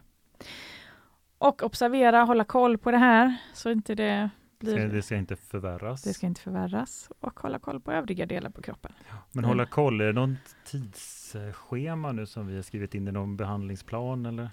Och 1.37 1.63
observera, 1.63 2.23
hålla 2.23 2.43
koll 2.43 2.77
på 2.77 2.91
det 2.91 2.97
här 2.97 3.37
så 3.53 3.71
inte 3.71 3.95
det 3.95 4.29
blir 4.59 4.87
det 4.87 5.01
ska 5.01 5.15
inte 5.15 5.35
förvärras. 5.35 6.03
det 6.03 6.13
ska 6.13 6.27
inte 6.27 6.41
förvärras 6.41 7.11
och 7.19 7.39
hålla 7.39 7.59
koll 7.59 7.81
på 7.81 7.91
övriga 7.91 8.25
delar 8.25 8.49
på 8.49 8.61
kroppen. 8.61 8.91
Men 9.31 9.45
hålla 9.45 9.65
koll, 9.65 10.01
är 10.01 10.05
det 10.05 10.13
något 10.13 10.55
tidsschema 10.65 12.11
nu 12.11 12.25
som 12.25 12.47
vi 12.47 12.55
har 12.55 12.61
skrivit 12.63 12.95
in 12.95 13.07
i 13.07 13.11
någon 13.11 13.37
behandlingsplan 13.37 14.25
eller? 14.25 14.49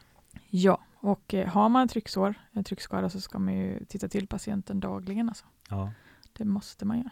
Ja, 0.49 0.81
och 0.97 1.35
eh, 1.35 1.49
har 1.49 1.69
man 1.69 1.89
trycksår, 1.89 2.35
en 2.53 2.65
tryckskada 2.65 3.11
så 3.11 3.21
ska 3.21 3.39
man 3.39 3.55
ju 3.55 3.85
titta 3.85 4.09
till 4.09 4.27
patienten 4.27 4.81
dagligen. 4.81 5.29
Alltså. 5.29 5.45
Ja. 5.69 5.93
Det 6.39 6.45
måste 6.45 6.85
man 6.85 6.99
göra. 6.99 7.11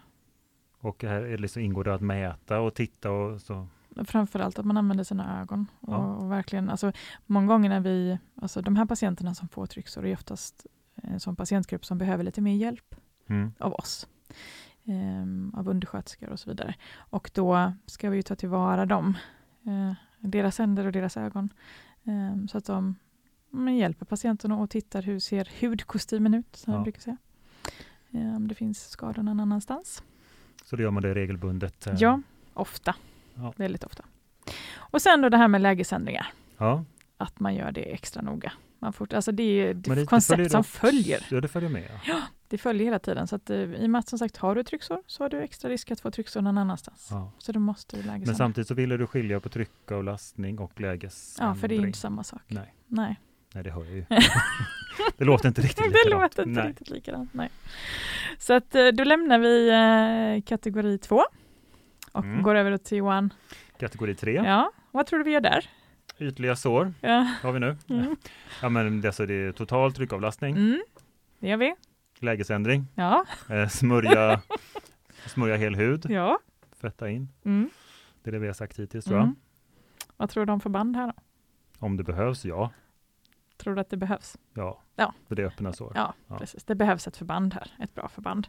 Och 0.78 1.02
här 1.02 1.20
är 1.22 1.38
liksom, 1.38 1.62
ingår 1.62 1.84
det 1.84 1.94
att 1.94 2.00
mäta 2.00 2.60
och 2.60 2.74
titta 2.74 3.10
och 3.10 3.40
så? 3.40 3.66
Framförallt 4.04 4.58
att 4.58 4.64
man 4.66 4.76
använder 4.76 5.04
sina 5.04 5.40
ögon. 5.40 5.66
Och, 5.80 5.92
Ja. 5.94 5.96
och 6.14 6.30
verkligen, 6.30 6.70
alltså, 6.70 6.92
många 7.26 7.46
gånger 7.46 7.68
när 7.68 7.80
vi, 7.80 8.18
alltså 8.34 8.62
de 8.62 8.76
här 8.76 8.86
patienterna 8.86 9.34
som 9.34 9.48
får 9.48 9.66
trycksår 9.66 10.06
är 10.06 10.12
oftast 10.14 10.66
en 10.94 11.20
sån 11.20 11.36
patientgrupp 11.36 11.84
som 11.84 11.98
behöver 11.98 12.24
lite 12.24 12.40
mer 12.40 12.54
hjälp 12.56 12.94
Mm. 13.28 13.52
av 13.58 13.72
oss. 13.74 14.08
Ehm, 14.84 15.52
av 15.56 15.68
undersköterskor 15.68 16.28
och 16.28 16.40
så 16.40 16.50
vidare. 16.50 16.74
Och 16.96 17.30
då 17.34 17.72
ska 17.86 18.10
vi 18.10 18.16
ju 18.16 18.22
ta 18.22 18.34
tillvara 18.34 18.86
dem, 18.86 19.16
eh, 19.66 19.92
deras 20.18 20.58
händer 20.58 20.86
och 20.86 20.92
deras 20.92 21.16
ögon. 21.16 21.48
Ehm, 22.04 22.48
så 22.48 22.58
att 22.58 22.64
de 22.64 22.94
men, 23.50 23.76
hjälper 23.76 24.06
patienten 24.06 24.52
och 24.52 24.70
tittar 24.70 25.02
hur 25.02 25.18
ser 25.18 25.48
hudkostymen 25.60 26.34
ut, 26.34 26.56
som 26.56 26.72
Ja. 26.72 26.76
jag 26.78 26.82
brukar 26.82 27.00
säga. 27.00 27.16
Ehm, 28.14 28.36
Om 28.36 28.48
det 28.48 28.54
finns 28.54 28.88
skador 28.90 29.22
någon 29.22 29.40
annanstans. 29.40 30.02
Så 30.64 30.76
då 30.76 30.82
gör 30.82 30.90
man 30.90 31.02
det 31.02 31.14
regelbundet? 31.14 31.86
eh, 31.86 31.94
Ja, 31.98 32.20
ofta. 32.54 32.94
Ja. 33.34 33.52
Väldigt 33.56 33.84
ofta. 33.84 34.04
Och 34.76 35.02
sen 35.02 35.20
då 35.20 35.28
det 35.28 35.36
här 35.36 35.48
med 35.48 35.60
lägesändringar. 35.60 36.26
ja. 36.58 36.84
Att 37.16 37.40
man 37.40 37.54
gör 37.54 37.72
det 37.72 37.80
extra 37.92 38.22
noga. 38.22 38.52
Man 38.78 38.92
får, 38.92 39.14
alltså 39.14 39.32
det 39.32 39.42
är 39.42 39.74
Men 39.74 39.82
det 39.82 39.94
det 39.94 40.06
koncept 40.06 40.36
följer 40.36 40.48
som 40.48 40.64
följer. 40.64 41.26
Ja, 41.30 41.40
det 41.40 41.48
följer 41.48 41.70
med. 41.70 41.90
Ja. 42.06 42.20
Det 42.48 42.58
följer 42.58 42.84
hela 42.84 42.98
tiden. 42.98 43.26
Så 43.26 43.36
att, 43.36 43.50
eh, 43.50 43.56
I 43.58 43.86
och 43.86 43.90
med 43.90 43.98
att 43.98 44.08
som 44.08 44.18
sagt 44.18 44.36
har 44.36 44.54
du 44.54 44.62
trycksår 44.64 45.02
så 45.06 45.24
har 45.24 45.28
du 45.30 45.40
extra 45.42 45.70
risk 45.70 45.90
att 45.90 46.00
få 46.00 46.10
trycksår 46.10 46.40
någon 46.42 46.58
annanstans. 46.58 47.08
Ja. 47.10 47.32
Så 47.38 47.52
du 47.52 47.58
måste 47.58 47.96
Men 47.96 48.06
lägesända. 48.06 48.34
samtidigt 48.38 48.68
så 48.68 48.74
ville 48.74 48.96
du 48.96 49.06
skilja 49.06 49.40
på 49.40 49.48
tryckavlastning 49.48 50.58
och 50.58 50.80
lägesändring. 50.80 51.48
Ja, 51.48 51.60
för 51.60 51.68
det 51.68 51.74
är 51.74 51.80
ju 51.80 51.86
inte 51.86 51.98
samma 51.98 52.24
sak. 52.24 52.42
Nej. 52.46 52.74
Nej. 52.86 53.20
Nej, 53.54 53.64
det 53.64 53.70
hör 53.70 53.84
jag 53.84 53.94
ju. 53.94 54.04
det 55.16 55.24
låter 55.24 55.48
inte 55.48 55.62
riktigt 55.62 55.84
det 55.84 55.90
likadant. 56.04 56.22
låter 56.22 56.42
inte 56.48 56.60
Nej. 56.60 56.68
riktigt 56.68 56.90
likadant. 56.90 57.34
Nej. 57.34 57.50
Så 58.38 58.52
att, 58.54 58.74
eh, 58.74 58.86
då 58.88 59.04
lämnar 59.04 59.38
vi 59.38 59.68
eh, 60.38 60.42
kategori 60.48 60.98
två 60.98 61.22
och 62.12 62.24
Mm. 62.24 62.42
går 62.42 62.54
över 62.54 62.76
till 62.76 62.98
Johan. 62.98 63.32
Kategori 63.78 64.14
3, 64.14 64.32
Ja, 64.34 64.72
vad 64.90 65.06
tror 65.06 65.18
du 65.18 65.24
vi 65.24 65.30
gör 65.30 65.40
där? 65.40 65.70
ytliga 66.18 66.56
sår 66.56 66.92
Ja, 67.00 67.28
har 67.42 67.52
vi 67.52 67.60
nu. 67.60 67.76
mm. 67.88 68.16
Ja, 68.62 68.68
men 68.68 69.00
det, 69.00 69.08
alltså, 69.08 69.26
det 69.26 69.34
är 69.34 69.52
total 69.52 69.92
tryckavlastning, 69.92 70.56
Mm. 70.56 70.82
det 71.38 71.48
gör 71.48 71.56
vi. 71.56 71.74
lägesändring, 72.18 72.86
Ja, 72.94 73.24
eh, 73.50 73.68
smörja, 73.68 74.40
smörja 75.26 75.56
hel 75.56 75.74
hud, 75.74 76.06
ja. 76.10 76.38
fetta 76.80 77.10
in. 77.10 77.28
Mm. 77.44 77.70
Det 78.22 78.30
är 78.30 78.32
det 78.32 78.38
vi 78.38 78.46
har 78.46 78.54
sagt 78.54 78.78
hittills 78.78 79.04
tror 79.04 79.16
jag. 79.16 79.24
Mm. 79.24 79.36
Vad 80.16 80.30
tror 80.30 80.46
du 80.46 80.52
om 80.52 80.60
förband 80.60 80.96
här 80.96 81.06
då? 81.06 81.12
Om 81.78 81.96
det 81.96 82.04
behövs, 82.04 82.44
ja. 82.44 82.70
Tror 83.62 83.74
du 83.74 83.80
att 83.80 83.90
det 83.90 83.96
behövs? 83.96 84.38
Ja, 84.54 84.78
Ja. 84.96 85.14
för 85.28 85.34
det 85.34 85.42
är 85.42 85.46
öppna 85.46 85.72
sår. 85.72 85.92
Ja, 85.94 86.14
Ja. 86.28 86.38
precis. 86.38 86.64
Det 86.64 86.74
behövs 86.74 87.06
ett 87.06 87.16
förband 87.16 87.54
här, 87.54 87.70
ett 87.80 87.94
bra 87.94 88.08
förband. 88.08 88.46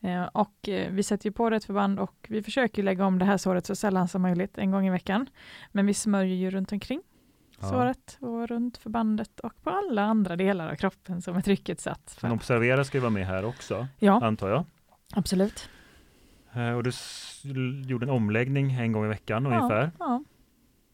Eh, 0.00 0.24
och 0.24 0.68
eh, 0.68 0.92
vi 0.92 1.02
sätter 1.02 1.26
ju 1.26 1.32
på 1.32 1.50
det 1.50 1.56
ett 1.56 1.64
förband 1.64 1.98
och 2.00 2.26
vi 2.28 2.42
försöker 2.42 2.82
lägga 2.82 3.06
om 3.06 3.18
det 3.18 3.24
här 3.24 3.36
såret 3.36 3.66
så 3.66 3.76
sällan 3.76 4.08
som 4.08 4.22
möjligt, 4.22 4.58
en 4.58 4.70
gång 4.70 4.86
i 4.86 4.90
veckan. 4.90 5.26
Men 5.72 5.86
vi 5.86 5.94
smörjer 5.94 6.36
ju 6.36 6.50
runt 6.50 6.72
omkring 6.72 7.02
Ja. 7.60 7.68
såret 7.68 8.18
och 8.20 8.48
runt 8.48 8.76
förbandet 8.76 9.40
och 9.40 9.62
på 9.62 9.70
alla 9.70 10.02
andra 10.02 10.36
delar 10.36 10.68
av 10.70 10.74
kroppen 10.76 11.22
som 11.22 11.36
är 11.36 11.40
trycket 11.40 11.80
satt. 11.80 12.16
För. 12.20 12.28
Men 12.28 12.36
observera 12.36 12.84
ska 12.84 12.98
ju 12.98 13.02
vara 13.02 13.10
med 13.10 13.26
här 13.26 13.44
också, 13.44 13.86
Ja, 13.98 14.20
antar 14.24 14.48
jag. 14.48 14.64
absolut. 15.14 15.68
Eh, 16.52 16.70
Och 16.70 16.82
du 16.82 16.90
gjorde 17.86 18.06
en 18.06 18.10
omläggning 18.10 18.72
en 18.72 18.92
gång 18.92 19.04
i 19.04 19.08
veckan 19.08 19.44
Ja. 19.44 19.50
ungefär. 19.56 19.90
Ja. 19.98 20.24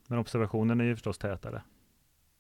Men 0.09 0.18
observationen 0.18 0.81
är 0.81 0.85
ju 0.85 0.94
förstås 0.94 1.18
tätare. 1.18 1.62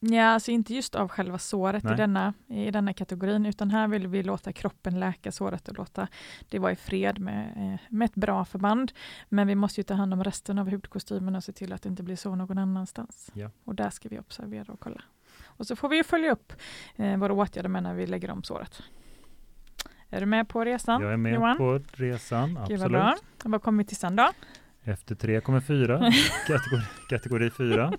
Ja, 0.04 0.24
alltså 0.24 0.50
inte 0.50 0.74
just 0.74 0.94
av 0.94 1.08
själva 1.08 1.38
såret 1.38 1.84
i 1.84 1.94
denna, 1.94 2.34
i 2.48 2.70
denna 2.70 2.92
kategorin, 2.92 3.46
utan 3.46 3.70
här 3.70 3.88
vill 3.88 4.06
vi 4.06 4.22
låta 4.22 4.52
kroppen 4.52 5.00
läka 5.00 5.32
såret 5.32 5.68
och 5.68 5.78
låta 5.78 6.08
det 6.48 6.58
vara 6.58 6.72
i 6.72 6.76
fred 6.76 7.18
med, 7.18 7.52
eh, 7.56 7.80
med 7.88 8.06
ett 8.06 8.14
bra 8.14 8.44
förband. 8.44 8.92
Men 9.28 9.46
vi 9.46 9.54
måste 9.54 9.80
ju 9.80 9.84
ta 9.84 9.94
hand 9.94 10.12
om 10.14 10.24
resten 10.24 10.58
av 10.58 10.70
hudkostymen 10.70 11.36
och 11.36 11.44
se 11.44 11.52
till 11.52 11.72
att 11.72 11.82
det 11.82 11.88
inte 11.88 12.02
blir 12.02 12.16
så 12.16 12.34
någon 12.34 12.58
annanstans. 12.58 13.30
Ja. 13.34 13.50
Och 13.64 13.74
där 13.74 13.90
ska 13.90 14.08
vi 14.08 14.18
observera 14.18 14.72
och 14.72 14.80
kolla. 14.80 15.02
Och 15.44 15.66
så 15.66 15.76
får 15.76 15.88
vi 15.88 15.96
ju 15.96 16.04
följa 16.04 16.32
upp 16.32 16.52
eh, 16.96 17.16
våra 17.16 17.32
åtgärder 17.32 17.68
med 17.68 17.82
när 17.82 17.94
vi 17.94 18.06
lägger 18.06 18.30
om 18.30 18.42
såret. 18.42 18.82
Är 20.08 20.20
du 20.20 20.26
med 20.26 20.48
på 20.48 20.64
resan? 20.64 21.02
Jag 21.02 21.12
är 21.12 21.16
med 21.16 21.34
Johan? 21.34 21.56
på 21.56 21.80
resan, 21.92 22.48
Gud 22.48 22.58
vad 22.58 22.72
absolut. 22.72 22.92
bra. 22.92 23.16
Och 23.44 23.50
vad 23.50 23.62
kommer 23.62 23.82
vi 23.82 23.88
till 23.88 23.96
sen 23.96 24.16
då? 24.16 24.30
Efter 24.84 25.14
tre 25.14 25.40
kommer 25.40 25.60
fyra, 25.60 25.98
kategori, 26.46 26.86
kategori 27.08 27.50
fyra. 27.50 27.92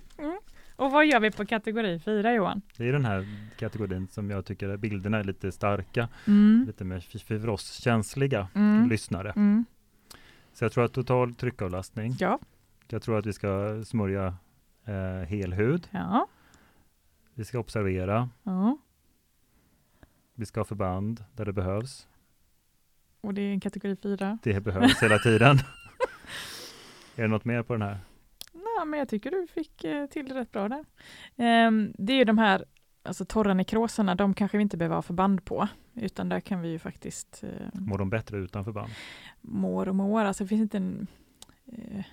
Och 0.76 0.90
vad 0.90 1.06
gör 1.06 1.20
vi 1.20 1.30
på 1.30 1.46
kategori 1.46 1.98
4 2.00 2.32
Johan? 2.34 2.62
Det 2.76 2.88
är 2.88 2.92
den 2.92 3.04
här 3.04 3.26
kategorin 3.58 4.08
som 4.08 4.30
jag 4.30 4.44
tycker 4.46 4.68
är 4.68 4.76
bilderna 4.76 5.18
är 5.18 5.24
lite 5.24 5.52
starka, 5.52 6.08
Mm. 6.26 6.64
lite 6.66 6.84
mer 6.84 7.00
för, 7.40 7.48
oss 7.48 7.72
känsliga 7.72 8.48
Mm. 8.54 8.88
lyssnare. 8.88 9.30
Mm. 9.36 9.64
Så 10.52 10.64
jag 10.64 10.72
tror 10.72 10.84
att 10.84 10.92
total 10.92 11.34
tryckavlastning. 11.34 12.14
Ja. 12.18 12.38
Jag 12.88 13.02
tror 13.02 13.18
att 13.18 13.26
vi 13.26 13.32
ska 13.32 13.82
smörja 13.84 14.34
eh, 14.84 15.28
helhud. 15.28 15.88
Ja. 15.90 16.26
Vi 17.34 17.44
ska 17.44 17.58
observera. 17.58 18.28
ja. 18.42 18.78
Vi 20.34 20.46
ska 20.46 20.60
ha 20.60 20.64
förband 20.64 21.24
där 21.32 21.44
det 21.44 21.52
behövs. 21.52 22.08
Och 23.20 23.34
det 23.34 23.42
är 23.42 23.52
en 23.52 23.60
kategori 23.60 23.96
4. 24.02 24.38
Det 24.42 24.60
behövs 24.60 25.02
hela 25.02 25.18
tiden. 25.18 25.58
är 27.16 27.22
det 27.22 27.28
något 27.28 27.44
mer 27.44 27.62
på 27.62 27.72
den 27.72 27.82
här? 27.82 27.98
Ja, 28.78 28.84
men 28.84 28.98
jag 28.98 29.08
tycker 29.08 29.30
du 29.30 29.46
fick 29.46 29.84
eh, 29.84 30.06
till 30.06 30.28
det 30.28 30.34
rätt 30.34 30.52
bra 30.52 30.68
där. 30.68 30.84
Ehm, 31.36 31.92
det 31.98 32.12
är 32.12 32.16
ju 32.16 32.24
de 32.24 32.38
här 32.38 32.64
alltså, 33.02 33.24
torra 33.24 33.54
nekroserna, 33.54 34.14
de 34.14 34.34
kanske 34.34 34.56
vi 34.58 34.62
inte 34.62 34.76
behöver 34.76 34.94
ha 34.94 35.02
förband 35.02 35.44
på, 35.44 35.68
utan 35.94 36.28
där 36.28 36.40
kan 36.40 36.60
vi 36.60 36.68
ju 36.68 36.78
faktiskt 36.78 37.44
eh, 37.44 37.80
Mår 37.80 37.98
de 37.98 38.10
bättre 38.10 38.38
utan 38.38 38.64
förband? 38.64 38.90
mår 39.40 39.88
och 39.88 39.94
mår. 39.94 40.24
Alltså, 40.24 40.44
det 40.44 40.48
finns 40.48 40.60
inte 40.62 40.76
en, 40.76 41.06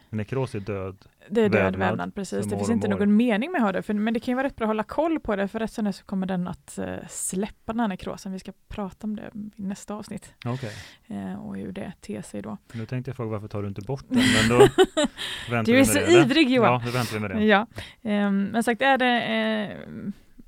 Nekros 0.10 0.56
är 0.56 0.60
död. 0.60 1.06
det 1.30 1.42
är 1.42 1.50
död 1.50 1.62
Vävnad 1.62 1.80
vävnad, 1.80 2.16
precis. 2.16 2.46
Det 2.46 2.58
finns 2.58 2.70
inte 2.70 2.88
någon 2.88 3.16
mening 3.16 3.52
med 3.52 3.60
att 3.60 3.66
ha 3.66 3.72
det, 3.72 3.82
för, 3.82 3.94
men 3.94 4.14
det 4.14 4.20
kan 4.20 4.32
ju 4.32 4.36
vara 4.36 4.48
rätt 4.48 4.56
bra 4.56 4.66
att 4.66 4.70
hålla 4.70 4.84
koll 4.84 5.20
på 5.20 5.36
det, 5.36 5.48
för 5.48 5.60
rätt 5.60 5.72
som 5.72 5.94
så 5.94 6.06
kommer 6.06 6.28
den 6.28 6.48
att 6.48 6.78
eh, 6.78 6.96
släppa 7.10 7.74
den 7.74 7.80
här 7.80 7.88
nekrosen. 7.88 8.32
Vi 8.32 8.40
ska 8.40 8.52
prata 8.68 9.08
om 9.08 9.16
det 9.16 9.32
i 9.34 9.62
nästa 9.62 9.94
avsnitt 9.94 10.34
Okej. 10.46 10.72
eh, 11.08 11.46
och 11.46 11.58
hur 11.58 11.72
det 11.72 11.94
ter 12.02 12.22
sig 12.22 12.42
då. 12.42 12.58
Nu 12.74 12.86
tänkte 12.86 13.10
jag 13.10 13.16
fråga 13.16 13.32
varför 13.32 13.48
tar 13.48 13.62
du 13.62 13.68
inte 13.68 13.82
bort 13.82 14.06
den? 14.08 14.18
Men 14.18 14.60
då 14.60 14.68
väntar 15.50 15.74
Du 15.74 15.80
är 15.80 15.84
så 15.84 15.94
det, 15.94 16.12
ivrig 16.12 16.50
Johan! 16.50 16.74
Ja, 16.74 16.82
då 16.86 16.92
väntar 16.92 17.14
vi 17.14 17.20
med 17.20 17.32
det. 17.32 17.46
Ja, 17.46 17.68
ehm, 18.02 18.44
men 18.44 18.64
sagt 18.64 18.82
är 18.82 18.98
det, 18.98 19.22
eh, 19.22 19.78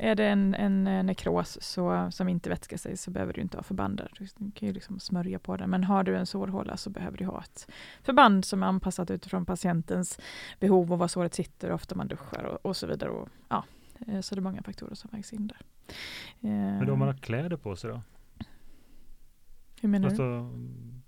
är 0.04 0.16
det 0.16 0.26
en, 0.26 0.54
en 0.54 0.88
eh, 0.88 1.04
nekros 1.04 1.58
så, 1.62 2.12
som 2.12 2.30
inte 2.30 2.50
vätskar 2.50 2.78
sig 2.78 2.98
så 2.98 3.12
behöver 3.12 3.34
du 3.34 3.42
inte 3.42 3.58
ha 3.58 3.64
förband. 3.64 4.02
Du 4.20 4.52
kan 4.52 4.68
ju 4.68 4.74
liksom 4.74 5.00
smörja 5.00 5.40
på 5.40 5.58
den. 5.58 5.70
Men 5.70 5.84
har 5.84 6.04
du 6.04 6.18
en 6.18 6.26
sårhåla 6.26 6.78
så 6.78 6.90
behöver 6.90 7.18
du 7.18 7.26
ha 7.26 7.42
ett 7.42 7.68
förband 8.02 8.46
som 8.46 8.64
är 8.64 8.68
anpassat 8.68 9.12
utifrån 9.12 9.46
patientens 9.46 10.20
behov 10.60 10.92
och 10.94 11.00
var 11.00 11.08
såret 11.08 11.34
sitter, 11.34 11.68
hur 11.68 11.76
ofta 11.76 11.96
man 11.96 12.08
duschar 12.08 12.44
och, 12.44 12.66
och 12.66 12.78
så 12.78 12.88
vidare. 12.88 13.10
Och, 13.10 13.30
ja, 13.50 13.64
eh, 14.08 14.22
så 14.22 14.36
det 14.36 14.40
är 14.40 14.44
många 14.44 14.64
faktorer 14.64 14.96
som 14.96 15.10
vägs 15.14 15.34
in 15.34 15.48
där. 15.48 15.58
Men 16.40 16.90
om 16.90 17.00
man 17.00 17.08
har 17.08 17.16
Eh, 17.16 17.20
kläder 17.20 17.58
på 17.58 17.76
sig 17.76 17.90
då? 17.90 18.02
hur 19.82 19.90
menar 19.90 20.10
du? 20.10 20.12
Alltså 20.12 20.50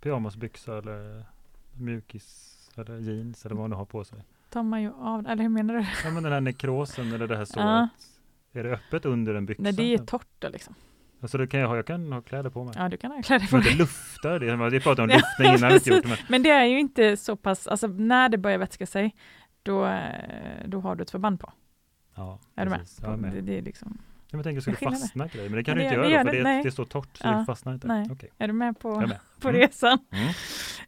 pyjamasbyxa 0.02 0.78
eller 0.78 1.26
mjukis 1.74 2.52
eller 2.76 2.98
jeans 2.98 3.46
eller 3.46 3.56
vad 3.56 3.64
man 3.64 3.70
nu 3.70 3.76
har 3.76 3.86
på 3.86 4.04
sig. 4.04 4.20
Tar 4.50 4.64
man 4.64 4.82
ju 4.82 4.92
av, 4.94 5.28
eller 5.28 5.44
hur 5.44 5.50
menar 5.50 5.74
du? 5.74 5.86
Ja 6.04 6.12
men 6.12 6.24
den 6.24 6.32
här 6.32 6.42
nekrosen 6.42 7.14
eller 7.14 7.28
det 7.28 7.38
här 7.38 7.46
såret. 7.46 7.90
Är 8.56 8.64
det 8.64 8.74
öppet 8.74 9.06
under 9.06 9.36
en 9.36 9.46
byxa? 9.46 9.64
Nej, 9.64 9.74
det 9.74 9.94
är 9.94 9.98
torrt 9.98 10.44
liksom. 10.52 10.76
Alltså 11.22 11.38
det 11.38 11.48
kan 11.48 11.60
jag 11.60 11.68
ha, 11.68 11.76
jag 11.76 11.88
kan 11.88 12.12
ha 12.12 12.22
kläder 12.22 12.50
på 12.50 12.64
mig. 12.64 12.74
Ja, 12.78 12.90
du 12.90 12.98
kan 12.98 13.12
ha 13.12 13.22
kläder 13.22 13.48
på 13.48 13.58
dig. 13.58 13.72
det 13.72 13.78
luftar, 13.78 14.40
det, 14.40 14.70
vi 14.70 14.80
pratade 14.80 15.02
om 15.02 15.08
luftning 15.40 15.56
innan, 15.58 15.72
inte 15.74 15.90
gjort 15.90 16.04
det, 16.04 16.10
men 16.10 16.18
Men 16.30 16.44
det 16.44 16.50
är 16.50 16.66
ju 16.66 16.80
inte 16.80 17.18
så 17.18 17.36
pass, 17.36 17.68
alltså 17.68 17.88
när 17.88 18.30
det 18.30 18.38
börjar 18.38 18.58
vätska 18.58 18.86
sig, 18.86 19.16
då, 19.64 19.86
eh, 19.86 20.68
då 20.68 20.80
har 20.80 20.96
du 20.96 21.02
ett 21.02 21.12
förband 21.12 21.40
på. 21.40 21.52
ja, 22.16 22.40
Är 22.56 22.66
du 22.66 22.70
med? 22.70 22.80
precis. 22.80 23.04
Är 23.04 23.18
med. 23.18 23.34
Det, 23.34 23.42
det 23.42 23.58
är 23.58 23.62
liksom, 23.62 23.98
Ja, 24.36 24.38
men 24.38 24.44
jag 24.44 24.44
tänker, 24.44 24.62
skulle 24.62 24.76
skiljer 24.78 24.92
fastna 25.00 25.28
grejer, 25.28 25.50
men 25.50 25.58
det 25.58 25.64
kan 25.64 25.78
Men 25.78 25.84
du 25.84 25.90
det- 25.90 25.96
inte 25.96 26.08
det 26.08 26.14
göra 26.14 26.24
för 26.26 26.32
det, 26.38 26.44
nej. 26.44 26.64
det 26.64 26.72
står 26.72 26.86
torrt, 26.86 27.18
så 27.18 27.28
Ja, 27.28 27.32
det 27.32 27.46
fastnar 27.46 27.74
inte. 27.74 27.88
nej. 27.88 28.08
Okej, 28.12 28.30
är 28.38 28.48
du 28.48 28.54
med 28.54 28.80
på, 28.80 28.90
är 29.02 29.08
med. 29.08 29.20
på 29.42 29.50
Mm. 29.50 29.62
resan? 29.62 30.00
Mm. 30.12 30.34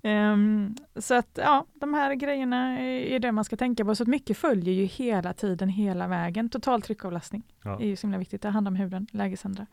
Ehm, 0.04 0.76
så 0.96 1.14
att 1.14 1.30
ja, 1.44 1.66
de 1.74 1.94
här 1.94 2.14
grejerna 2.16 2.80
är 2.80 2.84
är 3.02 3.20
det 3.20 3.32
man 3.32 3.44
ska 3.44 3.56
tänka 3.58 3.86
på. 3.86 3.96
Så 3.96 4.04
att 4.04 4.10
mycket 4.10 4.38
följer 4.38 4.74
ju 4.74 4.86
hela 4.86 5.34
tiden, 5.34 5.70
hela 5.70 6.08
vägen. 6.08 6.50
Total 6.50 6.82
tryckavlastning 6.82 7.44
Ja. 7.64 7.80
är 7.82 7.86
ju 7.86 7.96
så 7.96 8.08
himla 8.08 8.18
viktigt. 8.18 8.42
Det 8.42 8.50
handlar 8.50 8.72
om 8.72 8.76
huden, 8.76 9.08
lägesändra. 9.12 9.66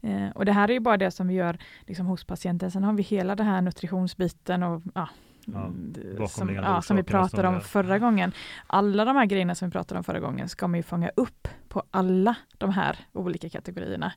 Eh, 0.00 0.28
och 0.34 0.44
det 0.44 0.52
här 0.52 0.68
är 0.68 0.72
ju 0.72 0.80
bara 0.80 0.96
det 0.96 1.10
som 1.10 1.28
vi 1.28 1.34
gör 1.34 1.58
liksom, 1.86 2.06
hos 2.06 2.24
patienten. 2.24 2.70
Sen 2.70 2.84
har 2.84 2.92
vi 2.92 3.02
hela 3.02 3.36
det 3.36 3.44
här 3.44 3.60
nutritionsbiten 3.62 4.62
och 4.62 4.82
ja, 4.94 5.08
Ja, 5.52 5.66
mm, 5.66 6.28
som, 6.28 6.54
ja, 6.54 6.82
som 6.82 6.96
vi 6.96 7.02
pratade 7.02 7.48
om 7.48 7.60
förra 7.60 7.98
gången. 7.98 8.32
Alla 8.66 9.04
de 9.04 9.16
här 9.16 9.26
grejerna 9.26 9.54
som 9.54 9.68
vi 9.68 9.72
pratade 9.72 9.98
om 9.98 10.04
förra 10.04 10.20
gången 10.20 10.48
ska 10.48 10.68
man 10.68 10.78
ju 10.78 10.82
fånga 10.82 11.10
upp 11.16 11.48
på 11.68 11.82
alla 11.90 12.34
de 12.58 12.70
här 12.70 12.98
olika 13.12 13.48
kategorierna. 13.48 14.12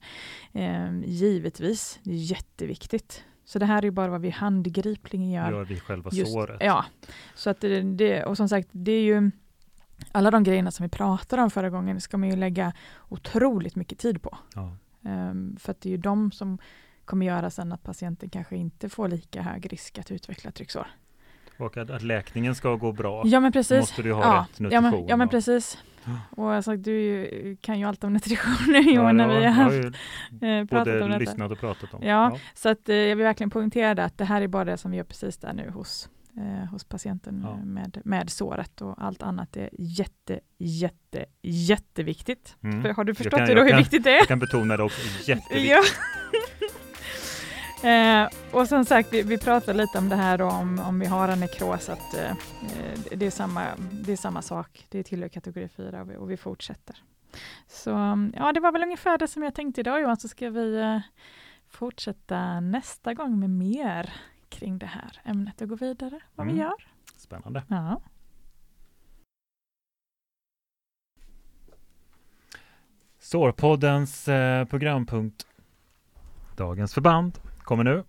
Eh, 0.53 0.99
givetvis, 1.05 1.99
det 2.03 2.11
är 2.11 2.15
jätteviktigt. 2.15 3.23
Så 3.45 3.59
det 3.59 3.65
här 3.65 3.77
är 3.77 3.83
ju 3.83 3.91
bara 3.91 4.07
vad 4.11 4.21
vi 4.21 4.29
handgripligen 4.29 5.31
gör. 5.31 5.51
Gör 5.51 5.65
vi 5.65 5.79
själva 5.79 6.09
Just- 6.13 6.33
såret. 6.33 6.57
Ja, 6.59 6.85
så 7.35 7.49
att 7.49 7.61
det, 7.61 7.81
det, 7.81 8.23
och 8.23 8.37
som 8.37 8.49
sagt, 8.49 8.69
det 8.71 8.91
är 8.91 9.01
ju 9.01 9.31
alla 10.11 10.31
de 10.31 10.43
grejerna 10.43 10.71
som 10.71 10.83
vi 10.83 10.89
pratade 10.89 11.41
om 11.41 11.51
förra 11.51 11.69
gången 11.69 12.01
ska 12.01 12.17
man 12.17 12.29
ju 12.29 12.35
lägga 12.35 12.73
otroligt 13.09 13.75
mycket 13.75 13.99
tid 13.99 14.21
på. 14.21 14.37
Ja. 14.55 14.77
Ehm, 15.05 15.57
för 15.59 15.71
att 15.71 15.81
det 15.81 15.89
är 15.89 15.91
ju 15.91 15.97
de 15.97 16.31
som 16.31 16.57
kommer 17.05 17.25
göra 17.25 17.49
sen 17.49 17.71
att 17.71 17.83
patienten 17.83 18.29
kanske 18.29 18.55
inte 18.55 18.89
får 18.89 19.07
lika 19.07 19.41
hög 19.41 19.73
risk 19.73 19.99
att 19.99 20.11
utveckla 20.11 20.51
trycksår. 20.51 20.87
Och 21.61 21.77
att, 21.77 21.89
att 21.89 22.01
läkningen 22.01 22.55
ska 22.55 22.75
gå 22.75 22.91
bra, 22.91 23.21
Ja 23.25 23.39
men 23.39 23.51
precis. 23.51 23.79
måste 23.79 24.01
du 24.01 24.13
ha 24.13 24.21
ja, 24.21 24.45
rätt 24.51 24.59
nutrition. 24.59 24.83
ja, 24.85 24.91
men, 24.91 25.07
ja 25.07 25.17
men 25.17 25.29
precis. 25.29 25.77
Ja. 26.03 26.11
Och 26.43 26.53
alltså, 26.53 26.75
du 26.75 26.91
är 26.91 27.01
ju- 27.01 27.57
kan 27.61 27.79
ju 27.79 27.85
allt 27.87 28.03
om 28.03 28.13
nutrition 28.13 28.53
nu 28.67 28.79
Ja, 28.81 28.91
Johan, 28.95 29.17
när 29.17 29.29
ja, 29.29 29.39
vi 29.39 29.45
har 29.45 29.71
jag 30.41 30.59
eh, 30.61 30.65
pratat 30.65 31.01
om 31.01 31.07
detta. 31.09 31.17
lyssnat 31.17 31.51
och 31.51 31.59
pratat 31.59 31.93
om. 31.93 32.03
Ja. 32.03 32.37
Så 32.55 32.69
att, 32.69 32.89
eh, 32.89 32.95
jag 32.95 33.15
vill 33.15 33.23
verkligen 33.25 33.49
poängtera 33.49 33.95
det, 33.95 34.03
att 34.03 34.17
det 34.17 34.25
här 34.25 34.41
är 34.41 34.47
bara 34.47 34.65
det 34.65 34.77
som 34.77 34.91
vi 34.91 34.97
gör 34.97 35.03
precis 35.03 35.37
där 35.37 35.53
nu 35.53 35.69
hos, 35.69 36.09
eh, 36.37 36.69
hos 36.71 36.83
patienten 36.83 37.41
Ja. 37.47 37.55
med, 37.65 38.01
med 38.05 38.29
såret 38.29 38.81
och 38.81 38.95
allt 38.97 39.21
annat 39.23 39.57
är 39.57 39.69
jätte, 39.79 40.39
jätte, 40.57 41.25
jätteviktigt. 41.41 42.55
Mm. 42.63 42.81
För 42.81 42.89
har 42.89 43.03
du 43.03 43.09
Jag 43.09 43.17
förstått 43.17 43.39
kan- 43.39 43.49
jag 43.49 43.55
hur 43.63 43.69
kan- 43.69 43.77
viktigt 43.77 44.03
det 44.03 44.11
är? 44.11 44.15
Jag 44.17 44.27
kan 44.27 44.39
betona 44.39 44.77
det 44.77 44.83
också, 44.83 45.01
jätteviktigt. 45.31 45.69
Ja. 45.71 45.81
Eh, 47.83 48.29
och 48.51 48.67
som 48.67 48.85
sagt, 48.85 49.13
vi, 49.13 49.21
vi 49.23 49.37
pratade 49.37 49.77
lite 49.77 49.97
om 49.97 50.09
det 50.09 50.15
här 50.15 50.41
om, 50.41 50.79
om 50.79 50.99
vi 50.99 51.05
har 51.05 51.27
en 51.27 51.39
nekros, 51.39 51.89
att 51.89 52.13
eh, 52.13 52.31
eh, 52.31 52.99
det, 53.11 53.25
är 53.25 53.31
samma, 53.31 53.67
det 53.91 54.11
är 54.11 54.17
samma 54.17 54.41
sak. 54.41 54.85
Det 54.89 55.03
tillhör 55.03 55.29
kategori 55.29 55.67
4 55.67 56.01
och 56.01 56.09
vi, 56.09 56.15
och 56.15 56.31
vi 56.31 56.37
fortsätter. 56.37 56.95
Så 57.67 57.89
ja, 58.35 58.51
det 58.53 58.59
var 58.59 58.71
väl 58.71 58.83
ungefär 58.83 59.17
det 59.17 59.27
som 59.27 59.43
jag 59.43 59.55
tänkte 59.55 59.81
idag 59.81 60.01
Johan, 60.01 60.17
så 60.17 60.27
ska 60.27 60.49
vi 60.49 60.79
eh, 60.79 60.99
fortsätta 61.69 62.59
nästa 62.59 63.13
gång 63.13 63.39
med 63.39 63.49
mer 63.49 64.13
kring 64.49 64.77
det 64.77 64.85
här 64.85 65.21
ämnet 65.23 65.61
och 65.61 65.69
gå 65.69 65.75
vidare 65.75 66.19
vad 66.35 66.47
Mm. 66.47 66.55
vi 66.55 66.61
gör. 66.61 66.87
Spännande. 67.17 67.63
Ja. 67.67 68.01
Sårpoddens 73.19 74.27
eh, 74.27 74.65
programpunkt 74.65 75.47
Dagens 76.57 76.93
förband 76.93 77.39
kommer 77.71 77.83
nu. 77.83 78.03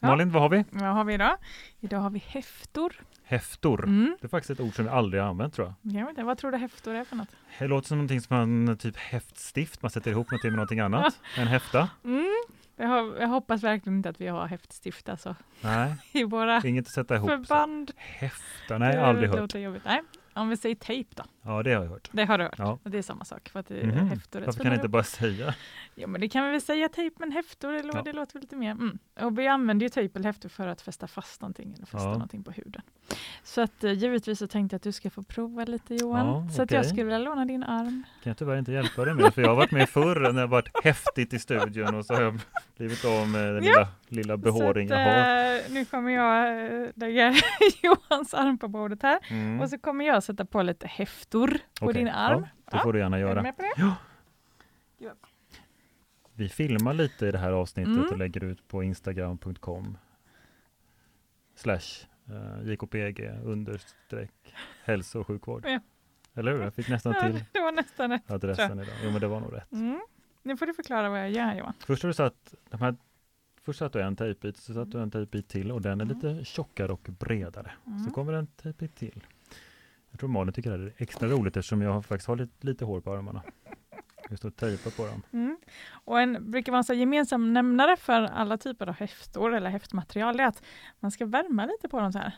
Ja. 0.00 0.08
Malin, 0.08 0.30
vad 0.30 0.42
har 0.42 0.48
vi? 0.48 0.64
Vad 0.70 0.94
har 0.94 1.04
vi 1.04 1.14
idag? 1.14 1.36
Idag 1.80 1.98
har 1.98 2.10
vi 2.10 2.18
häftor. 2.18 2.92
Häftor. 3.24 3.84
Mm. 3.84 4.16
Det 4.20 4.26
är 4.26 4.28
faktiskt 4.28 4.50
ett 4.50 4.60
ord 4.60 4.74
som 4.74 4.84
vi 4.84 4.90
aldrig 4.90 5.22
har 5.22 5.28
använt 5.28 5.54
tror 5.54 5.66
jag. 5.82 5.94
Jag 5.94 6.00
vet 6.00 6.10
inte, 6.10 6.22
vad 6.22 6.38
tror 6.38 6.50
du 6.50 6.58
häftor 6.58 6.94
är 6.94 7.04
för 7.04 7.16
något? 7.16 7.28
Det 7.58 7.66
låter 7.66 7.88
som 7.88 7.98
någonting 7.98 8.20
som 8.20 8.36
man, 8.36 8.76
typ 8.76 8.96
häftstift, 8.96 9.82
man 9.82 9.90
sätter 9.90 10.10
ihop 10.10 10.30
någonting 10.30 10.50
med 10.50 10.56
någonting 10.56 10.80
annat. 10.80 11.20
En 11.36 11.46
häfta? 11.46 11.88
Mm. 12.04 12.44
Jag, 12.76 12.88
har, 12.88 13.16
jag 13.20 13.28
hoppas 13.28 13.62
verkligen 13.62 13.96
inte 13.96 14.08
att 14.08 14.20
vi 14.20 14.26
har 14.26 14.46
häftstift 14.46 15.08
alltså, 15.08 15.36
Nej, 15.60 15.94
i 16.12 16.24
våra 16.24 16.62
inget 16.64 16.86
att 16.86 16.92
sätta 16.92 17.16
ihop. 17.16 17.30
förband. 17.30 17.92
Häfta? 17.96 18.78
Nej, 18.78 18.96
aldrig 18.96 19.30
hört. 19.30 19.54
Nej, 19.84 20.02
om 20.34 20.48
vi 20.48 20.56
säger 20.56 20.74
tejp 20.74 21.10
då. 21.14 21.24
Ja, 21.42 21.62
det 21.62 21.74
har 21.74 21.82
jag 21.82 21.90
hört. 21.90 22.08
Det 22.12 22.24
har 22.24 22.38
du 22.38 22.44
hört. 22.44 22.54
Ja. 22.58 22.78
Och 22.84 22.90
det 22.90 22.98
är 22.98 23.02
samma 23.02 23.24
sak. 23.24 23.48
För 23.48 23.60
att 23.60 23.66
det 23.68 23.80
är 23.80 23.86
Mhm. 23.86 24.08
häftor. 24.08 24.40
Varför 24.40 24.62
kan 24.62 24.70
ni 24.70 24.76
inte 24.76 24.88
bara 24.88 25.02
säga? 25.04 25.54
Jo, 25.94 26.08
men 26.08 26.20
det 26.20 26.28
kan 26.28 26.44
vi 26.44 26.50
väl 26.50 26.60
säga 26.60 26.88
tejp, 26.88 27.16
men 27.18 27.32
häftor, 27.32 27.72
eller, 27.74 27.94
Ja. 27.96 28.02
det 28.02 28.12
låter 28.12 28.40
lite 28.40 28.56
mer. 28.56 28.70
Mm. 28.70 28.98
Och 29.20 29.38
vi 29.38 29.46
använder 29.46 29.84
ju 29.86 29.90
tejp 29.90 30.18
eller 30.18 30.26
häftor 30.28 30.48
för 30.48 30.66
att 30.66 30.80
fästa 30.82 31.06
fast 31.06 31.40
någonting, 31.40 31.72
eller 31.76 31.86
fästa 31.86 32.06
Ja. 32.08 32.12
någonting 32.12 32.42
på 32.44 32.50
huden. 32.50 32.82
Så 33.42 33.60
att 33.60 33.84
eh, 33.84 33.92
givetvis 33.92 34.38
så 34.38 34.46
tänkte 34.46 34.74
jag 34.74 34.78
att 34.78 34.82
du 34.82 34.92
ska 34.92 35.10
få 35.10 35.22
prova 35.22 35.64
lite 35.64 35.94
Johan. 35.94 36.26
Ja, 36.26 36.48
så 36.56 36.62
att 36.62 36.70
jag 36.70 36.86
skulle 36.86 37.04
vilja 37.04 37.18
låna 37.18 37.44
din 37.44 37.62
arm. 37.62 38.02
Kan 38.22 38.30
jag 38.30 38.36
tyvärr 38.38 38.56
inte 38.58 38.72
hjälpa 38.72 39.04
dig 39.04 39.14
med, 39.14 39.34
för 39.34 39.42
jag 39.42 39.48
har 39.48 39.56
varit 39.56 39.70
med 39.70 39.88
förr 39.88 40.20
när 40.32 40.40
det 40.40 40.46
varit 40.46 40.84
häftigt 40.84 41.32
i 41.34 41.38
studion 41.38 41.94
och 41.94 42.06
så 42.06 42.14
har 42.14 42.22
jag 42.22 42.40
blivit 42.76 43.04
av 43.04 43.28
med 43.28 43.54
den 43.54 43.64
lilla, 43.64 43.88
lilla 44.08 44.36
behåring 44.36 44.88
jag 44.88 44.96
har. 44.96 45.54
eh, 45.56 45.60
nu 45.70 45.84
kommer 45.84 46.10
jag 46.10 46.64
eh, 46.82 46.88
lägga 46.94 47.34
Johans 47.82 48.34
arm 48.34 48.58
på 48.58 48.68
bordet 48.68 49.02
här. 49.02 49.18
Mm. 49.30 49.60
Och 49.60 49.70
så 49.70 49.78
kommer 49.78 50.04
jag 50.04 50.22
sätta 50.22 50.44
på 50.44 50.62
lite 50.62 50.86
häftor 51.30 51.58
på 51.80 51.86
Okej, 51.86 51.94
din 52.04 52.08
arm. 52.12 52.46
Ja, 52.64 52.70
det 52.78 52.82
får 52.82 52.92
du 52.92 52.98
gärna 52.98 53.16
Är 53.16 53.22
du 53.22 53.28
göra. 53.28 53.42
med 53.42 53.56
på 53.56 53.62
det? 53.62 53.72
Ja. 53.76 53.94
Vi 56.34 56.48
filmar 56.48 56.94
lite 56.94 57.26
i 57.26 57.30
det 57.32 57.38
här 57.38 57.52
avsnittet 57.52 57.94
Mm. 57.94 58.08
och 58.10 58.18
lägger 58.18 58.44
ut 58.44 58.68
på 58.68 58.82
instagram.com 58.82 59.98
slash 61.54 62.06
eh, 62.28 62.68
jkpg 62.72 63.28
understreck 63.44 64.54
hälso 64.84 65.20
och 65.20 65.26
sjukvård. 65.26 65.64
Ja. 65.66 65.80
Eller 66.34 66.52
hur? 66.52 66.62
Jag 66.62 66.74
fick 66.74 66.88
nästan 66.88 67.12
Ja, 67.16 67.20
till 67.22 67.44
det 67.52 67.60
var 67.60 67.72
nästan 67.72 68.10
rätt. 68.10 68.30
adressen 68.30 68.78
idag. 68.80 68.94
Jo 69.04 69.10
men 69.10 69.20
det 69.20 69.28
var 69.28 69.40
nog 69.40 69.52
rätt. 69.52 69.72
Mm. 69.72 70.00
Nu 70.42 70.56
får 70.56 70.66
du 70.66 70.74
förklara 70.74 71.10
vad 71.10 71.18
jag 71.20 71.30
gör 71.30 71.54
Johan. 71.54 71.72
Först 71.78 72.02
har 72.02 72.08
du 72.08 72.14
satt 72.14 72.54
de 72.70 72.80
här 72.80 72.96
Först 73.62 73.78
satte 73.78 73.98
du 73.98 74.04
en 74.04 74.16
tejpbit, 74.16 74.56
så 74.56 74.74
satte 74.74 74.90
du 74.90 75.02
en 75.02 75.10
tejpbit 75.10 75.48
till 75.48 75.72
och 75.72 75.82
den 75.82 76.00
är 76.00 76.04
Mm. 76.04 76.16
lite 76.16 76.44
tjockare 76.44 76.92
och 76.92 77.08
bredare. 77.18 77.72
Så 77.84 77.90
Mm. 77.90 78.10
kommer 78.12 78.32
en 78.32 78.46
tejpbit 78.46 78.96
till. 78.96 79.26
Jag 80.20 80.22
tror 80.22 80.30
Malin 80.32 80.52
tycker 80.52 80.70
det 80.70 80.76
här 80.78 80.84
är 80.86 80.92
extra 80.96 81.28
roligt 81.28 81.56
eftersom 81.56 81.82
jag 81.82 82.04
faktiskt 82.04 82.28
har 82.28 82.36
lite, 82.36 82.66
lite 82.66 82.84
hår 82.84 83.00
på 83.00 83.12
armarna. 83.12 83.42
Just 84.30 84.44
att 84.44 84.56
tejpa 84.56 84.90
på 84.90 85.06
dem. 85.06 85.22
Mm. 85.32 85.58
Och 85.92 86.20
en 86.20 86.50
brukar 86.50 86.72
vara 86.72 86.82
en 86.88 86.98
gemensam 86.98 87.52
nämnare 87.52 87.96
för 87.96 88.22
alla 88.22 88.58
typer 88.58 88.86
av 88.86 88.94
häftor 88.94 89.54
eller 89.54 89.70
häftmaterial 89.70 90.40
är 90.40 90.44
att 90.44 90.62
man 91.00 91.10
ska 91.10 91.26
värma 91.26 91.66
lite 91.66 91.88
på 91.88 92.00
dem 92.00 92.12
så 92.12 92.18
här. 92.18 92.32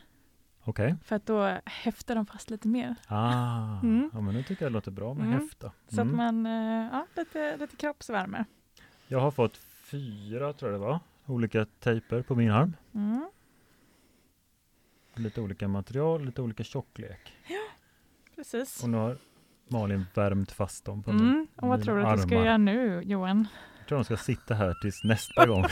Okej. 0.65 0.95
För 1.05 1.17
att 1.17 1.27
då 1.27 1.59
häftar 1.65 2.15
de 2.15 2.27
fast 2.27 2.51
lite 2.51 2.69
mer. 2.69 2.95
Ah, 3.09 3.81
Mm. 3.83 4.11
ja, 4.13 4.21
men 4.21 4.35
nu 4.35 4.43
tycker 4.43 4.65
jag 4.65 4.73
det 4.73 4.75
låter 4.75 4.91
bra 4.91 5.15
med 5.15 5.27
Mm. 5.27 5.41
häfta. 5.41 5.73
Så 5.89 6.01
att 6.01 6.07
Mm. 6.07 6.17
man, 6.17 6.47
eh, 6.47 6.89
ja, 6.93 7.07
lite, 7.17 7.57
lite 7.57 7.77
kroppsvärme. 7.77 8.45
Jag 9.09 9.21
har 9.21 9.31
fått 9.31 9.57
fyra, 9.57 10.53
tror 10.53 10.73
jag 10.73 10.81
det 10.81 10.87
var, 10.87 11.01
olika 11.27 11.67
tejper 11.81 12.23
på 12.23 12.35
min 12.35 12.51
arm. 12.51 12.77
Mm. 12.95 13.29
Lite 15.15 15.41
olika 15.41 15.69
material, 15.69 16.25
lite 16.25 16.43
olika 16.43 16.65
tjocklek. 16.65 17.33
Precis. 18.43 18.83
Och 18.83 18.91
nu 18.91 18.97
har 18.97 19.17
Malin 19.69 20.07
värmt 20.15 20.53
fast 20.53 20.85
dem 20.85 21.03
på 21.03 21.11
Mm. 21.11 21.27
min, 21.27 21.49
Och 21.57 21.69
vad 21.69 21.83
tror 21.83 21.97
du 21.99 22.03
att 22.05 22.17
du 22.17 22.23
ska 22.23 22.35
göra 22.35 22.57
nu 22.57 23.03
Johan? 23.05 23.47
Jag 23.79 23.89
tror 23.89 23.99
de 23.99 24.05
ska 24.05 24.17
sitta 24.17 24.55
här 24.55 24.75
tills 24.83 25.05
nästa 25.05 25.47
gång. 25.47 25.65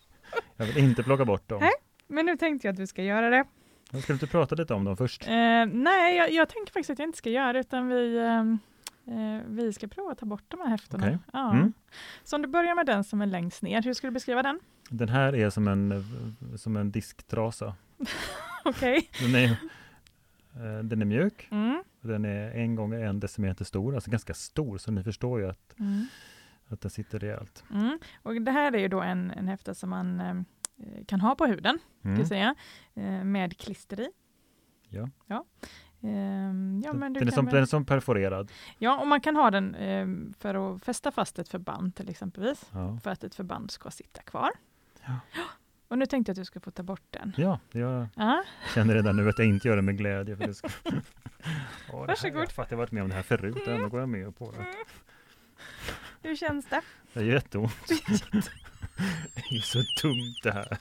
jag 0.56 0.66
vill 0.66 0.78
inte 0.78 1.02
plocka 1.02 1.24
bort 1.24 1.48
dem. 1.48 1.60
Nej. 1.60 1.72
Men 2.08 2.26
nu 2.26 2.36
tänkte 2.36 2.66
jag 2.66 2.72
att 2.72 2.76
du 2.76 2.86
ska 2.86 3.02
göra 3.02 3.30
det. 3.30 3.44
Jag 3.90 4.02
ska 4.02 4.12
du 4.12 4.14
inte 4.14 4.26
prata 4.26 4.54
lite 4.54 4.74
om 4.74 4.84
dem 4.84 4.96
först? 4.96 5.28
Eh, 5.28 5.32
nej, 5.72 6.16
jag, 6.16 6.32
jag, 6.32 6.48
tänker 6.48 6.72
faktiskt 6.72 6.90
att 6.90 6.98
jag 6.98 7.08
inte 7.08 7.18
ska 7.18 7.30
göra 7.30 7.52
det, 7.52 7.58
utan 7.58 7.88
vi, 7.88 8.18
ehm, 8.18 8.58
eh, 9.06 9.42
vi 9.46 9.72
ska 9.72 9.86
prova 9.88 10.12
att 10.12 10.18
ta 10.18 10.26
bort 10.26 10.44
de 10.48 10.60
här 10.60 10.68
häftena. 10.68 11.06
Okej. 11.06 11.18
Ja. 11.32 11.52
Mm. 11.52 11.72
Så 12.24 12.36
om 12.36 12.42
du 12.42 12.48
börjar 12.48 12.74
med 12.74 12.86
den 12.86 13.04
som 13.04 13.20
är 13.20 13.26
längst 13.26 13.62
ner, 13.62 13.82
hur 13.82 13.94
ska 13.94 14.06
du 14.06 14.10
beskriva 14.10 14.42
den? 14.42 14.60
Den 14.90 15.08
här 15.08 15.34
är 15.34 15.50
som 15.50 15.68
en, 15.68 15.92
eh, 15.92 16.02
som 16.56 16.76
en 16.76 16.90
disktrasa. 16.90 17.74
Okej. 18.64 19.10
Den 19.20 19.34
är, 19.34 19.50
eh, 19.50 20.82
den 20.84 21.02
är 21.02 21.06
mjuk. 21.06 21.48
Mm. 21.50 21.82
Den 22.00 22.24
är 22.24 22.50
en 22.50 22.74
gånger 22.74 22.98
en 23.00 23.20
decimeter 23.20 23.64
stor, 23.64 23.94
alltså 23.94 24.10
ganska 24.10 24.34
stor, 24.34 24.78
så 24.78 24.90
ni 24.92 25.02
förstår 25.02 25.40
ju 25.40 25.48
att, 25.48 25.74
Mm. 25.78 26.06
att 26.68 26.80
den 26.80 26.90
sitter 26.90 27.18
rejält. 27.18 27.64
Mm. 27.70 27.98
Och 28.22 28.42
det 28.42 28.50
här 28.50 28.72
är 28.72 28.78
ju 28.78 28.88
då 28.88 29.00
en, 29.00 29.30
en 29.30 29.48
häfta 29.48 29.74
som 29.74 29.90
man 29.90 30.20
eh, 30.20 30.34
kan 31.06 31.20
ha 31.20 31.34
på 31.34 31.46
huden, 31.46 31.78
kan 32.02 32.14
Mm. 32.14 32.26
säga, 32.26 32.54
eh, 32.94 33.24
med 33.24 33.56
klister 33.58 34.00
i. 34.00 34.10
Ja. 34.88 35.08
Ja. 35.26 35.44
Ehm, 36.02 36.82
ja, 36.84 36.92
men 36.92 37.12
du 37.12 37.18
den, 37.20 37.28
är 37.28 37.32
som, 37.32 37.44
väl- 37.44 37.54
den 37.54 37.62
är 37.62 37.66
som 37.66 37.84
perforerad. 37.84 38.50
ja, 38.78 39.00
och 39.00 39.06
man 39.06 39.20
kan 39.20 39.36
ha 39.36 39.50
den 39.50 39.74
ehm, 39.74 40.34
för 40.38 40.74
att 40.76 40.82
fästa 40.82 41.10
fast 41.10 41.38
ett 41.38 41.48
förband 41.48 41.94
till 41.94 42.08
exempelvis, 42.08 42.70
Ja, 42.72 42.98
för 43.02 43.10
att 43.10 43.24
ett 43.24 43.34
förband 43.34 43.70
ska 43.70 43.90
sitta 43.90 44.22
kvar. 44.22 44.50
Ja. 45.06 45.14
Och 45.88 45.98
nu 45.98 46.06
tänkte 46.06 46.30
jag 46.30 46.34
att 46.34 46.36
du 46.40 46.44
ska 46.44 46.60
få 46.60 46.70
ta 46.70 46.82
bort 46.82 47.02
den. 47.10 47.32
ja 47.36 47.60
jag 47.72 48.06
Ja, 48.16 48.44
känner 48.74 48.94
redan 48.94 49.16
nu 49.16 49.28
att 49.28 49.38
jag 49.38 49.48
inte 49.48 49.68
gör 49.68 49.76
det 49.76 49.82
med 49.82 49.98
glädje. 49.98 50.36
För 50.36 50.46
det 50.46 50.54
ska... 50.54 50.68
Åh, 50.84 50.92
det 50.92 51.96
här, 51.96 52.06
Varsågod. 52.06 52.42
jag 52.42 52.50
fattar, 52.52 52.70
jag 52.72 52.76
har 52.76 52.82
varit 52.82 52.92
med 52.92 53.02
om 53.02 53.08
det 53.08 53.14
här 53.14 53.22
förut, 53.22 53.66
ändå 53.66 53.88
går 53.88 54.00
jag 54.00 54.08
med 54.08 54.36
på 54.36 54.52
det. 54.52 54.66
hur 56.28 56.36
känns 56.36 56.66
det? 56.66 56.80
Det 57.12 57.20
är 57.20 57.24
jätteont. 57.24 57.72
Det 57.88 57.94
är 59.40 59.52
ju 59.54 59.60
så 59.62 59.78
dumt 60.02 60.34
det 60.42 60.52
här. 60.52 60.78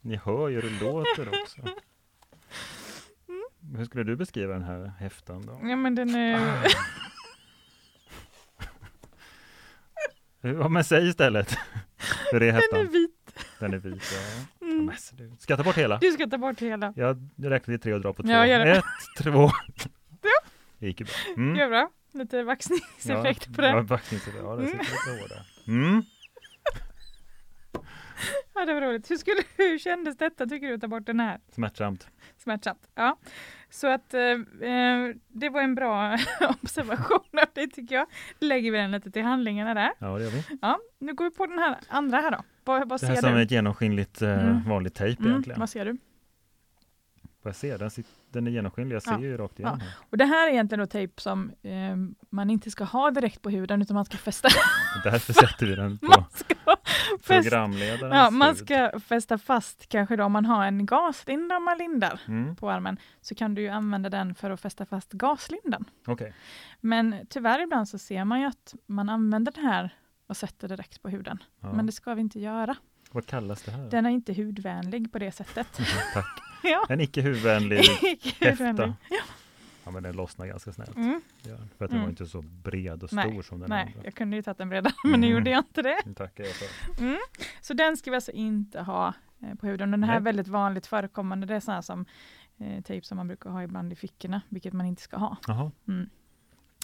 Ni 0.00 0.16
hör 0.16 0.48
ju 0.48 0.60
hur 0.60 0.70
det 0.70 0.84
låter 0.84 1.28
också. 1.42 1.60
Hur 3.76 3.84
skulle 3.84 4.04
du 4.04 4.16
beskriva 4.16 4.52
den 4.52 4.62
här 4.62 4.92
häftan 4.98 5.46
då? 5.46 5.60
Ja, 5.62 5.76
men 5.76 5.94
den 5.94 6.14
är... 6.14 6.66
Ja, 10.42 10.68
men 10.68 10.84
säg 10.84 11.08
istället. 11.08 11.56
Hur 12.32 12.42
är 12.42 12.46
Den 12.46 12.48
är 12.48 12.52
häftan? 12.60 12.86
vit. 12.92 13.19
Den 13.58 13.74
är 13.74 13.78
vit. 13.78 14.02
Ja. 14.60 14.66
Mm. 14.66 14.86
Men 14.86 14.96
så 14.96 15.14
du 15.16 15.32
ska 15.38 15.56
ta 15.56 15.62
bort 15.62 15.76
hela? 15.78 15.98
Du 15.98 16.12
ska 16.12 16.26
ta 16.26 16.38
bort 16.38 16.60
hela. 16.60 16.92
Jag 16.96 17.30
räknar 17.36 17.74
till 17.74 17.80
tre 17.80 17.94
och 17.94 18.00
drar 18.00 18.12
på 18.12 18.22
två. 18.22 18.30
Ja, 18.30 18.46
gör 18.46 18.64
det. 18.64 18.70
Ett, 18.76 18.84
två. 19.18 19.50
Det 20.78 20.86
gick 20.86 21.00
ju 21.00 21.06
bra. 21.06 21.14
Mm. 21.36 21.56
Gör 21.56 21.68
bra. 21.68 21.90
Lite 22.12 22.42
vaxningseffekt 22.42 23.56
på 23.56 23.62
Ja, 23.62 23.74
den. 23.76 23.86
vaxningseffekt. 23.86 24.44
Ja, 24.44 24.56
den 24.56 24.66
sitter 24.66 24.78
lite 24.84 25.22
hårdare. 25.22 25.42
Mm. 25.68 26.02
Ja, 28.54 28.64
det 28.64 28.74
var 28.74 28.80
roligt. 28.80 29.10
Hur, 29.10 29.16
skulle, 29.16 29.42
hur 29.56 29.78
kändes 29.78 30.16
detta 30.16 30.46
tycker 30.46 30.68
du 30.68 30.74
att 30.74 30.80
ta 30.80 30.88
bort 30.88 31.06
den 31.06 31.20
här? 31.20 31.40
Smärtsamt. 31.54 32.08
Smärtsamt. 32.38 32.88
Ja. 32.94 33.18
Så 33.70 33.86
att 33.86 34.14
eh, 34.14 34.20
eh, 34.70 35.08
det 35.28 35.48
var 35.48 35.62
en 35.62 35.74
bra 35.74 36.18
observation 36.62 37.38
av 37.42 37.48
dig 37.54 37.70
tycker 37.70 37.94
jag. 37.94 38.06
Lägger 38.40 38.70
vi 38.72 38.78
den 38.78 38.90
lite 38.90 39.10
till 39.10 39.22
handlingarna 39.22 39.74
där. 39.74 39.92
Ja, 39.98 40.18
det 40.18 40.24
gör 40.24 40.30
vi. 40.30 40.44
Ja, 40.62 40.78
nu 40.98 41.14
går 41.14 41.24
vi 41.24 41.30
på 41.30 41.46
den 41.46 41.58
här 41.58 41.76
andra 41.88 42.18
här 42.20 42.30
då. 42.30 42.42
Vad, 42.70 42.88
vad 42.88 43.00
Det 43.00 43.06
här 43.06 43.14
ser 43.14 43.22
som 43.22 43.34
du? 43.34 43.42
ett 43.42 43.50
genomskinligt 43.50 44.22
eh, 44.22 44.30
Mm. 44.48 44.68
vanligt 44.68 44.94
tejp 44.94 45.20
Mm, 45.20 45.30
egentligen. 45.32 45.60
vad 45.60 45.70
ser 45.70 45.84
du? 45.84 45.96
Vad 47.42 47.50
jag 47.50 47.56
ser, 47.56 47.78
den, 47.78 47.90
den 48.30 48.46
är 48.46 48.50
genomskinlig. 48.50 48.96
Jag 48.96 49.02
ser 49.02 49.12
Ja. 49.12 49.20
ju 49.20 49.36
rakt 49.36 49.58
igenom. 49.58 49.80
här. 49.80 49.90
Och 50.10 50.16
det 50.16 50.24
här 50.24 50.46
är 50.48 50.52
egentligen 50.52 50.80
då 50.80 50.86
tejp 50.86 51.20
som 51.20 51.52
eh, 51.62 51.96
man 52.30 52.50
inte 52.50 52.70
ska 52.70 52.84
ha 52.84 53.10
direkt 53.10 53.42
på 53.42 53.50
huden 53.50 53.82
utan 53.82 53.94
man 53.94 54.04
ska 54.04 54.16
fästa. 54.16 54.48
Därför 55.04 55.32
sätter 55.32 55.66
vi 55.66 55.74
den 55.74 55.98
på 55.98 56.24
programledarens 57.26 58.14
Ja, 58.14 58.30
man 58.30 58.56
ska 58.56 59.00
fästa 59.00 59.38
fast 59.38 59.88
kanske 59.88 60.16
då 60.16 60.24
om 60.24 60.32
man 60.32 60.44
har 60.46 60.64
en 60.66 60.86
gaslinda 60.86 61.58
man 61.60 61.78
lindar 61.78 62.20
Mm. 62.28 62.56
på 62.56 62.70
armen 62.70 62.96
så 63.20 63.34
kan 63.34 63.54
du 63.54 63.62
ju 63.62 63.68
använda 63.68 64.08
den 64.10 64.34
för 64.34 64.50
att 64.50 64.60
fästa 64.60 64.86
fast 64.86 65.12
gaslindan. 65.12 65.84
Okej, 66.06 66.34
Men 66.80 67.14
tyvärr 67.28 67.62
ibland 67.62 67.88
så 67.88 67.98
ser 67.98 68.24
man 68.24 68.40
ju 68.40 68.46
att 68.46 68.74
man 68.86 69.08
använder 69.08 69.52
det 69.52 69.60
här 69.60 69.90
och 70.30 70.36
sätter 70.36 70.68
direkt 70.68 71.02
på 71.02 71.08
huden. 71.08 71.42
ja. 71.60 71.72
Men 71.72 71.86
det 71.86 71.92
ska 71.92 72.14
vi 72.14 72.20
inte 72.20 72.40
göra. 72.40 72.76
vad 73.10 73.26
kallas 73.26 73.62
det 73.62 73.70
här? 73.70 73.90
Den 73.90 74.06
är 74.06 74.10
inte 74.10 74.32
hudvänlig 74.34 75.12
på 75.12 75.18
det 75.18 75.32
sättet. 75.32 75.78
Mhm, 75.78 75.86
Tack. 76.14 76.26
ja. 76.62 76.86
En 76.88 77.00
icke 77.00 77.22
hudvänlig 77.22 77.78
häfta. 78.40 78.94
Ja, 79.84 79.90
men 79.90 80.02
den 80.02 80.16
lossnar 80.16 80.46
ganska 80.46 80.72
snällt. 80.72 80.96
Mm. 80.96 81.20
Ja, 81.42 81.56
för 81.78 81.84
att 81.84 81.90
den 81.90 81.98
Mm. 81.98 82.02
var 82.02 82.08
inte 82.10 82.26
så 82.26 82.42
bred 82.42 83.02
och 83.02 83.12
Nej, 83.12 83.30
stor 83.30 83.42
som 83.42 83.60
den 83.60 83.68
Nej, 83.70 83.86
andra. 83.86 84.00
jag 84.04 84.14
kunde 84.14 84.36
ju 84.36 84.42
tagit 84.42 84.58
den 84.58 84.68
bredare 84.68 84.94
men 85.04 85.20
nu 85.20 85.26
Mm. 85.26 85.38
gjorde 85.38 85.50
jag 85.50 85.58
inte 85.60 85.82
det. 85.82 86.14
Tackar 86.16 86.44
jag 86.44 86.52
för. 86.54 87.02
Mm. 87.02 87.18
Så 87.60 87.74
den 87.74 87.96
ska 87.96 88.10
vi 88.10 88.14
alltså 88.14 88.32
inte 88.32 88.80
ha 88.80 89.14
eh, 89.42 89.54
på 89.54 89.66
huden. 89.66 89.90
Den 89.90 90.02
här 90.02 90.10
är 90.14 90.20
Nej. 90.20 90.24
väldigt 90.24 90.48
vanligt 90.48 90.86
förekommande. 90.86 91.46
Det 91.46 91.54
är 91.54 91.60
sådana 91.60 91.82
som 91.82 92.04
eh, 92.58 92.82
tejp 92.82 93.06
som 93.06 93.16
man 93.16 93.26
brukar 93.26 93.50
ha 93.50 93.62
ibland 93.62 93.92
i 93.92 93.96
fickorna, 93.96 94.40
vilket 94.48 94.72
man 94.72 94.86
inte 94.86 95.02
ska 95.02 95.16
ha. 95.16 95.36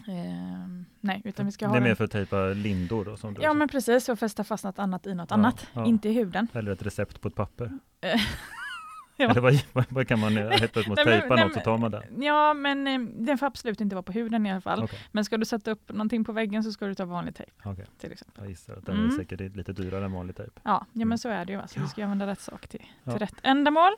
Ehm, 0.09 0.84
nej, 1.00 1.22
utan 1.24 1.46
vi 1.46 1.52
ska 1.52 1.64
Det 1.64 1.70
ha 1.70 1.76
är 1.76 1.80
mer 1.80 1.94
för 1.94 2.04
att 2.04 2.11
tejpa 2.11 2.36
lindor 2.46 3.04
då? 3.04 3.16
Som 3.16 3.34
du 3.34 3.42
Ja, 3.42 3.52
men 3.52 3.68
precis. 3.68 4.04
Så 4.04 4.16
fästa 4.16 4.44
fast 4.44 4.64
något 4.64 4.78
annat 4.78 5.07
i 5.07 5.14
något 5.14 5.30
Ja, 5.30 5.34
annat, 5.36 5.66
ja. 5.72 5.84
inte 5.86 6.09
i 6.09 6.12
huden. 6.12 6.48
Eller 6.52 6.72
ett 6.72 6.82
recept 6.82 7.20
på 7.20 7.28
ett 7.28 7.34
papper? 7.34 7.78
Eh, 8.00 8.11
ja. 9.16 9.30
Eller 9.30 9.40
vad, 9.40 9.84
vad, 9.88 10.09
kan 10.09 10.18
man 10.18 10.32
göra? 10.34 10.48
Helt 10.50 10.59
plötsligt 10.72 10.86
måste 10.88 11.04
tejpa 11.04 11.34
nej, 11.34 11.44
något 11.44 11.54
så 11.54 11.61
tar 11.61 11.78
man 11.78 11.90
den? 11.90 12.22
Ja, 12.22 12.54
men 12.54 12.86
eh, 12.86 13.00
den 13.00 13.38
får 13.38 13.46
absolut 13.46 13.80
inte 13.80 13.94
vara 13.96 14.02
på 14.02 14.12
huden 14.12 14.46
i 14.46 14.50
alla 14.52 14.61
fall. 14.61 14.82
Okej, 14.82 14.98
Men 15.12 15.24
ska 15.24 15.36
du 15.36 15.44
sätta 15.44 15.70
upp 15.70 15.88
någonting 15.92 16.24
på 16.24 16.32
väggen 16.32 16.64
så 16.64 16.72
ska 16.72 16.86
du 16.86 16.94
ta 16.94 17.04
vanlig 17.04 17.34
tejp 17.34 17.52
okej. 17.64 17.86
till 17.98 18.12
exempel. 18.12 18.42
Jag 18.44 18.48
gissar 18.50 18.72
att 18.76 18.86
den 18.86 18.96
är 18.96 19.00
Mm. 19.04 19.16
säkert 19.16 19.57
lite 19.57 19.72
dyrare 19.72 20.04
än 20.04 20.12
vanlig 20.12 20.36
tejp. 20.36 20.52
Ja, 20.62 20.70
ja 20.70 20.86
Mm. 20.94 21.09
men 21.09 21.18
så 21.18 21.28
är 21.28 21.44
det 21.44 21.52
ju. 21.52 21.61
Alltså, 21.61 21.80
du 21.80 21.86
ska 21.86 22.02
använda 22.04 22.26
rätt 22.26 22.40
sak 22.40 22.68
till, 22.68 22.80
till 22.80 22.88
Ja. 23.04 23.16
rätt 23.18 23.36
ändamål. 23.42 23.92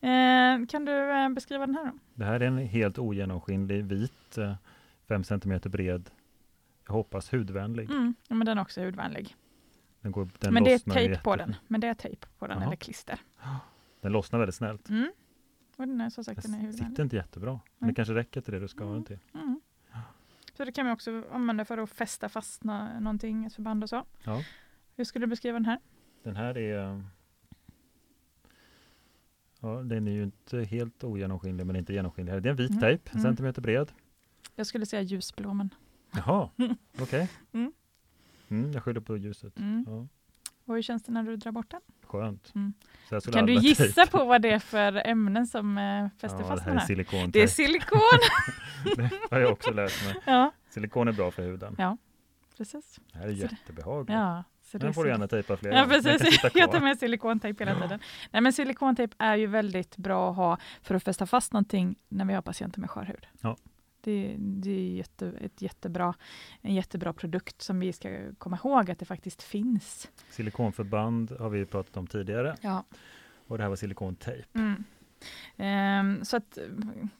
Eh, 0.00 0.66
kan 0.68 0.84
du 0.84 1.10
eh, 1.12 1.28
beskriva 1.28 1.66
den 1.66 1.74
här 1.74 1.84
då? 1.84 1.90
Det 2.14 2.24
här 2.24 2.40
är 2.40 2.46
en 2.46 2.58
helt 2.58 2.98
ogenomskinlig 2.98 3.84
vit, 3.84 4.38
5 5.08 5.24
cm 5.24 5.60
bred, 5.64 6.10
jag 6.86 6.92
hoppas 6.92 7.32
hudvänlig. 7.32 7.90
Mm, 7.90 8.14
ja, 8.28 8.34
men 8.34 8.46
den 8.46 8.58
är 8.58 8.62
också 8.62 8.84
hudvänlig. 8.84 9.36
Den 10.00 10.12
går, 10.12 10.28
den 10.38 10.54
men 10.54 10.64
det 10.64 10.72
är 10.72 10.78
tejp 10.78 11.16
på 11.22 11.30
jätte- 11.30 11.44
den. 11.44 11.54
Men 11.68 11.80
det 11.80 11.86
är 11.86 11.94
tejp 11.94 12.26
på 12.38 12.46
den 12.46 12.56
Jaha. 12.58 12.66
eller 12.66 12.76
klister. 12.76 13.20
Den 14.00 14.12
lossnar 14.12 14.38
väldigt 14.38 14.54
snällt. 14.54 14.88
Mm. 14.88 15.12
Och 15.76 15.86
den 15.88 16.00
är 16.00 16.10
som 16.10 16.24
sagt 16.24 16.42
Den 16.42 16.52
den 16.52 16.60
är 16.60 16.72
sitter 16.72 16.84
hudvänlig. 16.84 17.04
inte 17.04 17.16
jättebra. 17.16 17.50
Men 17.52 17.60
Nej. 17.78 17.88
det 17.90 17.94
kanske 17.94 18.14
räcker 18.14 18.40
till 18.40 18.52
det 18.54 18.60
du 18.60 18.68
ska 18.68 18.84
ha 18.84 18.92
den 18.92 19.04
till. 19.04 19.18
Mm. 19.34 19.60
Så 20.54 20.64
det 20.64 20.72
kan 20.72 20.84
man 20.86 20.92
också 20.94 21.24
använda 21.32 21.64
för 21.64 21.78
att 21.78 21.90
fästa 21.90 22.28
fast 22.28 22.64
nå- 22.64 23.00
någonting, 23.00 23.44
ett 23.44 23.54
förband 23.54 23.82
och 23.82 23.88
så. 23.88 24.04
Ja. 24.24 24.42
Hur 24.96 25.04
skulle 25.04 25.26
du 25.26 25.30
beskriva 25.30 25.54
den 25.54 25.64
här? 25.64 25.78
Den 26.22 26.36
här 26.36 26.58
är 26.58 27.02
Ja, 29.60 29.68
den 29.82 30.08
är 30.08 30.12
ju 30.12 30.22
inte 30.22 30.58
helt 30.64 31.04
ogenomskinlig 31.04 31.66
men 31.66 31.76
inte 31.76 31.92
genomskinlig. 31.92 32.42
Det 32.42 32.48
är 32.48 32.50
en 32.50 32.56
vit 32.56 32.70
Mm. 32.70 32.80
tejp, 32.80 33.10
en 33.10 33.18
Mm. 33.20 33.22
centimeter 33.22 33.62
bred. 33.62 33.92
Jag 34.56 34.66
skulle 34.66 34.86
säga 34.86 35.02
ljusblå, 35.02 35.54
men 35.54 35.74
Jaha, 36.12 36.48
okej. 37.00 37.28
Mm. 37.52 37.72
Mm, 38.48 38.72
jag 38.72 38.82
skyller 38.82 39.00
på 39.00 39.16
ljuset. 39.16 39.58
mm. 39.58 39.84
Ja, 39.88 40.06
Och 40.64 40.74
hur 40.74 40.82
känns 40.82 41.02
det 41.02 41.12
när 41.12 41.22
du 41.22 41.36
drar 41.36 41.52
bort 41.52 41.70
den? 41.70 41.80
skönt. 42.04 42.52
Mm. 42.54 42.74
Kan 43.32 43.46
du 43.46 43.52
gissa 43.54 43.84
tejp- 43.84 44.10
på 44.10 44.24
vad 44.24 44.42
det 44.42 44.50
är 44.50 44.58
för 44.74 45.06
ämnen 45.06 45.46
som 45.46 45.78
eh, 45.78 46.08
fäster 46.20 46.40
Ja, 46.40 46.48
fast 46.48 46.64
det 46.64 46.70
den 46.70 46.72
här 46.72 46.74
är 46.76 46.78
här? 46.80 46.86
silikontejp. 46.86 47.30
Det 47.38 47.42
är 47.42 47.46
silikon! 47.46 48.00
det 48.96 49.10
har 49.30 49.40
jag 49.40 49.52
också 49.52 49.70
lärt 49.70 50.04
mig. 50.04 50.14
ja, 50.26 50.52
Silikon 50.68 51.08
är 51.08 51.12
bra 51.12 51.30
för 51.30 51.42
huden. 51.42 51.74
Ja. 51.78 51.96
precis. 52.56 53.00
Det 53.12 53.18
här 53.18 53.26
är 53.26 53.34
Så 53.34 53.46
det- 53.46 53.52
jättebehagligt. 53.52 54.12
Ja, 54.12 54.44
så 54.62 54.78
Den 54.78 54.94
får 54.94 55.04
du 55.04 55.10
gärna 55.10 55.28
tejpa 55.28 55.56
fler 55.56 55.72
Ja, 55.72 55.86
precis. 55.88 56.40
Jag 56.54 56.72
tar 56.72 56.80
med 56.80 56.98
silikontejp 56.98 57.64
hela 57.64 57.80
tiden. 57.82 58.00
Nej, 58.30 58.42
men 58.42 58.52
silikontejp 58.52 59.14
är 59.18 59.36
ju 59.36 59.46
väldigt 59.46 59.96
bra 59.96 60.30
att 60.30 60.36
ha 60.36 60.58
för 60.82 60.94
att 60.94 61.02
fästa 61.02 61.26
fast 61.26 61.52
någonting 61.52 61.96
när 62.08 62.24
vi 62.24 62.34
har 62.34 62.42
patienter 62.42 62.80
med 62.80 62.90
skör 62.90 63.04
hud. 63.04 63.26
Ja. 63.40 63.56
Det, 64.06 64.36
det 64.38 64.70
är 64.70 64.94
jätte, 64.96 65.32
ett 65.40 65.62
jättebra, 65.62 66.14
en 66.60 66.74
jättebra 66.74 67.12
produkt 67.12 67.62
som 67.62 67.80
vi 67.80 67.92
ska 67.92 68.18
komma 68.38 68.58
ihåg 68.64 68.90
att 68.90 68.98
det 68.98 69.04
faktiskt 69.04 69.42
finns. 69.42 70.10
Silikonförband 70.30 71.30
har 71.40 71.48
vi 71.50 71.66
pratat 71.66 71.96
om 71.96 72.06
tidigare 72.06 72.56
Ja. 72.60 72.84
och 73.46 73.56
det 73.58 73.62
här 73.64 73.68
var 73.68 73.76
silikontejp. 73.76 74.48
Mm. 74.58 74.84
Ehm, 75.56 76.24
så 76.24 76.36
att, 76.36 76.58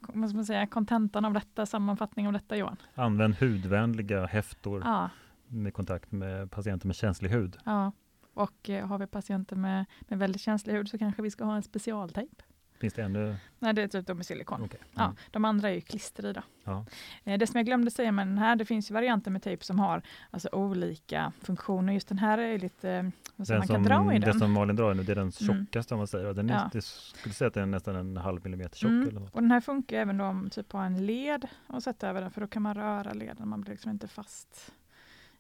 vad 0.01 0.29
ska 0.29 0.37
man 0.37 0.45
säga, 0.47 0.67
kontentan 0.67 1.25
av 1.25 1.33
detta, 1.33 1.67
sammanfattning 1.67 2.27
av 2.27 2.33
detta 2.33 2.57
Johan? 2.57 2.77
Använd 2.95 3.35
hudvänliga 3.37 4.27
häftor 4.27 4.83
Ja, 4.85 5.11
med 5.49 5.75
kontakt 5.75 6.13
med 6.13 6.51
patienter 6.51 6.87
med 6.87 6.97
känslig 6.97 7.31
hud. 7.31 7.57
ja. 7.65 7.93
Och 8.35 8.71
eh, 8.71 8.87
har 8.87 8.99
vi 8.99 9.07
patienter 9.07 9.57
med, 9.57 9.85
med 10.01 10.19
väldigt 10.19 10.43
känslig 10.43 10.75
hud 10.75 10.89
så 10.89 10.99
kanske 10.99 11.23
vi 11.23 11.31
ska 11.31 11.45
ha 11.45 11.57
en 11.57 11.63
specialtejp. 11.63 12.43
Finns 12.81 12.95
det 12.95 13.03
ännu? 13.03 13.37
Nej, 13.59 13.73
det 13.75 13.83
är 13.83 13.89
typ 13.89 14.07
då 14.07 14.15
med 14.15 14.27
silikon. 14.27 14.69
Ja, 14.95 15.05
Mm. 15.05 15.17
de 15.31 15.45
andra 15.45 15.69
är 15.71 15.75
ju 15.75 15.81
klister 15.81 16.27
i 16.27 16.33
då. 16.33 16.43
Ja. 16.65 16.85
Eh, 17.25 17.39
Det 17.39 17.47
som 17.47 17.59
jag 17.59 17.67
glömde 17.67 17.91
säga 17.91 18.13
med 18.13 18.27
den 18.27 18.39
här, 18.39 18.57
det 18.57 18.65
finns 18.65 18.91
ju 18.91 18.95
varianter 18.95 19.31
med 19.31 19.43
tejp 19.43 19.65
som 19.65 19.79
har 19.79 20.03
alltså 20.31 20.49
olika 20.53 21.33
funktioner. 21.43 21.93
Just 21.93 22.09
den 22.09 22.19
här 22.19 22.39
är 22.39 22.59
lite, 22.59 22.91
eh, 22.91 23.03
vad 23.37 23.49
man 23.51 23.59
kan 23.59 23.67
som, 23.67 23.83
dra 23.83 24.15
i 24.15 24.19
det 24.19 24.27
den. 24.27 24.39
som 24.39 24.53
Malin 24.53 24.77
drar 24.77 24.95
nu, 24.95 25.03
det 25.03 25.13
är 25.13 25.17
den 25.17 25.33
Mm. 25.49 25.65
tjockaste 25.67 25.95
om 25.95 25.99
man 25.99 26.07
säger. 26.07 26.33
Den 26.35 26.51
är, 26.51 26.55
Ja. 26.55 26.71
det 26.73 26.83
skulle 26.85 27.35
säga 27.35 27.49
att 27.49 27.55
den 27.55 27.63
är 27.63 27.67
nästan 27.67 27.97
en 27.97 28.17
halv 28.17 28.43
millimeter 28.45 28.77
tjock. 28.79 28.89
Mm. 28.91 29.09
Eller 29.09 29.21
något. 29.21 29.35
Och 29.35 29.41
den 29.43 29.51
här 29.51 29.61
funkar 29.61 29.97
även 29.97 30.17
då 30.19 30.25
om 30.25 30.51
typ 30.51 30.73
har 30.73 30.85
en 30.85 31.07
led 31.07 31.47
och 31.67 31.83
sätta 31.83 32.09
över 32.09 32.21
den, 32.21 32.31
för 32.31 32.41
då 32.41 32.47
kan 32.47 32.63
man 32.63 32.75
röra 32.75 33.13
leden, 33.13 33.49
man 33.49 33.61
blir 33.61 33.71
liksom 33.73 33.91
inte 33.91 34.09
fast 34.09 34.73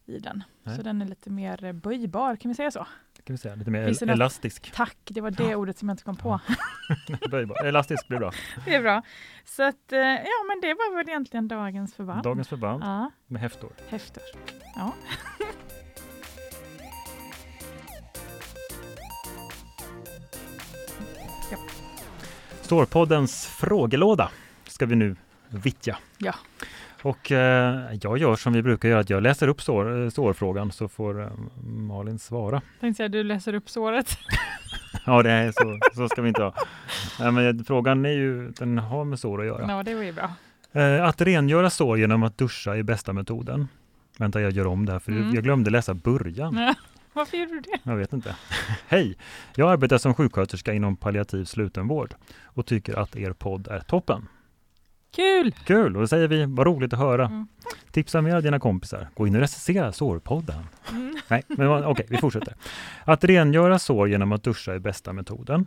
i 0.06 0.18
den. 0.18 0.42
Nej. 0.62 0.76
Så 0.76 0.82
den 0.82 1.02
är 1.02 1.06
lite 1.06 1.30
mer 1.30 1.64
eh, 1.64 1.72
böjbar, 1.72 2.36
kan 2.36 2.48
vi 2.48 2.54
säga 2.54 2.70
så? 2.70 2.86
Ska 3.26 3.32
vi 3.32 3.38
säga, 3.38 3.54
lite 3.54 3.70
mer 3.70 3.82
el- 4.02 4.08
elastisk. 4.10 4.72
Tack, 4.74 4.96
det 5.04 5.20
var 5.20 5.30
det 5.30 5.54
ordet 5.56 5.78
som 5.78 5.88
jag 5.88 5.92
inte 5.94 6.04
kom 6.04 6.16
på. 6.16 6.40
Böjbar. 7.30 7.64
elastisk 7.64 8.08
blir 8.08 8.18
bra. 8.18 8.32
Det 8.64 8.74
är 8.74 8.82
bra. 8.82 9.02
Så 9.44 9.62
att, 9.62 9.92
eh, 9.92 9.98
ja 9.98 10.44
men 10.48 10.60
det 10.62 10.74
var 10.74 10.96
väl 10.96 11.08
egentligen 11.08 11.48
dagens 11.48 11.94
förband. 11.94 12.22
Dagens 12.22 12.48
förband 12.48 12.82
Ja, 12.84 13.10
med 13.26 13.42
häftor. 13.42 13.72
häfter. 13.88 14.22
Ja. 14.76 14.92
Stårpoddens 22.60 23.46
frågelåda 23.46 24.30
ska 24.64 24.86
vi 24.86 24.96
nu 24.96 25.16
vittja. 25.48 25.98
Ja. 26.18 26.34
Och 27.02 27.32
eh, 27.32 27.80
jag 28.00 28.18
gör 28.18 28.36
som 28.36 28.52
vi 28.52 28.62
brukar 28.62 28.88
göra, 28.88 29.00
att 29.00 29.10
jag 29.10 29.22
läser 29.22 29.48
upp 29.48 29.62
står, 29.62 30.02
eh, 30.04 30.08
stårfrågan 30.10 30.72
så 30.72 30.88
får 30.88 31.22
eh, 31.22 31.28
Malin 31.64 32.18
svara. 32.18 32.62
Tänkte 32.80 33.02
jag 33.02 33.12
du 33.12 33.22
läser 33.22 33.54
upp 33.54 33.68
såret. 33.70 34.18
Ja, 35.06 35.22
det 35.22 35.30
är 35.30 35.52
så, 35.52 35.78
så 35.94 36.08
ska 36.08 36.22
vi 36.22 36.28
inte 36.28 36.42
ha. 36.42 36.54
Nej, 37.20 37.32
men 37.32 37.64
frågan 37.64 38.04
är 38.04 38.10
ju, 38.10 38.50
den 38.50 38.78
har 38.78 39.04
med 39.04 39.18
sår 39.18 39.40
att 39.40 39.46
göra. 39.46 39.64
Ja, 39.68 39.82
det 39.82 39.90
ju 39.90 40.12
bra. 40.12 40.30
Eh, 40.72 41.04
att 41.04 41.20
rengöra 41.20 41.70
sår 41.70 41.98
genom 41.98 42.22
att 42.22 42.38
duscha 42.38 42.76
är 42.76 42.82
bästa 42.82 43.12
metoden. 43.12 43.68
Vänta, 44.18 44.40
jag 44.40 44.52
gör 44.52 44.66
om 44.66 44.86
det 44.86 44.92
här 44.92 44.98
för 44.98 45.12
Mm. 45.12 45.34
jag 45.34 45.44
glömde 45.44 45.70
läsa 45.70 45.94
början. 45.94 46.56
Ja. 46.56 46.74
Varför 47.12 47.36
gjorde 47.36 47.52
du 47.52 47.60
det? 47.60 47.78
Jag 47.82 47.96
vet 47.96 48.12
inte. 48.12 48.36
Hej! 48.88 49.16
Jag 49.56 49.70
arbetar 49.72 49.98
som 49.98 50.14
sjuksköterska 50.14 50.72
inom 50.72 50.96
palliativ 50.96 51.44
slutenvård 51.44 52.14
och 52.44 52.66
tycker 52.66 52.98
att 52.98 53.16
er 53.16 53.32
podd 53.32 53.68
är 53.68 53.80
toppen. 53.80 54.28
Kul! 55.10 55.52
Kul! 55.64 55.96
Och 55.96 56.02
då 56.02 56.06
säger 56.08 56.28
vi, 56.28 56.44
vad 56.44 56.66
roligt 56.66 56.92
att 56.92 56.98
höra. 56.98 57.26
Mm. 57.26 57.46
Tipsa 57.90 58.22
med 58.22 58.42
dina 58.42 58.58
kompisar. 58.58 59.08
Gå 59.14 59.26
in 59.26 59.34
och 59.34 59.40
recensera 59.40 59.92
sårpodden. 59.92 60.64
Mm. 60.90 61.16
Nej, 61.28 61.42
men 61.48 61.84
okej, 61.84 62.06
vi 62.08 62.16
fortsätter. 62.16 62.54
Att 63.04 63.24
rengöra 63.24 63.78
sår 63.78 64.08
genom 64.08 64.32
att 64.32 64.42
duscha 64.42 64.74
är 64.74 64.78
bästa 64.78 65.12
metoden. 65.12 65.66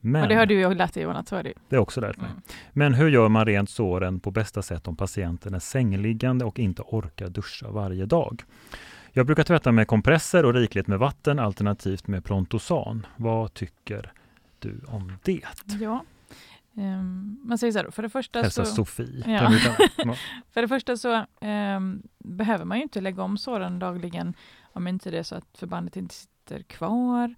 Men, 0.00 0.22
Och 0.22 0.28
det 0.28 0.34
har 0.34 0.46
du 0.46 0.54
ju 0.54 0.74
lärt 0.74 0.94
dig 0.94 1.06
så 1.26 1.36
är 1.36 1.42
det 1.42 1.48
ju. 1.48 1.54
det 1.68 1.76
är 1.76 1.80
också 1.80 2.00
lärt 2.00 2.16
mig. 2.16 2.30
Mm. 2.30 2.42
Men 2.72 2.94
hur 2.94 3.08
gör 3.08 3.28
man 3.28 3.46
rent 3.46 3.70
såren 3.70 4.20
på 4.20 4.30
bästa 4.30 4.62
sätt 4.62 4.88
om 4.88 4.96
patienten 4.96 5.54
är 5.54 5.58
sängliggande 5.58 6.44
och 6.44 6.58
inte 6.58 6.82
orkar 6.82 7.28
duscha 7.28 7.70
varje 7.70 8.06
dag? 8.06 8.42
Jag 9.12 9.26
brukar 9.26 9.44
tvätta 9.44 9.72
med 9.72 9.86
kompresser 9.86 10.44
och 10.44 10.54
rikligt 10.54 10.86
med 10.86 10.98
vatten 10.98 11.38
alternativt 11.38 12.06
med 12.06 12.24
Prontosan. 12.24 13.06
Vad 13.16 13.54
tycker 13.54 14.12
du 14.58 14.80
om 14.86 15.12
det? 15.22 15.40
Ja. 15.80 16.04
Ehm, 16.76 17.40
man 17.44 17.58
säger 17.58 17.72
så 17.72 17.78
här 17.78 17.90
för 17.90 18.02
det 18.02 18.08
första 18.08 18.42
Hälsa 18.42 18.64
så, 18.64 18.74
Sofie. 18.74 19.24
Ja. 19.96 20.16
För 20.50 20.62
det 20.62 20.68
första 20.68 20.96
så 20.96 21.26
ehm, 21.40 22.02
behöver 22.18 22.64
man 22.64 22.78
ju 22.78 22.82
inte 22.82 23.00
lägga 23.00 23.22
om 23.22 23.38
såren 23.38 23.78
dagligen 23.78 24.34
om 24.72 24.86
inte 24.86 25.10
det 25.10 25.18
är 25.18 25.22
så 25.22 25.34
att 25.34 25.58
förbandet 25.58 25.96
inte 25.96 26.14
sitter 26.14 26.62
kvar. 26.62 27.34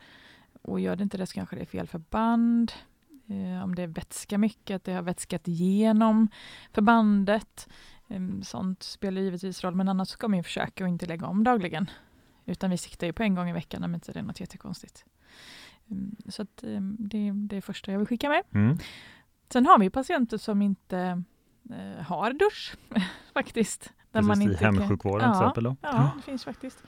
Och 0.62 0.80
gör 0.80 0.96
det 0.96 1.02
inte 1.02 1.18
det 1.18 1.26
så 1.26 1.34
kanske 1.34 1.56
det 1.56 1.62
är 1.62 1.66
fel 1.66 1.88
förband. 1.88 2.72
Eh, 3.28 3.64
om 3.64 3.74
det 3.74 3.82
är 3.82 3.86
vätska 3.86 4.38
mycket, 4.38 4.76
att 4.76 4.84
det 4.84 4.92
har 4.92 5.02
vätskat 5.02 5.48
igenom 5.48 6.28
förbandet. 6.72 7.68
Sånt 8.42 8.82
spelar 8.82 9.20
givetvis 9.20 9.64
roll, 9.64 9.74
men 9.74 9.88
annars 9.88 10.08
ska 10.08 10.28
man 10.28 10.36
ju 10.36 10.42
försöka 10.42 10.84
att 10.84 10.88
inte 10.88 11.06
lägga 11.06 11.26
om 11.26 11.44
dagligen. 11.44 11.90
Utan 12.44 12.70
vi 12.70 12.76
siktar 12.76 13.06
ju 13.06 13.12
på 13.12 13.22
en 13.22 13.34
gång 13.34 13.48
i 13.48 13.52
veckan 13.52 13.84
om 13.84 13.94
inte 13.94 14.12
det 14.12 14.18
är 14.18 14.22
något 14.22 14.40
jättekonstigt. 14.40 15.04
Så 16.28 16.42
att, 16.42 16.56
det, 16.56 16.80
det 16.98 17.28
är 17.28 17.32
det 17.32 17.60
första 17.60 17.92
jag 17.92 17.98
vill 17.98 18.08
skicka 18.08 18.28
med. 18.28 18.42
Mm. 18.54 18.78
Sen 19.52 19.66
har 19.66 19.78
vi 19.78 19.90
patienter 19.90 20.38
som 20.38 20.62
inte 20.62 21.22
eh, 21.70 22.04
har 22.04 22.32
dusch 22.32 22.74
faktiskt. 23.34 23.92
Där 24.12 24.20
Precis, 24.20 24.28
man 24.28 24.42
i 24.42 24.44
inte 24.44 24.56
kan- 24.64 24.78
hemsjukvården 24.78 25.32
till 25.32 25.40
ja, 25.40 25.44
exempel. 25.44 25.64
Då. 25.64 25.76
Ja, 25.80 26.10
det 26.16 26.22
finns 26.22 26.44
faktiskt. 26.44 26.82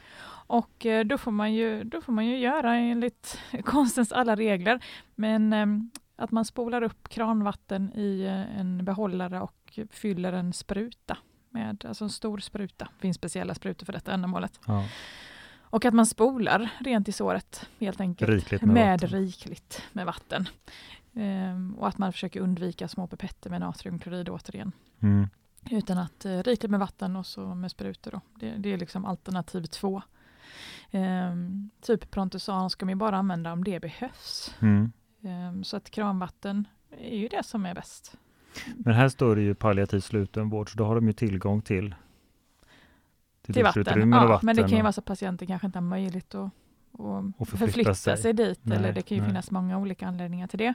Och 0.46 0.86
eh, 0.86 1.04
då 1.04 1.18
får 1.18 1.30
man 1.30 1.54
ju, 1.54 1.84
då 1.84 2.00
får 2.00 2.12
man 2.12 2.26
ju 2.26 2.38
göra 2.38 2.74
enligt 2.76 3.38
konstens 3.64 4.12
alla 4.12 4.36
regler. 4.36 4.84
Men 5.14 5.52
ehm, 5.52 5.90
att 6.16 6.30
man 6.30 6.44
spolar 6.44 6.82
upp 6.82 7.08
kranvatten 7.08 7.92
i 7.94 8.24
eh, 8.24 8.60
en 8.60 8.84
behållare 8.84 9.40
och 9.40 9.78
fyller 9.90 10.32
en 10.32 10.52
spruta 10.52 11.16
med, 11.50 11.84
alltså 11.88 12.04
en 12.04 12.10
stor 12.10 12.38
spruta. 12.38 12.84
Det 12.84 13.00
finns 13.00 13.16
speciella 13.16 13.54
sprutor 13.54 13.86
för 13.86 13.92
detta 13.92 14.12
ändamålet. 14.12 14.60
Ja. 14.66 14.84
Och 15.70 15.84
att 15.84 15.94
man 15.94 16.06
spolar 16.06 16.70
rent 16.80 17.08
i 17.08 17.12
såret 17.12 17.68
helt 17.80 18.00
enkelt. 18.00 18.30
Rikligt 18.30 18.62
med, 18.62 18.74
med 18.74 19.02
rikligt 19.02 19.82
med 19.92 20.06
vatten. 20.06 20.48
Ehm, 21.18 21.74
och 21.78 21.88
att 21.88 21.98
man 21.98 22.12
försöker 22.12 22.40
undvika 22.40 22.88
små 22.88 23.06
pipetter 23.06 23.50
med 23.50 23.60
natriumklorid 23.60 24.28
återigen. 24.28 24.72
Mm. 25.00 25.28
Utan 25.70 25.98
att 25.98 26.24
eh, 26.24 26.42
rikligt 26.42 26.70
med 26.70 26.80
vatten 26.80 27.16
och 27.16 27.26
så 27.26 27.54
med 27.54 27.70
sprutor. 27.70 28.10
Då. 28.10 28.20
Det, 28.34 28.50
det 28.50 28.72
är 28.72 28.76
liksom 28.78 29.04
alternativ 29.04 29.62
två. 29.62 30.02
Ehm, 30.90 31.70
typ 31.80 32.10
Prontosan 32.10 32.70
ska 32.70 32.86
man 32.86 32.90
ju 32.90 32.96
bara 32.96 33.16
använda 33.16 33.52
om 33.52 33.64
det 33.64 33.80
behövs. 33.80 34.54
Mm. 34.60 34.92
Ehm, 35.22 35.64
så 35.64 35.76
att 35.76 35.90
kranvatten 35.90 36.68
är 36.90 37.16
ju 37.16 37.28
det 37.28 37.42
som 37.42 37.66
är 37.66 37.74
bäst. 37.74 38.16
Men 38.76 38.94
här 38.94 39.08
står 39.08 39.36
det 39.36 39.42
ju 39.42 39.54
palliativ 39.54 40.00
slutenvård, 40.00 40.72
så 40.72 40.78
då 40.78 40.84
har 40.84 40.94
de 40.94 41.06
ju 41.06 41.12
tillgång 41.12 41.62
till, 41.62 41.94
till, 43.42 43.54
Till 43.54 43.64
vatten. 43.64 44.12
Ja, 44.12 44.26
vatten. 44.26 44.46
men 44.46 44.56
det 44.56 44.62
kan 44.62 44.76
ju 44.76 44.82
vara 44.82 44.92
så 44.92 45.00
att 45.00 45.04
patienten 45.04 45.48
kanske 45.48 45.66
inte 45.66 45.78
har 45.78 45.84
möjlighet 45.84 46.34
att 46.34 46.50
och 46.92 47.18
Och 47.18 47.48
förflytta 47.48 47.56
förflytta, 47.66 47.94
sig. 47.94 48.16
sig. 48.16 48.32
dit. 48.32 48.60
Nej, 48.62 48.78
eller 48.78 48.92
det 48.92 49.02
kan 49.02 49.16
ju 49.16 49.20
nej. 49.22 49.30
finnas 49.30 49.50
många 49.50 49.78
olika 49.78 50.06
anledningar 50.06 50.46
till 50.46 50.58
det. 50.58 50.74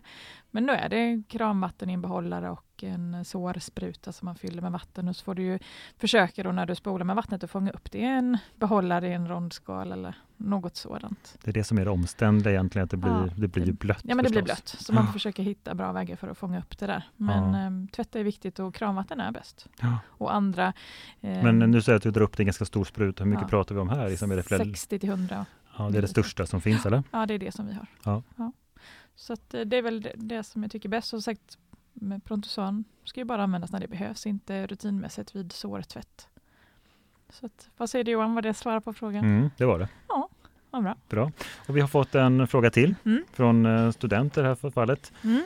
Men 0.52 0.66
då 0.66 0.74
är 0.74 0.90
det 0.90 1.24
kranvatten 1.30 1.90
i 1.90 1.94
en 1.94 2.02
behållare 2.02 2.50
och 2.50 2.84
en 2.84 3.26
sårspruta 3.26 4.12
som 4.12 4.26
man 4.26 4.36
fyller 4.36 4.62
med 4.62 4.72
vatten. 4.72 5.08
Och 5.08 5.16
så 5.16 5.24
får 5.24 5.36
du 5.36 5.44
ju 5.44 5.60
försöka 5.98 6.44
då 6.44 6.52
när 6.52 6.66
du 6.66 6.76
spolar 6.76 7.06
med 7.06 7.16
vattnet 7.16 7.44
att 7.44 7.52
fånga 7.52 7.72
upp 7.72 7.92
det 7.92 7.98
i 7.98 8.04
en 8.04 8.38
behållare 8.56 9.08
i 9.08 9.14
en 9.14 9.28
rondskal 9.28 9.92
eller 9.92 10.16
något 10.38 10.76
sådant. 10.76 11.38
Det 11.44 11.52
är 11.52 11.54
det 11.54 11.64
som 11.64 11.78
är 11.78 11.86
det 11.86 11.92
omständiga 11.92 12.54
egentligen, 12.54 12.84
att 12.84 12.92
det 12.92 12.98
blir, 12.98 13.12
Ja, 13.12 13.28
det 13.38 13.48
blir 13.48 13.66
det- 13.66 13.74
blött. 13.74 14.02
Ja 14.04 14.16
men 14.16 14.26
det 14.26 14.32
blir 14.32 14.42
förstås. 14.42 14.72
blött. 14.74 14.82
Så 14.82 14.94
man 14.94 15.02
Ja. 15.04 15.06
får 15.08 15.14
försöka 15.14 15.42
hitta 15.44 15.76
bra 15.76 15.92
vägar 15.92 16.16
för 16.16 16.28
att 16.28 16.38
fånga 16.38 16.60
upp 16.60 16.78
det 16.80 16.88
där. 16.88 17.04
Men 17.18 17.54
Ja. 17.54 17.60
ehm, 17.60 17.88
tvätta 17.88 18.20
är 18.20 18.24
viktigt 18.24 18.60
och 18.60 18.76
kranvatten 18.76 19.20
är 19.20 19.32
bäst. 19.32 19.68
Ja. 19.82 19.98
Och 20.08 20.34
andra... 20.36 20.74
ehm, 21.22 21.58
Men 21.58 21.72
nu 21.72 21.82
säger 21.82 21.94
jag 21.94 21.98
att 21.98 22.04
du 22.04 22.12
drar 22.12 22.22
upp 22.22 22.38
det 22.38 22.42
i 22.42 22.44
en 22.44 22.48
ganska 22.48 22.66
stor 22.66 22.84
spruta. 22.86 23.24
Hur 23.24 23.32
mycket 23.32 23.48
pratar 23.48 23.76
vi 23.76 23.82
om 23.82 23.90
här? 23.90 24.10
Liksom 24.10 24.32
är 24.32 24.36
det, 24.36 24.44
flera, 24.44 24.64
60 24.64 25.00
till 25.00 25.10
100 25.10 25.46
ja, 25.78 25.90
det 25.90 25.98
är 25.98 26.02
det 26.02 26.08
största 26.08 26.46
som 26.46 26.62
finns 26.62 26.86
eller? 26.86 27.04
Ja, 27.12 27.26
det 27.26 27.34
är 27.34 27.40
det 27.40 27.52
som 27.52 27.68
vi 27.68 27.74
har. 27.74 27.88
Ja. 28.04 28.52
Så 29.16 29.34
att 29.34 29.54
eh, 29.54 29.62
det 29.62 29.78
är 29.78 29.82
väl 29.82 30.02
det, 30.02 30.12
det 30.16 30.44
som 30.44 30.64
jag 30.64 30.72
tycker 30.72 30.90
är 30.90 30.92
bäst. 30.92 31.08
Som 31.08 31.22
sagt, 31.22 31.58
med 31.94 32.24
Prontosan 32.26 32.84
ska 33.04 33.20
ju 33.20 33.26
bara 33.26 33.44
användas 33.44 33.72
när 33.72 33.80
det 33.80 33.88
behövs, 33.88 34.26
inte 34.26 34.68
rutinmässigt 34.68 35.36
vid 35.36 35.52
sårtvätt. 35.52 36.28
Så 37.30 37.46
att, 37.46 37.70
vad 37.78 37.90
säger 37.90 38.06
du 38.06 38.12
Johan, 38.12 38.36
vad 38.36 38.44
det 38.44 38.54
svarar 38.54 38.80
på 38.80 38.94
frågan? 38.94 39.24
Mm, 39.26 39.50
det 39.58 39.66
var 39.66 39.80
det. 39.80 39.88
Vad 40.72 40.96
bra. 41.10 41.32
Och 41.68 41.78
vi 41.78 41.82
har 41.82 41.88
fått 41.88 42.16
en 42.16 42.48
fråga 42.48 42.70
till 42.70 42.96
Mm. 43.04 43.24
från 43.32 43.66
eh, 43.66 43.92
studenter 43.92 44.44
här 44.44 44.56
för 44.56 44.70
fallet. 44.70 45.12
Mm. 45.24 45.44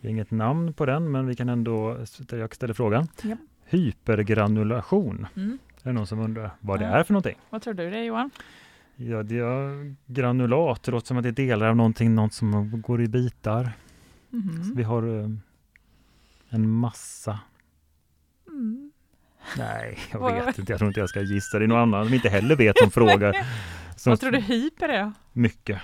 Vi 0.00 0.08
har 0.08 0.10
inget 0.10 0.30
namn 0.30 0.72
på 0.72 0.86
den, 0.86 1.10
men 1.10 1.26
vi 1.26 1.36
kan 1.36 1.48
ändå, 1.48 2.04
jag 2.30 2.54
ställer 2.54 2.74
frågan. 2.74 3.08
Ja. 3.22 3.36
Hypergranulation. 3.64 5.26
Mm. 5.36 5.58
Är 5.82 5.88
det 5.88 5.92
någon 5.92 6.06
som 6.06 6.20
undrar 6.20 6.50
vad 6.60 6.78
det 6.80 6.84
Ja. 6.84 6.90
är 6.90 7.04
för 7.04 7.12
någonting? 7.12 7.36
Vad 7.50 7.62
tror 7.62 7.74
du 7.74 7.90
det 7.90 7.98
är 7.98 8.02
Johan? 8.02 8.30
Ja, 9.02 9.22
det 9.22 9.38
är 9.38 9.94
granulat. 10.06 10.82
Det 10.82 10.90
låter 10.90 11.06
som 11.06 11.16
att 11.16 11.22
det 11.22 11.28
är 11.28 11.32
delar 11.32 11.66
av 11.66 11.76
någonting, 11.76 12.14
något 12.14 12.32
som 12.32 12.80
går 12.80 13.02
i 13.02 13.08
bitar. 13.08 13.72
Mhm. 14.30 14.72
Vi 14.74 14.82
har 14.82 15.18
eh, 15.18 15.30
en 16.48 16.70
massa. 16.70 17.40
Mm. 18.48 18.92
Nej, 19.58 19.98
jag 20.12 20.44
vet 20.44 20.58
inte. 20.58 20.72
Jag 20.72 20.78
tror 20.78 20.88
inte 20.88 21.00
jag 21.00 21.08
ska 21.08 21.20
gissa. 21.20 21.58
Det 21.58 21.64
är 21.64 21.68
någon 21.68 21.78
annan 21.78 22.04
som 22.04 22.14
inte 22.14 22.28
heller 22.28 22.56
vet 22.56 22.78
som 22.78 22.90
frågar. 22.90 23.34
Som 23.96 24.10
Vad 24.10 24.20
tror 24.20 24.30
du 24.30 24.40
hyper 24.40 24.88
är? 24.88 25.12
Mycket. 25.32 25.80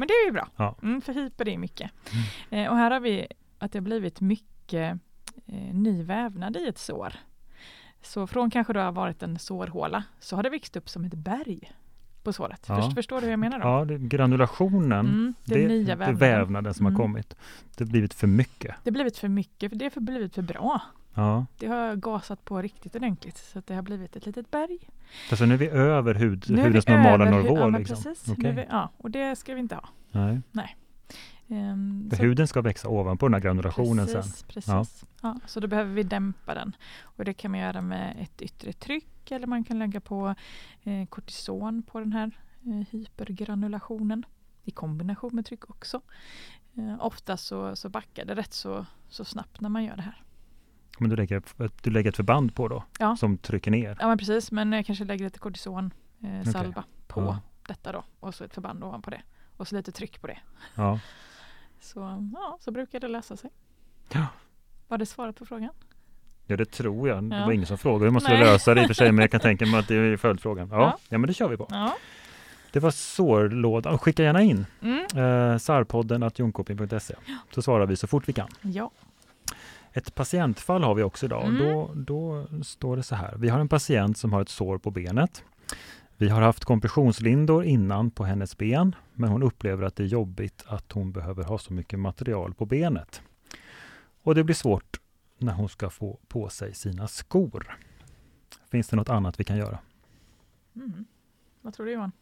Men 0.00 0.08
det 0.08 0.14
är 0.14 0.26
ju 0.26 0.32
bra. 0.32 0.48
Ja. 0.56 0.76
Mm, 0.82 1.00
för 1.00 1.12
hyper 1.12 1.48
är 1.48 1.58
mycket. 1.58 1.90
Eh, 2.50 2.70
och 2.70 2.76
här 2.76 2.90
har 2.90 3.00
vi 3.00 3.26
att 3.58 3.72
det 3.72 3.78
har 3.78 3.84
blivit 3.84 4.20
mycket 4.20 5.00
eh, 5.46 5.74
ny 5.74 6.02
vävnad 6.02 6.56
i 6.56 6.68
ett 6.68 6.78
sår. 6.78 7.12
Så 8.02 8.26
från 8.26 8.50
kanske 8.50 8.72
det 8.72 8.80
har 8.80 8.92
varit 8.92 9.22
en 9.22 9.38
sårhåla 9.38 10.04
så 10.20 10.36
har 10.36 10.42
det 10.42 10.50
växt 10.50 10.76
upp 10.76 10.88
som 10.88 11.04
ett 11.04 11.14
berg 11.14 11.72
på 12.22 12.32
såret. 12.32 12.64
Ja. 12.68 12.76
Först, 12.82 12.94
förstår 12.94 13.16
du 13.20 13.22
hur 13.26 13.30
jag 13.30 13.38
menar 13.40 13.58
då? 13.58 13.68
Ja, 13.68 13.84
det, 13.84 13.98
granulationen. 13.98 15.06
Mm, 15.06 15.34
det, 15.44 15.54
det, 15.54 15.68
nya 15.68 15.84
det 15.86 15.92
är 15.92 15.96
vävnaden. 15.96 16.16
vävnaden 16.18 16.74
som 16.74 16.86
Mm. 16.86 16.96
har 16.96 17.04
kommit. 17.04 17.36
Det 17.76 17.84
har 17.84 17.90
blivit 17.90 18.14
för 18.14 18.26
mycket. 18.26 18.74
Det 18.84 18.90
har 18.90 18.92
blivit 18.92 19.18
för 19.18 19.28
mycket, 19.28 19.70
för 19.70 19.76
det 19.78 19.84
har 19.84 19.90
för- 19.90 20.00
blivit 20.00 20.34
för 20.34 20.42
bra. 20.42 20.80
Ja. 21.14 21.46
Det 21.58 21.66
har 21.66 21.96
gasat 21.96 22.44
på 22.44 22.62
riktigt 22.62 22.96
ordentligt 22.96 23.36
så 23.36 23.58
att 23.58 23.66
det 23.66 23.74
har 23.74 23.82
blivit 23.82 24.16
ett 24.16 24.26
litet 24.26 24.50
berg. 24.50 24.78
Alltså 25.30 25.44
nu 25.46 25.54
är 25.54 25.58
vi 25.58 25.68
över 25.68 26.14
hud, 26.14 26.44
Nu 26.48 26.62
hudens 26.62 26.88
normala 26.88 27.24
nivå. 27.24 27.58
Ja, 27.58 27.68
liksom. 27.68 27.96
precis. 28.02 28.28
Är 28.44 28.52
vi, 28.52 28.64
ja, 28.70 28.90
och 28.96 29.10
det 29.10 29.36
ska 29.36 29.54
vi 29.54 29.60
inte 29.60 29.74
ha. 29.74 29.88
Nej. 30.12 30.30
Ehm, 30.32 30.42
Så- 32.10 32.16
huden 32.22 32.48
ska 32.48 32.60
växa 32.60 32.88
ovanpå 32.88 33.28
den 33.28 33.34
här 33.34 33.40
granulationen 33.40 34.06
sen. 34.06 34.22
precis, 34.22 34.42
Precis. 34.42 35.04
Ja. 35.22 35.40
så 35.46 35.60
då 35.60 35.66
behöver 35.66 35.94
vi 35.94 36.02
dämpa 36.02 36.54
den. 36.54 36.76
Och 37.02 37.24
det 37.24 37.34
kan 37.34 37.50
man 37.50 37.60
göra 37.60 37.80
med 37.80 38.16
ett 38.20 38.42
yttre 38.42 38.72
tryck 38.72 39.30
eller 39.30 39.46
man 39.46 39.64
kan 39.64 39.78
lägga 39.78 40.00
på 40.00 40.34
eh, 40.82 41.06
kortison 41.06 41.82
på 41.82 41.98
den 42.00 42.12
här 42.12 42.30
eh, 42.66 42.86
hypergranulationen 42.90 44.26
i 44.64 44.70
kombination 44.70 45.34
med 45.34 45.46
tryck 45.46 45.70
också. 45.70 46.00
Eh, 46.76 46.96
ofta 47.06 47.36
så, 47.36 47.76
så 47.76 47.88
backar 47.88 48.24
det 48.24 48.34
rätt 48.34 48.52
så, 48.52 48.86
så 49.08 49.24
snabbt 49.24 49.60
när 49.60 49.68
man 49.68 49.84
gör 49.84 49.96
det 49.96 50.02
här. 50.02 50.22
Men 50.98 51.10
du 51.10 51.16
lägger, 51.16 51.42
du 51.82 51.90
lägger 51.90 52.08
ett 52.10 52.16
förband 52.16 52.54
på 52.54 52.68
då? 52.68 52.84
Ja. 52.98 53.16
Som 53.16 53.38
trycker 53.38 53.70
ner? 53.70 53.96
Ja 54.00 54.08
men 54.08 54.18
precis, 54.18 54.52
men 54.52 54.72
jag 54.72 54.86
kanske 54.86 55.04
lägger 55.04 55.24
lite 55.24 55.38
kortison 55.38 55.90
eh, 56.22 56.50
salva 56.52 56.84
på 57.06 57.20
Ja. 57.20 57.38
detta 57.68 57.92
då 57.92 58.04
och 58.20 58.34
så 58.34 58.44
ett 58.44 58.54
förband 58.54 58.84
ovanpå 58.84 59.10
det 59.10 59.22
och 59.56 59.68
så 59.68 59.76
lite 59.76 59.92
tryck 59.92 60.20
på 60.20 60.26
det. 60.26 60.38
Ja. 60.74 61.00
Så, 61.80 62.30
ja, 62.34 62.58
så 62.60 62.70
brukar 62.70 63.00
det 63.00 63.08
lösa 63.08 63.36
sig. 63.36 63.50
Ja. 64.12 64.26
Var 64.88 64.98
det 64.98 65.06
svaret 65.06 65.36
på 65.36 65.46
frågan? 65.46 65.70
Ja 66.46 66.56
det 66.56 66.64
tror 66.64 67.08
jag. 67.08 67.24
Det 67.24 67.36
Ja. 67.36 67.44
var 67.46 67.52
ingen 67.52 67.66
som 67.66 67.78
frågade 67.78 68.04
hur 68.04 68.10
man 68.10 68.20
skulle 68.20 68.38
lösa 68.38 68.74
det 68.74 68.80
i 68.80 68.84
och 68.84 68.86
för 68.86 68.94
sig 68.94 69.12
men 69.12 69.22
jag 69.22 69.30
kan 69.30 69.40
tänka 69.50 69.66
mig 69.66 69.80
att 69.80 69.88
det 69.88 69.94
är 69.96 70.16
följdfrågan. 70.16 70.68
Ja, 70.72 70.76
ja. 70.80 70.98
Ja. 71.08 71.18
men 71.18 71.28
det 71.28 71.34
kör 71.34 71.48
vi 71.48 71.56
på. 71.56 71.66
Ja. 71.70 71.96
Det 72.72 72.80
var 72.80 72.90
sårlådan. 72.90 73.98
Skicka 73.98 74.22
gärna 74.22 74.42
in 74.42 74.66
Mm. 74.82 74.98
eh, 75.52 75.58
sarpodden 75.58 76.22
att 76.22 76.38
jonkoping.se 76.38 77.14
så 77.54 77.62
svarar 77.62 77.86
vi 77.86 77.96
så 77.96 78.06
fort 78.06 78.28
vi 78.28 78.32
kan. 78.32 78.48
Ja. 78.62 78.90
Ett 79.92 80.14
patientfall 80.14 80.82
har 80.84 80.94
vi 80.94 81.02
också 81.02 81.26
idag. 81.26 81.44
Mm. 81.44 81.58
Då, 81.58 81.90
då 81.94 82.46
står 82.64 82.96
det 82.96 83.02
så 83.02 83.14
här. 83.14 83.34
Vi 83.36 83.48
har 83.48 83.58
en 83.60 83.68
patient 83.68 84.18
som 84.18 84.32
har 84.32 84.42
ett 84.42 84.48
sår 84.48 84.78
på 84.78 84.90
benet. 84.90 85.44
Vi 86.20 86.28
har 86.28 86.42
haft 86.42 86.64
kompressionslindor 86.64 87.64
innan 87.64 88.10
på 88.10 88.24
hennes 88.24 88.56
ben, 88.56 88.94
men 89.14 89.30
hon 89.30 89.42
upplever 89.42 89.82
att 89.82 89.96
det 89.96 90.02
är 90.02 90.06
jobbigt 90.06 90.64
att 90.66 90.92
hon 90.92 91.12
behöver 91.12 91.44
ha 91.44 91.58
så 91.58 91.72
mycket 91.72 91.98
material 91.98 92.54
på 92.54 92.66
benet. 92.66 93.22
Och 94.22 94.34
det 94.34 94.44
blir 94.44 94.54
svårt 94.54 95.00
när 95.38 95.52
hon 95.52 95.68
ska 95.68 95.90
få 95.90 96.18
på 96.28 96.48
sig 96.48 96.74
sina 96.74 97.08
skor. 97.08 97.78
Finns 98.70 98.88
det 98.88 98.96
något 98.96 99.08
annat 99.08 99.40
vi 99.40 99.44
kan 99.44 99.56
göra? 99.56 99.78
Mm. 100.76 101.04
Vad 101.60 101.74
tror 101.74 101.86
du 101.86 101.92
Johan? 101.92 102.12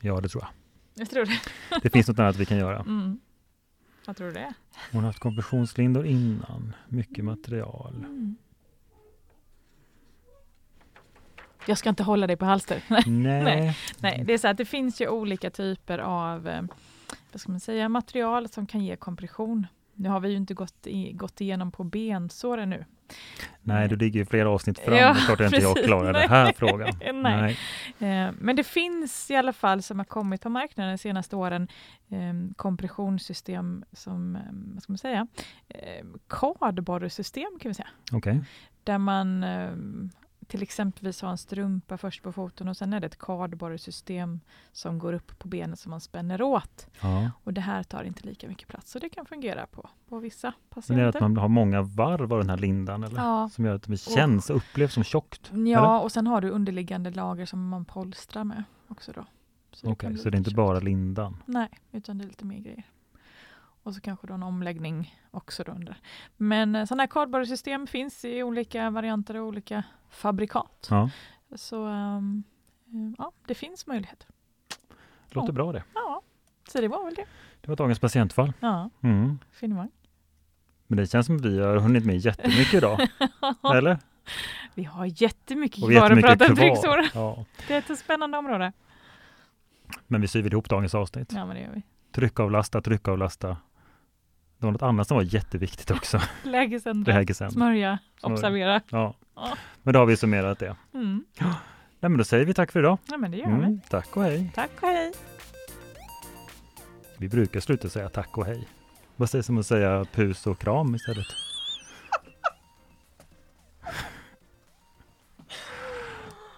Ja, 0.00 0.20
det 0.20 0.28
tror 0.28 0.42
jag. 0.42 0.50
Jag 0.94 1.10
tror 1.10 1.24
det. 1.24 1.40
Det 1.82 1.90
finns 1.90 2.08
något 2.08 2.18
annat 2.18 2.36
vi 2.36 2.46
kan 2.46 2.58
göra. 2.58 2.80
Mm. 2.80 3.20
Vad 4.06 4.16
tror 4.16 4.26
du 4.26 4.32
det 4.32 4.40
är? 4.40 4.54
Hon 4.92 5.00
har 5.00 5.06
haft 5.06 5.18
kompressionslindor 5.18 6.06
innan, 6.06 6.74
mycket 6.88 7.24
material. 7.24 7.94
Mm. 7.94 8.36
Jag 11.66 11.78
ska 11.78 11.88
inte 11.88 12.02
hålla 12.02 12.26
dig 12.26 12.36
på 12.36 12.44
halster. 12.44 12.82
Nej. 13.06 13.76
Nej, 13.98 14.22
det 14.26 14.32
är 14.32 14.38
så 14.38 14.48
att 14.48 14.56
det 14.56 14.64
finns 14.64 15.00
ju 15.00 15.08
olika 15.08 15.50
typer 15.50 15.98
av 15.98 16.48
eh, 16.48 16.62
vad 17.32 17.40
ska 17.40 17.50
man 17.50 17.60
säga, 17.60 17.88
material 17.88 18.48
som 18.48 18.66
kan 18.66 18.84
ge 18.84 18.96
kompression. 18.96 19.66
Nu 19.94 20.08
har 20.08 20.20
vi 20.20 20.28
ju 20.28 20.36
inte 20.36 20.54
gått, 20.54 20.86
i, 20.86 21.12
gått 21.12 21.40
igenom 21.40 21.72
på 21.72 21.84
bensår 21.84 22.58
ännu. 22.58 22.84
Nej, 23.62 23.88
du 23.88 23.96
ligger 23.96 24.20
ju 24.20 24.26
flera 24.26 24.50
avsnitt 24.50 24.78
fram. 24.78 24.94
Ja, 24.94 25.12
det 25.12 25.20
är 25.20 25.24
klart 25.24 25.40
att 25.40 25.52
inte 25.52 25.66
jag 25.66 25.84
klarar 25.84 26.12
den 26.12 26.12
Nej. 26.12 26.28
här 26.28 26.52
frågan. 26.52 26.88
Nej. 27.22 27.58
Eh, 27.98 28.32
Men 28.38 28.56
det 28.56 28.64
finns 28.64 29.30
i 29.30 29.36
alla 29.36 29.52
fall 29.52 29.82
som 29.82 29.98
har 29.98 30.04
kommit 30.04 30.40
på 30.40 30.48
marknaden 30.48 30.92
de 30.92 30.98
senaste 30.98 31.36
åren 31.36 31.68
eh, 32.08 32.54
kompressionssystem 32.56 33.84
som, 33.92 34.36
eh, 34.36 34.42
vad 34.52 34.82
ska 34.82 34.92
man 34.92 34.98
säga, 34.98 35.26
eh, 35.68 36.04
kardborresystem 36.28 37.58
kan 37.60 37.70
vi 37.70 37.74
säga. 37.74 37.88
Okej. 38.12 38.40
Där 38.84 38.98
man 38.98 39.44
till 40.44 40.62
exempelvis 40.62 41.22
har 41.22 41.30
en 41.30 41.38
strumpa 41.38 41.98
först 41.98 42.22
på 42.22 42.32
foten 42.32 42.68
och 42.68 42.76
sen 42.76 42.92
är 42.92 43.00
det 43.00 43.06
ett 43.06 43.18
kardborresystem 43.18 44.40
som 44.72 44.98
går 44.98 45.12
upp 45.12 45.38
på 45.38 45.48
benet 45.48 45.78
som 45.78 45.90
man 45.90 46.00
spänner 46.00 46.42
åt. 46.42 46.86
Ja. 47.02 47.30
Och 47.44 47.52
det 47.52 47.60
här 47.60 47.82
tar 47.82 48.04
inte 48.04 48.22
lika 48.26 48.48
mycket 48.48 48.68
plats 48.68 48.90
så 48.90 48.98
det 48.98 49.08
kan 49.08 49.26
fungera 49.26 49.66
på, 49.66 49.88
på 50.08 50.18
vissa 50.18 50.52
Men 50.86 50.98
är 50.98 51.02
det 51.02 51.08
att 51.08 51.14
patienter. 51.14 51.20
man 51.20 51.36
har 51.36 51.48
många 51.48 51.82
varv 51.82 52.32
av 52.32 52.38
den 52.38 52.50
här 52.50 52.56
lindan 52.58 53.04
eller? 53.04 53.16
Ja. 53.16 53.48
Som 53.52 53.64
gör 53.64 53.74
att 53.74 53.82
det 53.82 53.96
känns 53.96 54.50
och 54.50 54.56
upplevs 54.56 54.92
som 54.94 55.04
tjockt? 55.04 55.50
Ja, 55.66 56.00
och 56.00 56.12
sen 56.12 56.26
har 56.26 56.40
du 56.40 56.50
underliggande 56.50 57.10
lager 57.10 57.46
som 57.46 57.68
man 57.68 57.84
polstrar 57.84 58.44
med 58.44 58.64
också 58.88 59.12
då. 59.12 59.24
Så 59.72 59.86
Okej, 59.86 59.96
kan 59.96 60.12
bli 60.12 60.22
så 60.22 60.30
det 60.30 60.36
är 60.36 60.38
inte 60.38 60.50
lite 60.50 60.56
bara 60.56 60.76
tjockt. 60.76 60.84
lindan? 60.84 61.36
Nej, 61.46 61.68
utan 61.92 62.18
det 62.18 62.24
är 62.24 62.28
lite 62.28 62.44
mer 62.44 62.58
grejer. 62.58 62.84
Och 63.86 63.94
så 63.94 64.00
kanske 64.00 64.26
då 64.26 64.34
en 64.34 64.42
omläggning 64.42 65.14
också 65.30 65.64
då 65.64 65.72
under. 65.72 65.96
Men 66.36 66.74
eh, 66.76 66.84
sådana 66.84 67.02
här 67.02 67.08
kardborresystem 67.08 67.86
finns 67.86 68.24
i 68.24 68.42
olika 68.42 68.90
varianter 68.90 69.36
och 69.36 69.46
olika 69.46 69.82
fabrikat. 70.10 70.86
Ja, 70.90 71.10
Så 71.54 71.88
eh, 71.88 72.20
ja, 73.18 73.32
det 73.46 73.54
finns 73.54 73.86
möjligheter. 73.86 74.28
det 75.28 75.34
låter 75.34 75.48
Ja. 75.48 75.52
bra 75.52 75.72
det. 75.72 75.84
Ja, 75.94 76.22
så 76.68 76.80
det 76.80 76.88
var 76.88 77.04
väl 77.04 77.14
det. 77.14 77.24
Det 77.60 77.68
var 77.68 77.76
dagens 77.76 77.98
patientfall. 78.00 78.52
Ja, 78.60 78.90
Mm. 79.02 79.38
finemang. 79.52 79.90
Men 80.86 80.96
det 80.96 81.06
känns 81.06 81.26
som 81.26 81.36
att 81.36 81.44
vi 81.44 81.60
har 81.60 81.76
hunnit 81.76 82.04
med 82.04 82.16
jättemycket 82.16 82.74
idag. 82.74 83.08
Eller? 83.74 83.98
Vi 84.74 84.84
har 84.84 85.22
jättemycket 85.22 85.82
Och 85.84 85.90
kvar 85.90 86.10
att 86.10 86.20
prata 86.20 86.46
om 86.50 86.56
trycksår. 86.56 87.00
Ja. 87.14 87.44
Det 87.68 87.74
är 87.74 87.78
ett 87.92 87.98
spännande 87.98 88.38
område. 88.38 88.72
Men 90.06 90.20
vi 90.20 90.28
syr 90.28 90.52
ihop 90.52 90.68
dagens 90.68 90.94
avsnitt. 90.94 91.32
Ja, 91.32 91.46
men 91.46 91.56
det 91.56 91.62
gör 91.62 91.72
vi. 91.74 91.82
Tryckavlasta, 92.12 92.80
tryckavlasta. 92.80 93.56
Det 94.58 94.66
var 94.66 94.72
något 94.72 94.82
annat 94.82 95.08
som 95.08 95.16
var 95.16 95.24
jätteviktigt 95.24 95.90
också. 95.90 96.20
Lägesändra, 96.42 97.12
smörja, 97.24 97.50
Smörja. 97.50 97.98
observera. 98.22 98.80
Ja. 98.90 99.14
Ja. 99.36 99.56
Men 99.82 99.94
då 99.94 100.00
har 100.00 100.06
vi 100.06 100.16
summerat 100.16 100.58
det. 100.58 100.76
Mm. 100.94 101.24
Nej, 102.00 102.10
men 102.10 102.16
då 102.18 102.24
säger 102.24 102.44
vi 102.44 102.54
tack 102.54 102.72
för 102.72 102.80
idag. 102.80 102.98
Ja, 103.10 103.16
men 103.16 103.30
det 103.30 103.36
gör 103.36 103.46
vi. 103.46 103.52
Mm, 103.52 103.80
tack 103.88 104.16
och 104.16 104.22
hej. 104.22 104.50
Tack 104.54 104.70
och 104.82 104.88
hej. 104.88 105.12
Vi 107.18 107.28
brukar 107.28 107.60
sluta 107.60 107.88
säga 107.88 108.08
tack 108.08 108.38
och 108.38 108.46
hej. 108.46 108.68
Vad 109.16 109.30
sägs 109.30 109.48
om 109.48 109.58
att 109.58 109.66
säga 109.66 110.04
pus 110.12 110.46
och 110.46 110.58
kram 110.58 110.94
istället? 110.94 111.26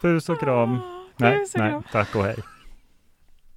Pus 0.03 0.29
och 0.29 0.41
kram. 0.41 0.79
Nej, 1.17 1.41
och 1.43 1.49
nej, 1.57 1.71
kram. 1.71 1.83
tack 1.93 2.15
och 2.17 2.25
hej. 2.25 2.37